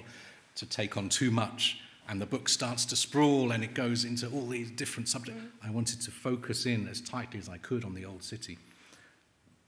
to 0.55 0.65
take 0.65 0.97
on 0.97 1.09
too 1.09 1.29
much, 1.29 1.79
and 2.09 2.21
the 2.21 2.25
book 2.25 2.47
starts 2.49 2.85
to 2.85 2.95
sprawl 2.95 3.51
and 3.51 3.63
it 3.63 3.73
goes 3.73 4.05
into 4.05 4.27
all 4.29 4.47
these 4.47 4.71
different 4.71 5.09
subjects. 5.09 5.41
I 5.63 5.69
wanted 5.69 6.01
to 6.01 6.11
focus 6.11 6.65
in 6.65 6.87
as 6.87 7.01
tightly 7.01 7.39
as 7.39 7.49
I 7.49 7.57
could 7.57 7.83
on 7.83 7.93
the 7.93 8.05
old 8.05 8.23
city. 8.23 8.57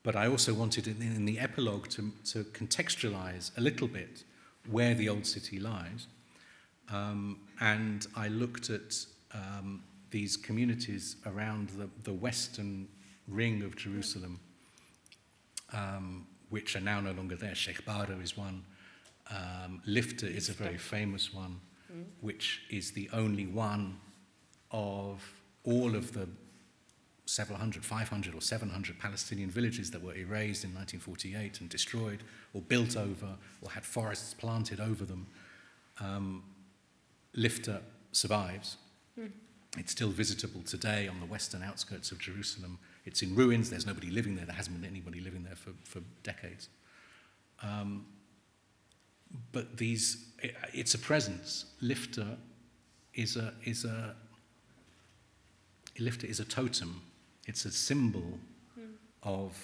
but 0.03 0.15
I 0.15 0.27
also 0.27 0.53
wanted 0.53 0.87
in, 0.87 1.01
in 1.01 1.25
the 1.25 1.39
epilogue 1.39 1.89
to, 1.89 2.11
to 2.31 2.43
contextualize 2.45 3.51
a 3.57 3.61
little 3.61 3.87
bit 3.87 4.23
where 4.69 4.95
the 4.95 5.09
old 5.09 5.25
city 5.25 5.59
lies. 5.59 6.07
Um, 6.91 7.39
and 7.59 8.07
I 8.15 8.27
looked 8.29 8.69
at 8.69 8.95
um, 9.33 9.83
these 10.11 10.37
communities 10.37 11.17
around 11.25 11.69
the, 11.69 11.89
the 12.03 12.13
western 12.13 12.87
ring 13.27 13.63
of 13.63 13.75
Jerusalem, 13.75 14.39
um, 15.73 16.25
which 16.49 16.75
are 16.75 16.81
now 16.81 16.99
no 16.99 17.11
longer 17.11 17.35
there. 17.35 17.55
Sheikh 17.55 17.85
Badr 17.85 18.21
is 18.21 18.35
one. 18.35 18.63
Um, 19.29 19.81
Lifta 19.87 20.23
is 20.23 20.49
a 20.49 20.53
very 20.53 20.77
famous 20.77 21.33
one, 21.33 21.59
mm. 21.93 22.03
which 22.21 22.63
is 22.71 22.91
the 22.91 23.09
only 23.13 23.45
one 23.45 23.97
of 24.71 25.23
all 25.63 25.95
of 25.95 26.13
the 26.13 26.27
several 27.27 27.59
hundred, 27.59 27.85
500 27.85 28.33
or 28.33 28.41
700 28.41 28.97
Palestinian 28.97 29.51
villages 29.51 29.91
that 29.91 30.01
were 30.01 30.15
erased 30.15 30.63
in 30.63 30.73
1948 30.73 31.61
and 31.61 31.69
destroyed 31.69 32.23
or 32.55 32.61
built 32.61 32.97
over 32.97 33.35
or 33.61 33.69
had 33.69 33.85
forests 33.85 34.33
planted 34.33 34.79
over 34.79 35.05
them. 35.05 35.27
Um, 35.99 36.43
Lifta 37.35 37.81
survives. 38.11 38.77
Mm. 39.19 39.31
It's 39.77 39.91
still 39.91 40.09
visitable 40.09 40.61
today 40.63 41.07
on 41.07 41.19
the 41.19 41.25
western 41.25 41.61
outskirts 41.61 42.11
of 42.11 42.19
Jerusalem. 42.19 42.79
It's 43.05 43.21
in 43.21 43.35
ruins. 43.35 43.69
There's 43.69 43.85
nobody 43.85 44.09
living 44.09 44.35
there. 44.35 44.45
There 44.45 44.55
hasn't 44.55 44.79
been 44.79 44.89
anybody 44.89 45.19
living 45.19 45.43
there 45.43 45.55
for, 45.55 45.71
for 45.83 46.01
decades. 46.23 46.69
Um, 47.61 48.05
but 49.51 49.77
these, 49.77 50.25
it, 50.41 50.55
it's 50.73 50.95
a 50.95 50.99
presence. 50.99 51.65
Lifta 51.83 52.37
is 53.13 53.35
a, 53.35 53.53
is 53.63 53.85
a, 53.85 54.15
Lifta 55.99 56.23
is 56.23 56.39
a 56.39 56.45
totem. 56.45 57.01
It's 57.45 57.65
a 57.65 57.71
symbol 57.71 58.39
mm. 58.79 58.87
of 59.23 59.55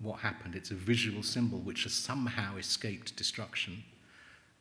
what 0.00 0.20
happened. 0.20 0.54
It's 0.56 0.70
a 0.70 0.74
visual 0.74 1.22
symbol 1.22 1.58
which 1.58 1.84
has 1.84 1.92
somehow 1.92 2.56
escaped 2.56 3.14
destruction. 3.16 3.84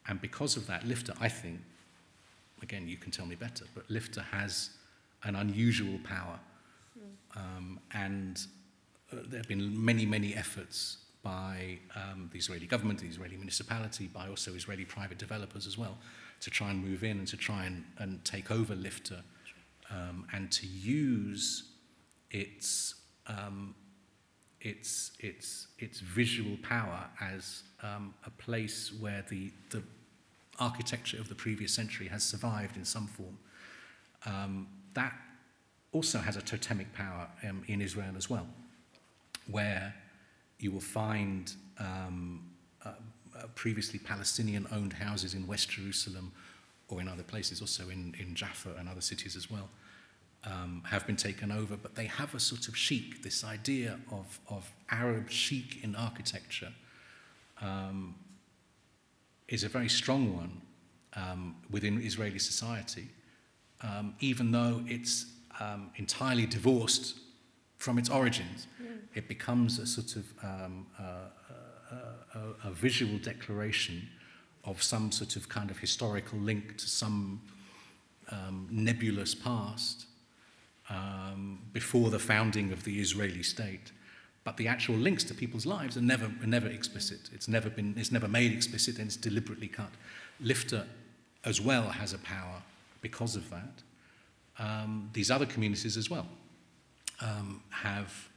And 0.08 0.22
because 0.22 0.56
of 0.56 0.68
that, 0.68 0.84
Lifta, 0.84 1.16
I 1.20 1.30
think, 1.30 1.62
again, 2.64 2.88
you 2.88 2.98
can 2.98 3.12
tell 3.12 3.26
me 3.26 3.36
better, 3.36 3.66
but 3.76 3.88
Lifta 3.90 4.24
has 4.24 4.72
an 5.24 5.36
unusual 5.36 6.00
power. 6.04 6.40
Um, 7.36 7.80
and 7.94 8.46
uh, 9.12 9.18
there 9.28 9.40
have 9.40 9.48
been 9.48 9.84
many, 9.84 10.06
many 10.06 10.36
efforts 10.36 10.98
by 11.24 11.80
um, 11.96 12.30
the 12.32 12.38
Israeli 12.38 12.68
government, 12.68 13.00
the 13.00 13.08
Israeli 13.08 13.38
municipality, 13.38 14.08
by 14.08 14.28
also 14.28 14.54
Israeli 14.54 14.86
private 14.86 15.18
developers 15.18 15.66
as 15.66 15.78
well, 15.78 15.98
to 16.42 16.50
try 16.50 16.70
and 16.70 16.84
move 16.84 17.04
in 17.04 17.20
and 17.20 17.28
to 17.28 17.38
try 17.38 17.66
and, 17.66 17.84
and 17.98 18.24
take 18.26 18.52
over 18.52 18.76
Lifta 18.76 19.24
um, 19.90 20.28
and 20.34 20.52
to 20.52 20.68
use 20.68 21.72
its, 22.30 22.96
um, 23.28 23.74
its, 24.62 25.12
its, 25.20 25.68
its 25.80 26.00
visual 26.02 26.58
power 26.62 27.06
as 27.22 27.64
um, 27.82 28.14
a 28.26 28.30
place 28.30 28.92
where 29.00 29.26
the, 29.30 29.52
the 29.70 29.82
architecture 30.64 31.20
of 31.20 31.28
the 31.28 31.36
previous 31.36 31.74
century 31.74 32.08
has 32.08 32.24
survived 32.24 32.76
in 32.78 32.86
some 32.86 33.08
form. 33.08 33.38
Um, 34.26 34.68
that 34.94 35.14
also 35.92 36.20
has 36.20 36.36
a 36.38 36.42
totemic 36.42 36.94
power 36.94 37.28
um, 37.48 37.64
in 37.68 37.82
Israel 37.82 38.14
as 38.18 38.30
well, 38.30 38.48
where 39.52 39.94
you 40.60 40.72
will 40.72 40.88
find 41.04 41.54
um, 41.80 42.42
uh, 42.86 42.90
uh, 42.90 43.48
previously 43.56 44.00
Palestinian 44.00 44.66
owned 44.72 44.94
houses 44.94 45.34
in 45.34 45.46
West 45.48 45.70
Jerusalem 45.70 46.32
or 46.88 47.02
in 47.02 47.08
other 47.08 47.24
places, 47.24 47.62
also 47.62 47.90
in, 47.90 48.16
in 48.20 48.36
Jaffa 48.36 48.72
and 48.80 48.88
other 48.88 49.02
cities 49.02 49.36
as 49.36 49.50
well, 49.50 49.70
um, 50.46 50.84
have 50.86 51.06
been 51.08 51.16
taken 51.16 51.52
over, 51.52 51.76
but 51.78 51.96
they 51.96 52.06
have 52.06 52.36
a 52.36 52.40
sort 52.40 52.68
of 52.68 52.76
chic, 52.76 53.24
this 53.24 53.44
idea 53.44 54.00
of, 54.12 54.40
of 54.50 54.72
Arab 54.90 55.30
chic 55.30 55.84
in 55.84 55.96
architecture 55.96 56.74
um, 57.62 58.16
is 59.48 59.64
a 59.64 59.70
very 59.70 59.90
strong 59.90 60.36
one 60.36 60.62
um, 61.16 61.56
within 61.70 62.02
Israeli 62.02 62.40
society, 62.40 63.10
um, 63.82 64.16
even 64.20 64.52
though 64.52 64.84
it's 64.88 65.26
um, 65.60 65.92
entirely 65.96 66.46
divorced 66.46 67.20
from 67.78 67.98
its 67.98 68.10
origins. 68.10 68.68
Mm. 68.82 69.00
It 69.14 69.28
becomes 69.28 69.80
a 69.80 69.86
sort 69.86 70.16
of 70.16 70.26
um, 70.42 70.88
a, 70.98 71.04
a, 72.36 72.70
a, 72.70 72.72
visual 72.72 73.18
declaration 73.18 74.08
of 74.64 74.82
some 74.82 75.12
sort 75.12 75.36
of 75.36 75.50
kind 75.50 75.70
of 75.70 75.78
historical 75.78 76.40
link 76.40 76.78
to 76.78 76.88
some 76.88 77.42
um, 78.32 78.68
nebulous 78.72 79.36
past 79.36 80.06
um, 80.90 81.60
before 81.74 82.10
the 82.10 82.20
founding 82.20 82.72
of 82.72 82.84
the 82.84 83.00
Israeli 83.00 83.44
state. 83.44 83.92
But 84.44 84.58
the 84.58 84.68
actual 84.68 84.96
links 84.96 85.24
to 85.26 85.34
people's 85.34 85.66
lives 85.66 85.96
are 85.96 86.02
never, 86.02 86.26
are 86.26 86.48
never 86.48 86.68
explicit. 86.68 87.30
It's 87.32 87.48
never, 87.48 87.70
been, 87.70 87.96
it's 87.98 88.12
never 88.12 88.28
made 88.28 88.52
explicit 88.52 88.98
and 88.98 89.08
it's 89.08 89.16
deliberately 89.16 89.68
cut. 89.68 89.92
Lifta 90.44 90.86
as 91.46 91.62
well 91.62 91.84
has 91.84 92.14
a 92.14 92.18
power 92.20 92.62
because 93.02 93.36
of 93.36 93.50
that. 93.50 93.84
Um, 94.60 95.10
these 95.14 95.32
other 95.32 95.46
communities 95.46 95.98
as 95.98 96.10
well 96.10 96.28
um, 97.22 97.62
have 97.70 98.30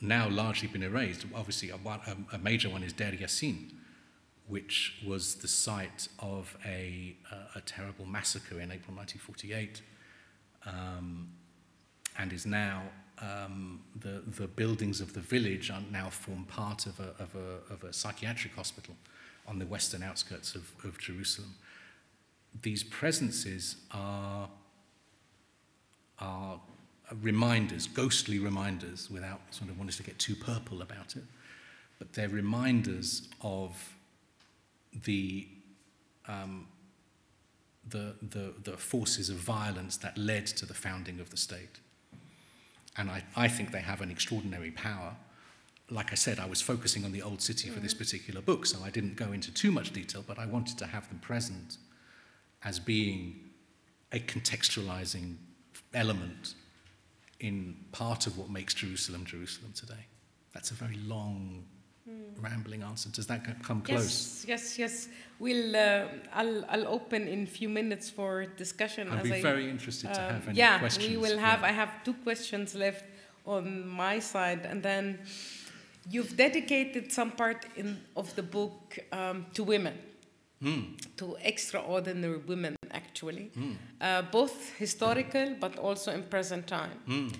now 0.00 0.28
largely 0.28 0.68
been 0.68 0.82
erased. 0.82 1.24
Obviously, 1.34 1.70
a, 1.70 1.78
a, 2.32 2.38
major 2.38 2.68
one 2.68 2.82
is 2.82 2.92
Deir 2.92 3.12
Yassin, 3.12 3.70
which 4.48 5.00
was 5.06 5.36
the 5.36 5.48
site 5.48 6.08
of 6.18 6.56
a, 6.66 7.16
a, 7.30 7.58
a 7.58 7.60
terrible 7.62 8.04
massacre 8.04 8.56
in 8.56 8.72
April 8.72 8.94
1948 8.96 9.80
um, 10.66 11.28
and 12.18 12.32
is 12.32 12.44
now 12.44 12.82
um, 13.22 13.80
the, 14.00 14.22
the 14.26 14.48
buildings 14.48 15.00
of 15.00 15.14
the 15.14 15.20
village 15.20 15.70
are 15.70 15.82
now 15.90 16.10
form 16.10 16.44
part 16.44 16.86
of 16.86 16.98
a, 16.98 17.22
of 17.22 17.34
a, 17.34 17.72
of 17.72 17.84
a 17.84 17.92
psychiatric 17.92 18.54
hospital 18.54 18.96
on 19.46 19.58
the 19.58 19.66
western 19.66 20.02
outskirts 20.02 20.54
of, 20.54 20.70
of 20.84 20.98
Jerusalem. 20.98 21.54
These 22.62 22.84
presences 22.84 23.76
are, 23.92 24.48
are 26.18 26.60
reminders, 27.20 27.86
ghostly 27.86 28.38
reminders, 28.38 29.10
without 29.10 29.40
sort 29.50 29.70
of 29.70 29.78
wanting 29.78 29.96
to 29.96 30.02
get 30.02 30.18
too 30.18 30.34
purple 30.34 30.82
about 30.82 31.16
it, 31.16 31.24
but 31.98 32.12
they're 32.12 32.28
reminders 32.28 33.28
of 33.40 33.94
the, 35.04 35.46
um, 36.26 36.66
the, 37.88 38.14
the, 38.20 38.52
the 38.64 38.76
forces 38.76 39.30
of 39.30 39.36
violence 39.36 39.96
that 39.98 40.18
led 40.18 40.46
to 40.48 40.66
the 40.66 40.74
founding 40.74 41.20
of 41.20 41.30
the 41.30 41.36
state. 41.36 41.78
And 42.96 43.10
I, 43.10 43.22
I 43.36 43.48
think 43.48 43.72
they 43.72 43.80
have 43.80 44.00
an 44.00 44.10
extraordinary 44.10 44.70
power. 44.70 45.16
Like 45.90 46.12
I 46.12 46.14
said, 46.14 46.38
I 46.38 46.46
was 46.46 46.60
focusing 46.60 47.04
on 47.04 47.12
the 47.12 47.22
Old 47.22 47.40
City 47.40 47.68
for 47.68 47.80
this 47.80 47.94
mm. 47.94 47.98
particular 47.98 48.40
book, 48.40 48.66
so 48.66 48.78
I 48.84 48.90
didn't 48.90 49.16
go 49.16 49.32
into 49.32 49.52
too 49.52 49.70
much 49.70 49.92
detail, 49.92 50.24
but 50.26 50.38
I 50.38 50.46
wanted 50.46 50.78
to 50.78 50.86
have 50.86 51.08
them 51.08 51.18
present 51.18 51.78
as 52.64 52.78
being 52.78 53.40
a 54.12 54.20
contextualizing 54.20 55.36
element 55.94 56.54
in 57.40 57.76
part 57.92 58.26
of 58.26 58.38
what 58.38 58.50
makes 58.50 58.74
Jerusalem 58.74 59.24
Jerusalem 59.24 59.72
today. 59.74 60.06
That's 60.52 60.70
a 60.70 60.74
very 60.74 60.96
long 60.98 61.64
mm. 62.08 62.42
rambling 62.42 62.82
answer. 62.82 63.08
Does 63.10 63.26
that 63.26 63.62
come 63.62 63.80
close? 63.82 64.44
Yes, 64.46 64.78
yes, 64.78 64.78
yes. 64.78 65.08
We'll, 65.38 65.74
uh, 65.74 66.06
I'll, 66.32 66.64
I'll 66.68 66.88
open 66.88 67.28
in 67.28 67.44
a 67.44 67.46
few 67.46 67.68
minutes 67.68 68.10
for 68.10 68.46
discussion. 68.56 69.08
I'd 69.10 69.22
be 69.22 69.34
I, 69.34 69.42
very 69.42 69.68
interested 69.68 70.08
um, 70.08 70.14
to 70.14 70.20
have 70.20 70.48
any 70.48 70.58
yeah, 70.58 70.78
questions. 70.78 71.08
we 71.08 71.16
will 71.16 71.38
have. 71.38 71.60
Yeah. 71.60 71.68
I 71.68 71.72
have 71.72 72.04
two 72.04 72.14
questions 72.14 72.74
left 72.74 73.04
on 73.44 73.88
my 73.88 74.20
side, 74.20 74.66
and 74.66 74.82
then 74.82 75.18
you've 76.10 76.36
dedicated 76.36 77.12
some 77.12 77.32
part 77.32 77.66
in, 77.76 77.98
of 78.16 78.34
the 78.36 78.42
book 78.42 78.98
um, 79.12 79.46
to 79.54 79.64
women. 79.64 79.98
Mm. 80.62 80.96
to 81.16 81.36
extraordinary 81.42 82.36
women, 82.36 82.76
actually, 82.92 83.50
mm. 83.58 83.74
uh, 84.00 84.22
both 84.30 84.72
historical 84.78 85.56
but 85.58 85.76
also 85.76 86.12
in 86.12 86.22
present 86.22 86.68
time. 86.68 87.00
Mm. 87.08 87.34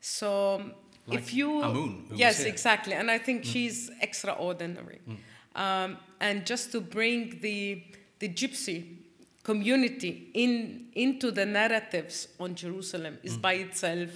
So, 0.00 0.70
like 1.10 1.18
if 1.18 1.34
you 1.34 1.62
Amoun, 1.62 2.06
yes, 2.12 2.44
exactly, 2.44 2.94
and 2.94 3.10
I 3.10 3.18
think 3.18 3.44
hmm. 3.44 3.50
she's 3.50 3.90
extraordinary. 4.00 5.00
Hmm. 5.04 5.14
Um, 5.54 5.96
and 6.20 6.46
just 6.46 6.72
to 6.72 6.80
bring 6.80 7.38
the 7.40 7.82
the 8.18 8.28
gypsy 8.28 8.96
community 9.42 10.30
in 10.34 10.86
into 10.94 11.30
the 11.30 11.46
narratives 11.46 12.28
on 12.38 12.54
Jerusalem 12.54 13.18
is 13.22 13.34
hmm. 13.34 13.40
by 13.40 13.54
itself 13.54 14.10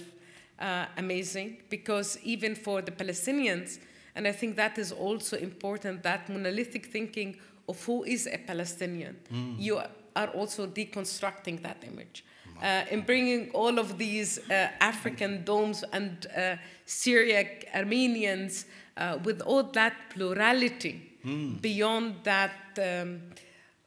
uh, 0.59 0.85
amazing 0.97 1.57
because 1.69 2.17
even 2.23 2.55
for 2.55 2.81
the 2.81 2.91
Palestinians, 2.91 3.79
and 4.15 4.27
I 4.27 4.31
think 4.31 4.55
that 4.55 4.77
is 4.77 4.91
also 4.91 5.37
important 5.37 6.03
that 6.03 6.29
monolithic 6.29 6.87
thinking 6.87 7.37
of 7.67 7.83
who 7.83 8.03
is 8.03 8.27
a 8.27 8.37
Palestinian. 8.37 9.17
Mm. 9.31 9.55
You 9.59 9.81
are 10.15 10.27
also 10.27 10.67
deconstructing 10.67 11.61
that 11.63 11.83
image. 11.83 12.23
Uh, 12.61 12.83
in 12.89 13.01
bringing 13.01 13.49
all 13.51 13.77
of 13.79 13.97
these 13.97 14.39
uh, 14.49 14.69
African 14.79 15.43
Doms 15.43 15.83
and 15.91 16.25
uh, 16.35 16.55
Syriac 16.85 17.67
Armenians 17.75 18.65
uh, 18.97 19.17
with 19.23 19.41
all 19.41 19.63
that 19.63 19.93
plurality 20.09 21.17
mm. 21.25 21.61
beyond 21.61 22.15
that 22.23 22.53
um, 22.81 23.21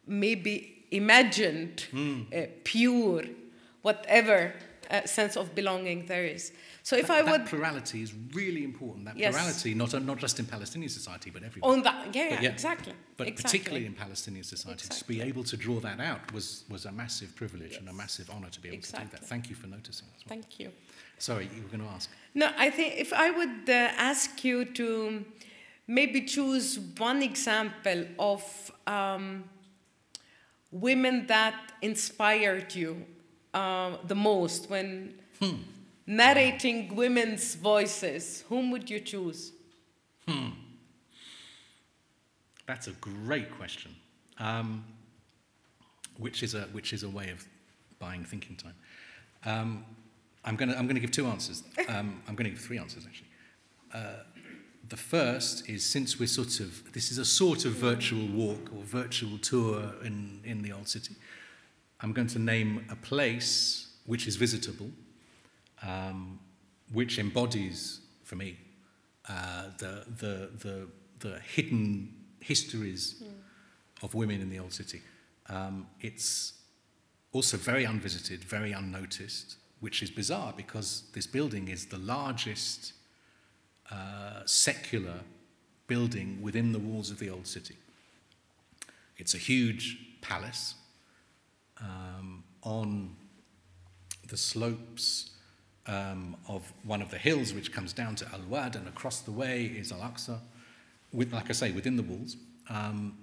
maybe 0.07 0.85
imagined, 0.91 1.87
mm. 1.93 2.49
pure, 2.65 3.25
whatever 3.83 4.55
uh, 4.91 5.05
sense 5.07 5.37
of 5.37 5.55
belonging 5.55 6.07
there 6.07 6.27
is. 6.27 6.53
So 6.89 6.97
if 6.97 7.09
that, 7.09 7.19
I 7.19 7.23
that 7.23 7.33
would 7.33 7.47
plurality 7.47 8.01
is 8.01 8.15
really 8.33 8.65
important. 8.65 9.05
That 9.05 9.19
Yes. 9.19 9.35
plurality, 9.35 9.75
not, 9.75 9.93
not 10.11 10.17
just 10.17 10.39
in 10.41 10.47
Palestinian 10.47 10.89
society, 10.89 11.29
but 11.29 11.43
everywhere. 11.43 11.71
On 11.71 11.83
that, 11.83 12.15
yeah, 12.15 12.31
But 12.31 12.43
yeah, 12.43 12.49
exactly. 12.49 12.95
But 13.19 13.29
exactly. 13.29 13.59
particularly 13.59 13.87
in 13.87 13.93
Palestinian 13.93 14.43
society, 14.43 14.89
to 14.89 15.05
be 15.05 15.21
able 15.21 15.45
to 15.45 15.57
draw 15.59 15.81
that 15.81 16.01
out 16.01 16.33
was, 16.33 16.65
was 16.71 16.87
a 16.87 16.93
massive 17.03 17.37
privilege 17.37 17.77
and 17.77 17.91
a 17.91 17.93
massive 17.93 18.31
honor 18.31 18.49
to 18.49 18.61
be 18.63 18.69
able 18.71 18.81
to 18.81 18.93
do 18.93 19.09
that. 19.13 19.23
Thank 19.33 19.51
you 19.51 19.55
for 19.55 19.67
noticing 19.67 20.09
as 20.17 20.25
well. 20.25 20.31
Thank 20.31 20.59
you. 20.61 20.73
Sorry, 21.19 21.51
you 21.55 21.61
were 21.63 21.69
going 21.69 21.87
to 21.87 21.95
ask. 21.95 22.09
No, 22.35 22.51
I 22.57 22.71
think 22.71 22.95
if 22.97 23.13
I 23.13 23.33
would 23.33 23.69
uh, 23.69 24.11
ask 24.13 24.43
you 24.43 24.65
to 24.81 25.27
maybe 25.87 26.23
choose 26.23 26.79
one 26.97 27.23
example 27.23 28.07
of 28.19 28.73
um, 28.87 29.45
women 30.73 31.27
that 31.27 31.61
inspired 31.83 32.75
you 32.75 33.05
uh, 33.53 33.99
the 34.07 34.15
most 34.15 34.71
when 34.71 35.13
narrating 36.09 36.97
women's 36.97 37.55
voices, 37.55 38.43
whom 38.49 38.71
would 38.71 38.89
you 38.89 38.99
choose? 38.99 39.53
Hmm. 40.27 40.49
That's 42.67 42.87
a 42.87 42.93
great 42.93 43.51
question, 43.51 43.95
um, 44.39 44.85
which, 46.17 46.43
is 46.43 46.55
a, 46.55 46.63
which 46.73 46.93
is 46.93 47.03
a 47.03 47.09
way 47.09 47.31
of 47.31 47.47
buying 47.99 48.25
thinking 48.25 48.57
time. 48.57 48.75
Um, 49.45 49.85
I'm 50.45 50.57
going 50.57 50.71
to 50.71 50.79
I'm 50.79 50.87
gonna 50.87 51.01
give 51.01 51.11
two 51.11 51.27
answers. 51.27 51.63
Um, 51.89 52.23
I'm 52.29 52.35
going 52.35 52.45
to 52.45 52.51
give 52.51 52.61
three 52.61 52.79
answers, 52.79 53.07
actually. 53.07 53.29
Uh, 53.95 54.23
the 54.91 54.97
first 54.97 55.69
is 55.71 55.87
since 55.87 56.21
we're 56.21 56.27
sort 56.27 56.61
of, 56.61 56.93
this 56.93 57.11
is 57.11 57.17
a 57.17 57.25
sort 57.25 57.65
of 57.65 57.73
virtual 57.73 58.27
walk 58.27 58.71
or 58.77 58.83
virtual 58.83 59.39
tour 59.39 59.95
in, 60.05 60.41
in 60.45 60.61
the 60.61 60.71
old 60.71 60.87
city, 60.87 61.15
I'm 62.03 62.13
going 62.13 62.27
to 62.29 62.39
name 62.39 62.85
a 62.91 62.97
place 62.97 63.89
which 64.05 64.27
is 64.27 64.37
visitable, 64.37 64.91
um, 65.83 66.39
which 66.93 67.19
embodies, 67.19 68.01
for 68.25 68.37
me, 68.37 68.59
uh, 69.29 69.65
the, 69.79 70.05
the, 70.19 70.51
the, 70.59 70.89
the 71.21 71.41
hidden 71.41 72.15
histories 72.41 73.23
of 74.03 74.15
women 74.15 74.41
in 74.41 74.49
the 74.49 74.59
old 74.59 74.73
city. 74.73 75.03
Um, 75.49 75.87
it's 76.01 76.55
also 77.33 77.57
very 77.57 77.85
unvisited, 77.85 78.45
very 78.45 78.73
unnoticed, 78.73 79.57
which 79.81 80.03
is 80.03 80.11
bizarre 80.11 80.55
because 80.57 81.05
this 81.13 81.27
building 81.27 81.69
is 81.69 81.87
the 81.87 81.99
largest 81.99 82.93
uh, 83.91 84.43
secular 84.45 85.21
building 85.87 86.41
within 86.43 86.73
the 86.73 86.79
walls 86.79 87.11
of 87.11 87.19
the 87.19 87.31
old 87.31 87.47
city. 87.47 87.77
It's 89.17 89.35
a 89.35 89.39
huge 89.39 89.99
palace 90.21 90.75
um, 91.81 92.45
on 92.63 93.17
the 94.29 94.37
slopes 94.37 95.31
um, 95.89 96.37
of 96.47 96.71
one 96.85 97.03
of 97.03 97.11
the 97.11 97.19
hills 97.19 97.53
which 97.53 97.73
comes 97.73 97.93
down 97.93 98.15
to 98.17 98.27
Al 98.33 98.43
Wad, 98.49 98.77
and 98.77 98.87
across 98.87 99.21
the 99.21 99.33
way 99.33 99.65
is 99.65 99.91
Al 99.91 100.01
Aqsa, 100.01 100.39
with, 101.13 101.33
like 101.33 101.49
I 101.49 101.53
say, 101.53 101.73
within 101.73 101.97
the 101.97 102.03
walls. 102.03 102.37
Um, 102.69 103.17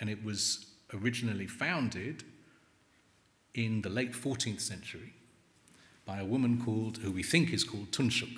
and 0.00 0.10
it 0.10 0.22
was 0.24 0.66
originally 0.92 1.46
founded 1.46 2.24
in 3.54 3.82
the 3.82 3.88
late 3.88 4.12
14th 4.12 4.60
century 4.60 5.14
by 6.04 6.18
a 6.18 6.24
woman 6.24 6.62
called, 6.64 6.98
who 6.98 7.12
we 7.12 7.22
think 7.22 7.52
is 7.52 7.64
called 7.64 7.90
Tunshuk. 7.92 8.36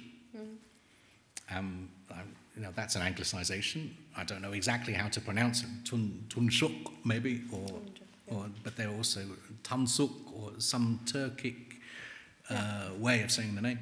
Um, 1.52 1.88
I, 2.12 2.20
you 2.56 2.62
know, 2.62 2.72
that's 2.74 2.96
an 2.96 3.02
anglicization. 3.02 3.90
I 4.16 4.24
don't 4.24 4.42
know 4.42 4.52
exactly 4.52 4.92
how 4.92 5.08
to 5.08 5.20
pronounce 5.20 5.62
it. 5.62 5.68
Tun, 5.84 6.24
Tunshuk, 6.28 6.92
maybe, 7.04 7.42
or, 7.52 7.80
or, 8.28 8.46
but 8.62 8.76
they're 8.76 8.90
also 8.90 9.22
Tansuk 9.62 10.12
or 10.34 10.52
some 10.58 11.00
Turkic 11.04 11.69
uh, 12.50 12.90
way 12.98 13.22
of 13.22 13.30
saying 13.30 13.54
the 13.54 13.62
name. 13.62 13.78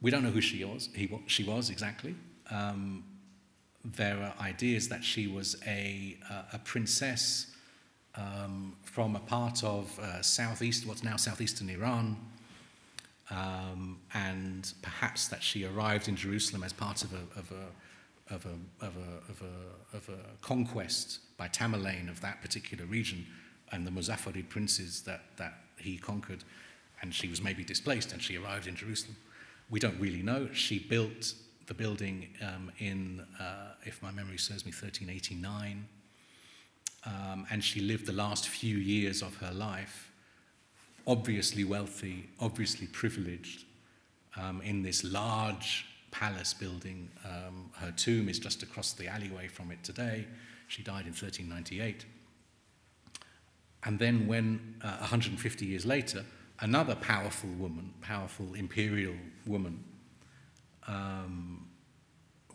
We 0.00 0.10
don't 0.10 0.22
know 0.22 0.30
who 0.30 0.40
she 0.40 0.64
was. 0.64 0.88
He, 0.94 1.10
she 1.26 1.44
was 1.44 1.70
exactly. 1.70 2.14
Um, 2.50 3.04
there 3.84 4.18
are 4.18 4.34
ideas 4.44 4.88
that 4.88 5.04
she 5.04 5.26
was 5.26 5.56
a, 5.66 6.18
uh, 6.30 6.42
a 6.54 6.58
princess 6.58 7.46
um, 8.16 8.76
from 8.82 9.14
a 9.14 9.20
part 9.20 9.62
of 9.62 9.98
uh, 9.98 10.22
southeast, 10.22 10.86
what's 10.86 11.04
now 11.04 11.16
southeastern 11.16 11.70
Iran, 11.70 12.16
um, 13.30 13.98
and 14.14 14.72
perhaps 14.82 15.28
that 15.28 15.42
she 15.42 15.64
arrived 15.64 16.08
in 16.08 16.16
Jerusalem 16.16 16.62
as 16.62 16.72
part 16.72 17.04
of 17.04 17.12
a, 17.12 17.38
of 17.38 17.52
a, 17.52 18.34
of 18.34 18.46
a, 18.46 18.84
of 18.84 18.96
a, 18.96 19.30
of 19.30 19.42
a, 19.42 19.96
of 19.96 20.08
a 20.08 20.36
conquest 20.40 21.20
by 21.36 21.48
Tamerlane 21.48 22.08
of 22.08 22.20
that 22.20 22.40
particular 22.40 22.84
region 22.86 23.26
and 23.72 23.86
the 23.86 23.90
Muzaffarid 23.90 24.48
princes 24.48 25.02
that, 25.02 25.22
that 25.36 25.54
he 25.78 25.98
conquered, 25.98 26.44
and 27.00 27.14
she 27.14 27.28
was 27.28 27.42
maybe 27.42 27.64
displaced 27.64 28.12
and 28.12 28.22
she 28.22 28.36
arrived 28.36 28.66
in 28.66 28.74
Jerusalem. 28.74 29.16
We 29.70 29.80
don't 29.80 29.98
really 30.00 30.22
know. 30.22 30.48
She 30.52 30.78
built 30.78 31.34
the 31.66 31.74
building 31.74 32.28
um, 32.42 32.70
in, 32.78 33.24
uh, 33.40 33.74
if 33.84 34.02
my 34.02 34.10
memory 34.10 34.38
serves 34.38 34.64
me, 34.64 34.70
1389. 34.70 35.86
Um, 37.04 37.46
and 37.50 37.62
she 37.62 37.80
lived 37.80 38.06
the 38.06 38.12
last 38.12 38.48
few 38.48 38.76
years 38.76 39.22
of 39.22 39.36
her 39.36 39.52
life, 39.52 40.10
obviously 41.06 41.64
wealthy, 41.64 42.28
obviously 42.40 42.86
privileged, 42.88 43.64
um, 44.36 44.60
in 44.62 44.82
this 44.82 45.04
large 45.04 45.86
palace 46.10 46.54
building. 46.54 47.10
Um, 47.24 47.70
her 47.74 47.92
tomb 47.92 48.28
is 48.28 48.38
just 48.38 48.62
across 48.62 48.92
the 48.92 49.06
alleyway 49.08 49.48
from 49.48 49.70
it 49.70 49.82
today. 49.84 50.26
She 50.68 50.82
died 50.82 51.06
in 51.06 51.12
1398. 51.12 52.06
And 53.84 53.98
then, 54.00 54.26
when 54.26 54.74
uh, 54.82 54.96
150 54.98 55.64
years 55.64 55.86
later, 55.86 56.24
another 56.60 56.94
powerful 56.94 57.50
woman, 57.50 57.92
powerful 58.00 58.54
imperial 58.54 59.14
woman, 59.46 59.84
um, 60.86 61.68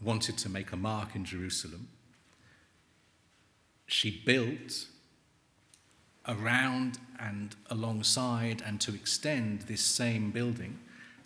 wanted 0.04 0.38
to 0.38 0.50
make 0.50 0.72
a 0.72 0.76
mark 0.76 1.16
in 1.16 1.26
Jerusalem, 1.26 1.88
she 3.86 4.22
built 4.26 4.88
around 6.28 6.98
and 7.20 7.56
alongside 7.70 8.64
and 8.66 8.80
to 8.82 8.94
extend 8.94 9.64
this 9.64 9.84
same 9.84 10.32
building. 10.32 10.80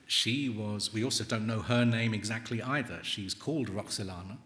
She 0.07 0.49
was, 0.49 0.93
we 0.93 1.03
also 1.03 1.23
don't 1.23 1.47
know 1.47 1.59
her 1.59 1.85
name 1.85 2.13
exactly 2.13 2.61
either. 2.61 2.99
She's 3.03 3.33
called 3.33 3.69
Roxelana, 3.69 4.37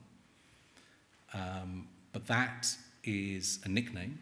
um, 1.34 1.88
but 2.12 2.28
that 2.28 2.76
is 3.04 3.60
a 3.64 3.70
nickname 3.70 4.20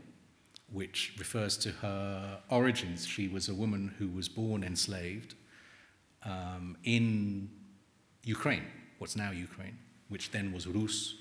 which 0.72 1.14
refers 1.18 1.58
to 1.58 1.70
her 1.70 2.40
origins. 2.50 3.06
She 3.06 3.28
was 3.28 3.48
a 3.48 3.54
woman 3.54 3.96
who 3.98 4.08
was 4.08 4.28
born 4.28 4.64
enslaved 4.64 5.36
um, 6.24 6.78
in 6.84 7.50
Ukraine, 8.24 8.66
what's 8.98 9.16
now 9.16 9.32
Ukraine, 9.32 9.78
which 10.10 10.32
then 10.32 10.52
was 10.52 10.68
Rus. 10.68 11.16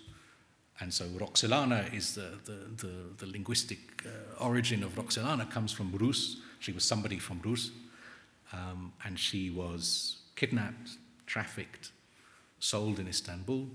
And 0.81 0.93
so 0.93 1.05
Roxelana 1.07 1.95
is 1.95 2.15
the, 2.15 2.39
the, 2.45 2.87
the, 2.87 2.93
the 3.19 3.27
linguistic 3.27 4.05
uh, 4.05 4.45
origin 4.45 4.83
of 4.83 4.97
Roxelana 4.97 5.51
comes 5.51 5.73
from 5.73 5.93
Rus. 5.93 6.37
She 6.59 6.73
was 6.73 6.85
somebody 6.85 7.19
from 7.19 7.41
Rus. 7.45 7.71
Um, 8.53 8.93
and 9.05 9.19
she 9.19 9.51
was 9.51 10.19
kidnapped, 10.37 10.91
trafficked, 11.27 11.91
sold 12.59 12.99
in 12.99 13.09
Istanbul, 13.09 13.69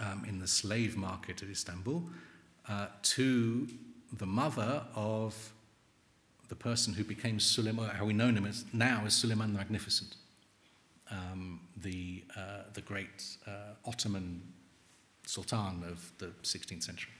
um, 0.00 0.24
in 0.28 0.38
the 0.38 0.46
slave 0.46 0.96
market 0.96 1.42
of 1.42 1.50
Istanbul, 1.50 2.04
uh, 2.68 2.86
to 3.02 3.68
the 4.18 4.26
mother 4.26 4.82
of 4.94 5.52
the 6.48 6.54
person 6.54 6.94
who 6.94 7.04
became 7.04 7.40
Suleiman, 7.40 7.90
how 7.90 8.04
we 8.04 8.12
know 8.12 8.28
him 8.28 8.46
as, 8.46 8.64
now 8.72 9.02
as 9.06 9.14
Suleiman 9.14 9.52
the 9.52 9.58
Magnificent, 9.58 10.16
um, 11.10 11.60
the, 11.82 12.22
uh, 12.36 12.64
the 12.74 12.80
great 12.80 13.24
uh, 13.46 13.74
Ottoman 13.86 14.42
sultan 15.26 15.82
of 15.88 16.12
the 16.18 16.26
16th 16.42 16.82
century. 16.82 17.12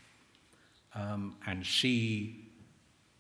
Um, 0.94 1.36
and 1.46 1.64
she 1.64 2.44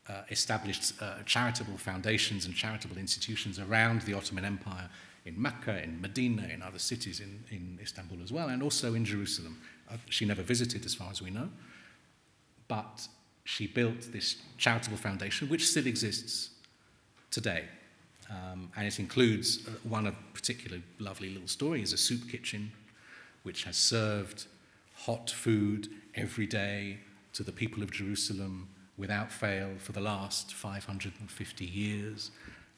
uh, 0.08 0.22
established 0.30 0.92
uh, 1.00 1.22
charitable 1.24 1.78
foundations 1.78 2.44
and 2.46 2.54
charitable 2.54 2.98
institutions 2.98 3.58
around 3.58 4.02
the 4.02 4.14
Ottoman 4.14 4.44
Empire 4.44 4.88
in 5.24 5.40
Mecca, 5.40 5.82
in 5.82 6.00
Medina, 6.00 6.46
in 6.52 6.62
other 6.62 6.78
cities 6.78 7.20
in, 7.20 7.42
in 7.50 7.78
Istanbul 7.82 8.18
as 8.22 8.30
well, 8.30 8.48
and 8.48 8.62
also 8.62 8.94
in 8.94 9.04
Jerusalem. 9.04 9.58
Uh, 9.90 9.96
she 10.10 10.26
never 10.26 10.42
visited, 10.42 10.84
as 10.84 10.94
far 10.94 11.10
as 11.10 11.22
we 11.22 11.30
know, 11.30 11.48
but 12.68 13.08
she 13.44 13.66
built 13.66 14.12
this 14.12 14.36
charitable 14.56 14.96
foundation, 14.96 15.48
which 15.48 15.68
still 15.68 15.86
exists 15.86 16.50
today. 17.30 17.64
Um, 18.30 18.70
and 18.76 18.86
it 18.86 18.98
includes 18.98 19.66
uh, 19.68 19.72
one 19.82 20.06
of 20.06 20.14
particularly 20.32 20.82
lovely 20.98 21.30
little 21.30 21.48
story 21.48 21.82
is 21.82 21.92
a 21.92 21.98
soup 21.98 22.28
kitchen, 22.30 22.72
which 23.42 23.64
has 23.64 23.76
served 23.76 24.46
hot 24.94 25.30
food 25.30 25.88
every 26.14 26.46
day 26.46 26.98
to 27.34 27.42
the 27.42 27.52
people 27.52 27.82
of 27.82 27.90
Jerusalem 27.90 28.68
without 28.96 29.30
fail 29.30 29.72
for 29.78 29.92
the 29.92 30.00
last 30.00 30.54
550 30.54 31.64
years. 31.64 32.30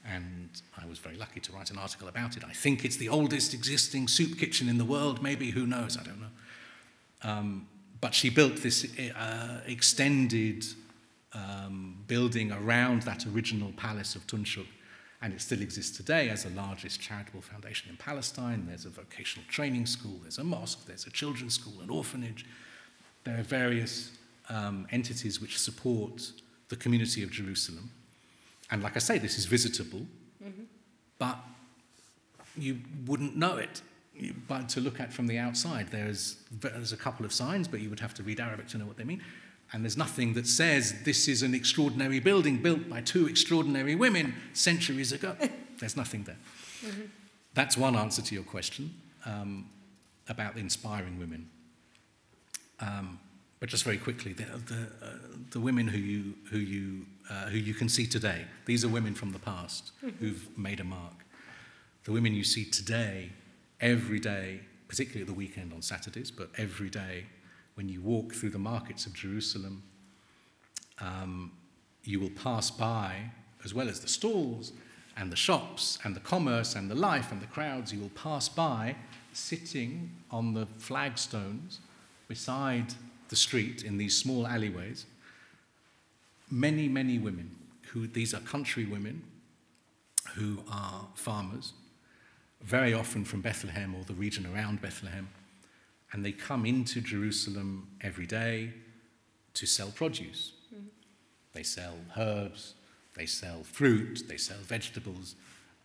And 0.04 0.48
I 0.80 0.86
was 0.86 0.98
very 0.98 1.16
lucky 1.16 1.40
to 1.40 1.52
write 1.52 1.70
an 1.70 1.78
article 1.78 2.08
about 2.08 2.36
it. 2.36 2.44
I 2.44 2.52
think 2.52 2.84
it's 2.84 2.96
the 2.96 3.08
oldest 3.08 3.54
existing 3.54 4.08
soup 4.08 4.38
kitchen 4.38 4.68
in 4.68 4.78
the 4.78 4.84
world, 4.84 5.22
maybe, 5.22 5.50
who 5.50 5.66
knows, 5.66 5.96
I 5.96 6.02
don't 6.02 6.20
know. 6.20 7.30
Um, 7.30 7.68
but 8.00 8.14
she 8.14 8.30
built 8.30 8.56
this 8.56 8.86
uh, 8.98 9.60
extended 9.66 10.64
um, 11.32 11.96
building 12.06 12.52
around 12.52 13.02
that 13.02 13.26
original 13.26 13.72
palace 13.72 14.14
of 14.14 14.26
Tunshuk. 14.26 14.66
and 15.22 15.32
it 15.32 15.40
still 15.40 15.60
exists 15.60 15.96
today 15.96 16.28
as 16.28 16.44
the 16.44 16.50
largest 16.50 17.00
charitable 17.00 17.40
foundation 17.40 17.90
in 17.90 17.96
Palestine. 17.96 18.66
There's 18.66 18.84
a 18.84 18.90
vocational 18.90 19.46
training 19.48 19.86
school, 19.86 20.18
there's 20.22 20.38
a 20.38 20.44
mosque, 20.44 20.86
there's 20.86 21.06
a 21.06 21.10
children's 21.10 21.54
school, 21.54 21.80
an 21.82 21.90
orphanage. 21.90 22.46
There 23.24 23.38
are 23.38 23.42
various 23.42 24.12
um, 24.48 24.86
entities 24.90 25.40
which 25.40 25.58
support 25.58 26.32
the 26.68 26.76
community 26.76 27.22
of 27.22 27.30
Jerusalem. 27.30 27.90
And 28.70 28.82
like 28.82 28.96
I 28.96 28.98
say, 28.98 29.18
this 29.18 29.38
is 29.38 29.46
visitable, 29.46 30.06
mm-hmm. 30.44 30.64
but 31.18 31.38
you 32.56 32.80
wouldn't 33.06 33.36
know 33.36 33.56
it. 33.56 33.82
But 34.48 34.68
to 34.70 34.80
look 34.80 35.00
at 35.00 35.12
from 35.12 35.26
the 35.26 35.38
outside, 35.38 35.88
there's, 35.90 36.36
there's 36.50 36.92
a 36.92 36.96
couple 36.96 37.26
of 37.26 37.32
signs, 37.32 37.68
but 37.68 37.80
you 37.80 37.90
would 37.90 38.00
have 38.00 38.14
to 38.14 38.22
read 38.22 38.40
Arabic 38.40 38.68
to 38.68 38.78
know 38.78 38.86
what 38.86 38.96
they 38.96 39.04
mean. 39.04 39.22
And 39.72 39.84
there's 39.84 39.96
nothing 39.96 40.34
that 40.34 40.46
says 40.46 40.94
this 41.04 41.28
is 41.28 41.42
an 41.42 41.54
extraordinary 41.54 42.20
building 42.20 42.62
built 42.62 42.88
by 42.88 43.00
two 43.00 43.26
extraordinary 43.26 43.94
women 43.94 44.34
centuries 44.52 45.12
ago. 45.12 45.36
there's 45.78 45.96
nothing 45.96 46.22
there. 46.22 46.38
Mm-hmm. 46.84 47.02
That's 47.54 47.76
one 47.76 47.96
answer 47.96 48.22
to 48.22 48.34
your 48.34 48.44
question 48.44 48.94
um, 49.24 49.68
about 50.28 50.56
inspiring 50.56 51.18
women. 51.18 51.48
Um, 52.80 53.18
but 53.58 53.68
just 53.70 53.84
very 53.84 53.96
quickly, 53.96 54.34
the, 54.34 54.44
the, 54.44 54.86
uh, 55.02 55.08
the 55.50 55.60
women 55.60 55.88
who 55.88 55.98
you, 55.98 56.34
who, 56.50 56.58
you, 56.58 57.06
uh, 57.30 57.46
who 57.46 57.58
you 57.58 57.74
can 57.74 57.88
see 57.88 58.06
today, 58.06 58.44
these 58.66 58.84
are 58.84 58.88
women 58.88 59.14
from 59.14 59.32
the 59.32 59.38
past 59.38 59.92
mm-hmm. 60.04 60.24
who've 60.24 60.58
made 60.58 60.78
a 60.80 60.84
mark. 60.84 61.24
The 62.04 62.12
women 62.12 62.34
you 62.34 62.44
see 62.44 62.64
today, 62.64 63.30
every 63.80 64.18
day, 64.18 64.60
particularly 64.88 65.22
at 65.22 65.26
the 65.26 65.34
weekend 65.34 65.72
on 65.72 65.82
Saturdays, 65.82 66.30
but 66.30 66.50
every 66.56 66.90
day 66.90 67.26
when 67.74 67.88
you 67.88 68.00
walk 68.00 68.34
through 68.34 68.50
the 68.50 68.58
markets 68.58 69.06
of 69.06 69.12
Jerusalem, 69.12 69.82
um, 71.00 71.52
you 72.04 72.20
will 72.20 72.30
pass 72.30 72.70
by, 72.70 73.30
as 73.64 73.74
well 73.74 73.88
as 73.88 74.00
the 74.00 74.08
stalls 74.08 74.72
and 75.16 75.30
the 75.30 75.36
shops 75.36 75.98
and 76.04 76.14
the 76.14 76.20
commerce 76.20 76.74
and 76.74 76.90
the 76.90 76.94
life 76.94 77.32
and 77.32 77.40
the 77.40 77.46
crowds, 77.46 77.92
you 77.92 78.00
will 78.00 78.10
pass 78.10 78.48
by 78.48 78.96
sitting 79.32 80.10
on 80.30 80.54
the 80.54 80.66
flagstones 80.78 81.80
beside 82.28 82.94
the 83.28 83.36
street 83.36 83.82
in 83.82 83.98
these 83.98 84.16
small 84.16 84.46
alleyways. 84.46 85.06
Many, 86.50 86.88
many 86.88 87.18
women 87.18 87.50
who, 87.92 88.06
these 88.06 88.32
are 88.34 88.40
country 88.40 88.84
women 88.84 89.22
who 90.34 90.58
are 90.70 91.08
farmers, 91.14 91.72
very 92.62 92.94
often 92.94 93.24
from 93.24 93.40
Bethlehem 93.40 93.94
or 93.94 94.04
the 94.04 94.14
region 94.14 94.46
around 94.46 94.80
Bethlehem 94.80 95.28
and 96.12 96.24
they 96.24 96.32
come 96.32 96.64
into 96.64 97.00
Jerusalem 97.00 97.88
every 98.00 98.26
day 98.26 98.72
to 99.54 99.66
sell 99.66 99.90
produce. 99.90 100.52
Mm-hmm. 100.74 100.86
They 101.52 101.62
sell 101.62 101.94
herbs, 102.16 102.74
they 103.16 103.26
sell 103.26 103.62
fruit, 103.64 104.24
they 104.28 104.36
sell 104.36 104.58
vegetables. 104.62 105.34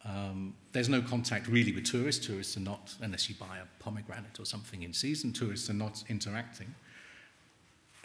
Um, 0.06 0.56
there's 0.72 0.90
no 0.90 1.02
contact 1.02 1.48
really 1.48 1.72
with 1.72 1.86
tourists. 1.86 2.26
Tourists 2.26 2.58
are 2.58 2.62
not, 2.62 2.96
unless 3.02 3.30
you 3.30 3.36
buy 3.36 3.58
a 3.58 3.84
pomegranate 3.84 4.40
or 4.40 4.46
something 4.46 4.84
in 4.84 4.94
season, 4.94 5.32
tourists 5.32 5.70
are 5.70 5.76
not 5.76 6.04
interacting. 6.08 6.74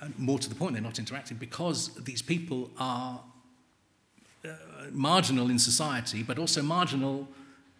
And 0.01 0.19
more 0.19 0.39
to 0.39 0.49
the 0.49 0.55
point, 0.55 0.75
they're 0.75 0.83
not 0.83 0.99
interacting 0.99 1.39
because 1.39 1.95
these 1.95 2.23
people 2.23 2.71
are 2.79 3.21
uh, 4.45 4.49
marginal 4.91 5.49
in 5.49 5.59
society, 5.59 6.23
but 6.23 6.39
also 6.39 6.63
marginal 6.63 7.29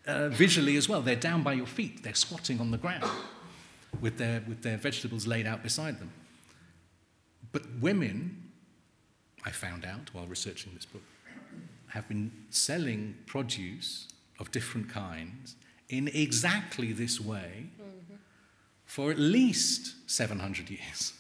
uh, 0.07 0.29
visually 0.29 0.77
as 0.77 0.89
well. 0.89 1.03
They're 1.03 1.17
down 1.17 1.43
by 1.43 1.55
your 1.55 1.67
feet, 1.67 2.03
they're 2.03 2.15
squatting 2.15 2.61
on 2.61 2.71
the 2.71 2.79
ground 2.79 3.05
with 4.01 4.19
their, 4.19 4.43
with 4.47 4.63
their 4.63 4.77
vegetables 4.77 5.27
laid 5.27 5.47
out 5.47 5.63
beside 5.63 5.99
them. 5.99 6.13
But 7.53 7.63
women, 7.81 8.51
I 9.45 9.51
found 9.51 9.85
out 9.85 10.13
while 10.13 10.27
researching 10.27 10.73
this 10.75 10.85
book, 10.85 11.03
have 11.89 12.09
been 12.09 12.31
selling 12.51 13.17
produce 13.27 14.09
of 14.39 14.51
different 14.51 14.89
kinds 14.91 15.57
in 15.89 16.09
exactly 16.09 16.93
this 16.93 17.21
way 17.21 17.71
mm-hmm. 17.81 18.15
for 18.85 19.11
at 19.11 19.19
least 19.19 19.95
700 20.11 20.69
years, 20.69 21.13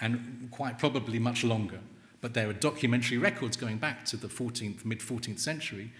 and 0.00 0.48
quite 0.50 0.78
probably 0.78 1.18
much 1.18 1.42
longer. 1.42 1.80
But 2.20 2.34
there 2.34 2.48
are 2.48 2.52
documentary 2.52 3.18
records 3.18 3.56
going 3.56 3.78
back 3.78 4.04
to 4.06 4.16
the 4.16 4.28
14th, 4.28 4.84
mid 4.84 5.00
14th 5.00 5.40
century, 5.40 5.90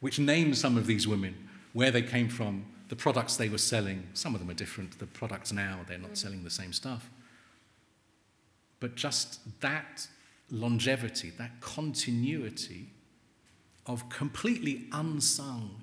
which 0.00 0.18
name 0.18 0.54
some 0.54 0.76
of 0.76 0.86
these 0.86 1.06
women, 1.06 1.48
where 1.72 1.90
they 1.90 2.02
came 2.02 2.28
from, 2.28 2.64
the 2.88 2.96
products 2.96 3.36
they 3.36 3.48
were 3.48 3.58
selling, 3.58 4.08
some 4.14 4.34
of 4.34 4.40
them 4.40 4.50
are 4.50 4.54
different. 4.54 4.98
The 4.98 5.06
products 5.06 5.52
now, 5.52 5.80
they're 5.86 5.98
not 5.98 6.16
selling 6.16 6.42
the 6.42 6.50
same 6.50 6.72
stuff. 6.72 7.08
But 8.80 8.96
just 8.96 9.60
that 9.60 10.08
longevity, 10.50 11.30
that 11.38 11.60
continuity 11.60 12.88
of 13.86 14.08
completely 14.08 14.86
unsung 14.92 15.82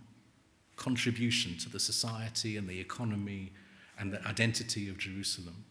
contribution 0.76 1.58
to 1.58 1.70
the 1.70 1.80
society 1.80 2.58
and 2.58 2.68
the 2.68 2.80
economy 2.80 3.52
and 4.00 4.12
the 4.12 4.26
identity 4.28 4.90
of 4.90 4.98
Jerusalem 4.98 5.64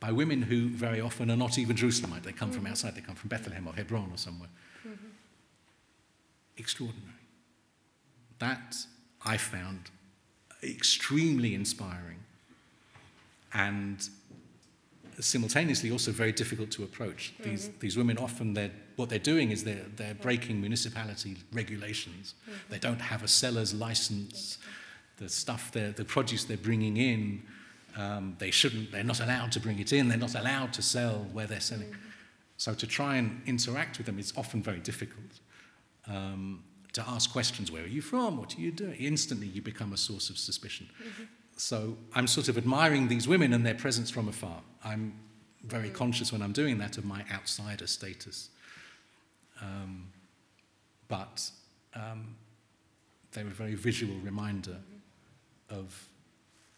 by 0.00 0.10
women 0.10 0.42
who 0.42 0.68
very 0.68 1.00
often 1.00 1.30
are 1.30 1.36
not 1.36 1.58
even 1.58 1.76
Jerusalemite. 1.76 2.22
They 2.22 2.32
come 2.32 2.50
mm-hmm. 2.50 2.58
from 2.58 2.66
outside, 2.66 2.94
they 2.94 3.00
come 3.00 3.14
from 3.14 3.28
Bethlehem 3.28 3.66
or 3.68 3.74
Hebron 3.74 4.10
or 4.12 4.16
somewhere. 4.16 4.48
Mm-hmm. 4.86 5.06
Extraordinary. 6.56 7.21
That 8.42 8.74
I 9.24 9.36
found 9.36 9.82
extremely 10.64 11.54
inspiring 11.54 12.18
and 13.54 13.98
simultaneously 15.20 15.92
also 15.92 16.10
very 16.10 16.32
difficult 16.32 16.70
to 16.72 16.82
approach. 16.82 17.22
Mm-hmm. 17.22 17.50
These, 17.50 17.70
these 17.78 17.96
women 17.96 18.18
often, 18.18 18.54
they're, 18.54 18.72
what 18.96 19.08
they're 19.10 19.18
doing 19.32 19.52
is 19.52 19.62
they're, 19.62 19.86
they're 19.94 20.14
breaking 20.14 20.60
municipality 20.60 21.36
regulations. 21.52 22.34
Mm-hmm. 22.42 22.72
They 22.72 22.78
don't 22.78 23.00
have 23.00 23.22
a 23.22 23.28
seller's 23.28 23.72
license. 23.72 24.58
The 25.18 25.28
stuff, 25.28 25.70
the 25.70 26.04
produce 26.08 26.44
they're 26.44 26.56
bringing 26.56 26.96
in, 26.96 27.42
um, 27.96 28.34
they 28.40 28.50
shouldn't, 28.50 28.90
they're 28.90 29.04
not 29.04 29.20
allowed 29.20 29.52
to 29.52 29.60
bring 29.60 29.78
it 29.78 29.92
in. 29.92 30.08
They're 30.08 30.18
not 30.28 30.34
allowed 30.34 30.72
to 30.72 30.82
sell 30.82 31.26
where 31.32 31.46
they're 31.46 31.60
selling. 31.60 31.90
Mm-hmm. 31.90 32.08
So 32.56 32.74
to 32.74 32.86
try 32.86 33.18
and 33.18 33.40
interact 33.46 33.98
with 33.98 34.06
them 34.06 34.18
is 34.18 34.32
often 34.36 34.62
very 34.62 34.80
difficult. 34.80 35.32
Um, 36.08 36.64
to 36.92 37.08
ask 37.08 37.32
questions 37.32 37.72
where 37.72 37.82
are 37.82 37.88
you 37.88 38.02
from? 38.02 38.36
What 38.36 38.56
are 38.56 38.60
you 38.60 38.70
doing? 38.70 38.94
Instantly, 38.98 39.46
you 39.46 39.62
become 39.62 39.92
a 39.92 39.96
source 39.96 40.30
of 40.30 40.38
suspicion. 40.38 40.88
Mm-hmm. 41.02 41.24
So 41.56 41.96
I'm 42.14 42.26
sort 42.26 42.48
of 42.48 42.58
admiring 42.58 43.08
these 43.08 43.28
women 43.28 43.52
and 43.52 43.64
their 43.64 43.74
presence 43.74 44.10
from 44.10 44.28
afar. 44.28 44.60
I'm 44.84 45.14
very 45.64 45.88
mm-hmm. 45.88 45.96
conscious 45.96 46.32
when 46.32 46.42
I'm 46.42 46.52
doing 46.52 46.78
that 46.78 46.98
of 46.98 47.04
my 47.04 47.24
outsider 47.32 47.86
status. 47.86 48.50
Um, 49.60 50.08
but 51.08 51.50
um, 51.94 52.34
they're 53.32 53.46
a 53.46 53.50
very 53.50 53.74
visual 53.74 54.14
reminder 54.22 54.72
mm-hmm. 54.72 55.78
of 55.78 56.08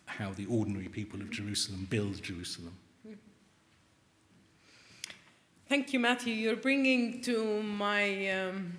how 0.06 0.32
the 0.32 0.46
ordinary 0.46 0.88
people 0.88 1.20
of 1.20 1.30
Jerusalem 1.30 1.86
build 1.90 2.22
Jerusalem. 2.22 2.76
Mm-hmm. 3.06 3.14
Thank 5.68 5.92
you, 5.92 5.98
Matthew. 5.98 6.34
You're 6.34 6.56
bringing 6.56 7.22
to 7.22 7.62
my 7.62 8.30
um, 8.30 8.76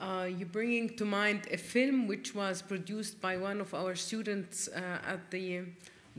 uh, 0.00 0.28
you're 0.28 0.48
bringing 0.48 0.96
to 0.96 1.04
mind 1.04 1.46
a 1.50 1.56
film 1.56 2.06
which 2.06 2.34
was 2.34 2.62
produced 2.62 3.20
by 3.20 3.36
one 3.36 3.60
of 3.60 3.72
our 3.74 3.94
students 3.94 4.68
uh, 4.68 4.98
at 5.06 5.30
the 5.30 5.62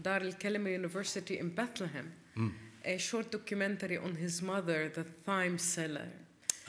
Dar 0.01 0.21
al 0.21 0.31
Kalima 0.33 0.71
University 0.71 1.39
in 1.39 1.49
Bethlehem, 1.49 2.11
mm. 2.37 2.51
a 2.85 2.97
short 2.97 3.31
documentary 3.31 3.97
on 3.97 4.15
his 4.15 4.41
mother, 4.41 4.89
the 4.89 5.03
thyme 5.03 5.57
seller. 5.57 6.07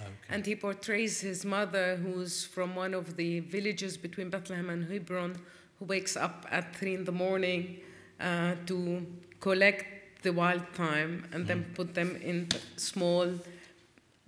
Okay. 0.00 0.08
And 0.30 0.46
he 0.46 0.54
portrays 0.54 1.20
his 1.20 1.44
mother, 1.44 1.96
who's 1.96 2.44
from 2.44 2.76
one 2.76 2.94
of 2.94 3.16
the 3.16 3.40
villages 3.40 3.96
between 3.96 4.30
Bethlehem 4.30 4.70
and 4.70 4.90
Hebron, 4.90 5.36
who 5.78 5.84
wakes 5.84 6.16
up 6.16 6.46
at 6.50 6.76
three 6.76 6.94
in 6.94 7.04
the 7.04 7.12
morning 7.12 7.80
uh, 8.20 8.54
to 8.66 9.06
collect 9.40 10.22
the 10.22 10.32
wild 10.32 10.66
thyme 10.74 11.26
and 11.32 11.44
mm. 11.44 11.48
then 11.48 11.62
hmm. 11.62 11.72
put 11.74 11.94
them 11.94 12.16
in 12.16 12.48
small 12.76 13.32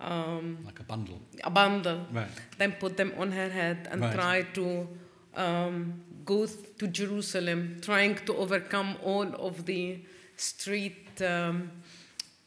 um, 0.01 0.57
like 0.65 0.79
a 0.79 0.83
bundle. 0.83 1.19
A 1.43 1.49
bundle. 1.49 2.01
Right. 2.11 2.27
Then 2.57 2.73
put 2.73 2.97
them 2.97 3.13
on 3.17 3.31
her 3.31 3.49
head 3.49 3.87
and 3.91 4.01
right. 4.01 4.13
try 4.13 4.41
to 4.53 4.87
um, 5.35 6.01
go 6.25 6.45
to 6.45 6.87
Jerusalem, 6.87 7.77
trying 7.81 8.15
to 8.25 8.35
overcome 8.35 8.97
all 9.03 9.27
of 9.35 9.65
the 9.65 9.99
street 10.35 11.21
um, 11.21 11.71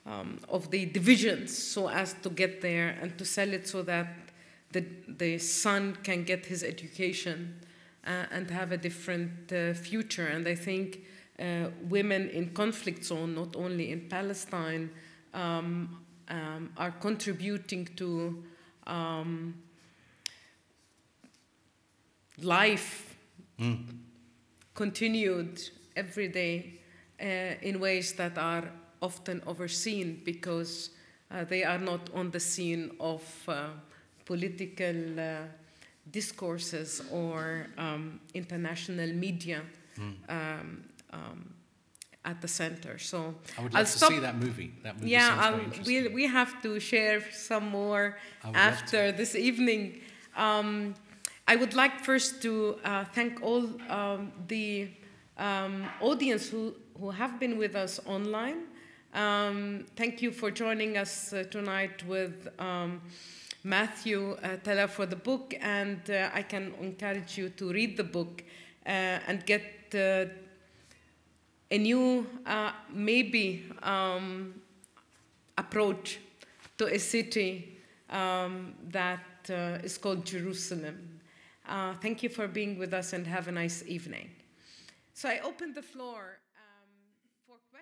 um, 0.07 0.41
of 0.49 0.71
the 0.71 0.87
divisions 0.87 1.57
so 1.57 1.89
as 1.89 2.15
to 2.23 2.31
get 2.31 2.61
there 2.61 2.99
and 3.01 3.17
to 3.19 3.25
sell 3.25 3.53
it 3.53 3.67
so 3.69 3.83
that 3.83 4.09
the, 4.73 4.85
the 5.09 5.39
son 5.39 5.97
can 6.03 6.25
get 6.25 6.47
his 6.47 6.63
education 6.63 7.55
uh, 8.07 8.25
and 8.33 8.51
have 8.51 8.73
a 8.73 8.77
different 8.77 9.53
uh, 9.53 9.73
future. 9.73 10.27
And 10.27 10.47
I 10.47 10.57
think 10.57 11.05
uh, 11.39 11.69
women 11.89 12.29
in 12.31 12.51
conflict 12.51 13.05
zone, 13.05 13.35
not 13.35 13.57
only 13.57 13.93
in 13.93 14.09
Palestine, 14.09 14.91
um, 15.33 16.04
um, 16.29 16.71
are 16.77 16.91
contributing 16.93 17.89
to 17.97 18.43
um, 18.87 19.55
life 22.43 23.17
mm. 23.59 23.85
continued 24.75 25.61
every 25.97 26.29
day 26.29 26.75
uh, 27.21 27.55
in 27.63 27.81
ways 27.81 28.13
that 28.15 28.37
are 28.39 28.71
often 29.01 29.43
overseen 29.47 30.21
because 30.25 30.91
uh, 31.31 31.45
they 31.45 31.65
are 31.65 31.79
not 31.79 32.01
on 32.15 32.31
the 32.31 32.41
scene 32.41 32.91
of 33.01 33.23
uh, 33.49 33.69
political 34.25 35.21
uh, 35.21 35.37
discourses 36.11 37.03
or 37.11 37.67
um, 37.79 38.21
international 38.35 39.13
media 39.13 39.63
um, 40.29 40.85
um, 41.13 41.54
at 42.25 42.41
the 42.41 42.49
center. 42.49 42.99
So 42.99 43.35
I 43.59 43.63
would 43.63 43.75
I'll 43.75 43.83
love 43.83 43.91
to 43.91 43.99
stop. 43.99 44.11
see 44.11 44.19
that 44.19 44.37
movie. 44.37 44.73
That 44.83 44.97
movie 44.97 45.11
yeah, 45.11 45.37
I'll, 45.39 45.61
we 45.87 46.09
we 46.09 46.27
have 46.27 46.63
to 46.63 46.81
share 46.81 47.23
some 47.33 47.69
more 47.69 48.17
I 48.43 48.47
would 48.47 48.57
love 48.57 48.65
after 48.73 49.13
this 49.13 49.35
evening. 49.35 50.01
Um, 50.37 50.95
I 51.47 51.57
would 51.57 51.75
like 51.75 52.01
first 52.01 52.41
to 52.43 52.79
uh, 52.85 53.05
thank 53.05 53.43
all 53.43 53.69
um, 53.91 54.33
the 54.49 54.89
um, 55.37 55.85
audience 56.01 56.49
who, 56.49 56.75
who 56.99 57.11
have 57.11 57.39
been 57.39 57.59
with 57.59 57.77
us 57.77 58.01
online. 58.07 58.63
Um, 59.13 59.85
thank 59.95 60.23
you 60.23 60.31
for 60.31 60.51
joining 60.51 60.97
us 60.97 61.33
uh, 61.33 61.45
tonight 61.51 62.03
with 62.07 62.49
um, 62.59 63.03
Matthew 63.63 64.33
uh, 64.43 64.57
Teller 64.57 64.89
for 64.89 65.07
the 65.07 65.17
book, 65.17 65.55
and 65.61 66.01
uh, 66.11 66.31
I 66.33 66.43
can 66.43 66.73
encourage 66.81 67.37
you 67.39 67.51
to 67.51 67.73
read 67.73 67.97
the 67.97 68.05
book 68.05 68.43
uh, 68.87 68.91
and 69.29 69.45
get 69.45 69.95
uh, 69.95 70.27
a 71.75 71.79
new, 71.79 72.25
uh, 72.47 72.71
maybe, 72.93 73.65
um, 73.83 74.55
approach 75.59 76.21
to 76.79 76.87
a 76.87 76.99
city 76.99 77.79
um, 78.11 78.75
that 78.91 79.27
uh, 79.51 79.83
is 79.83 79.99
called 79.99 80.25
Jerusalem. 80.25 81.21
Uh, 81.69 81.95
thank 82.01 82.23
you 82.23 82.29
for 82.29 82.47
being 82.47 82.79
with 82.79 82.95
us 82.95 83.13
and 83.13 83.27
have 83.27 83.49
a 83.49 83.53
nice 83.53 83.83
evening. 83.89 84.31
So 85.15 85.29
I 85.29 85.41
open 85.43 85.75
the 85.75 85.83
floor. 85.83 86.39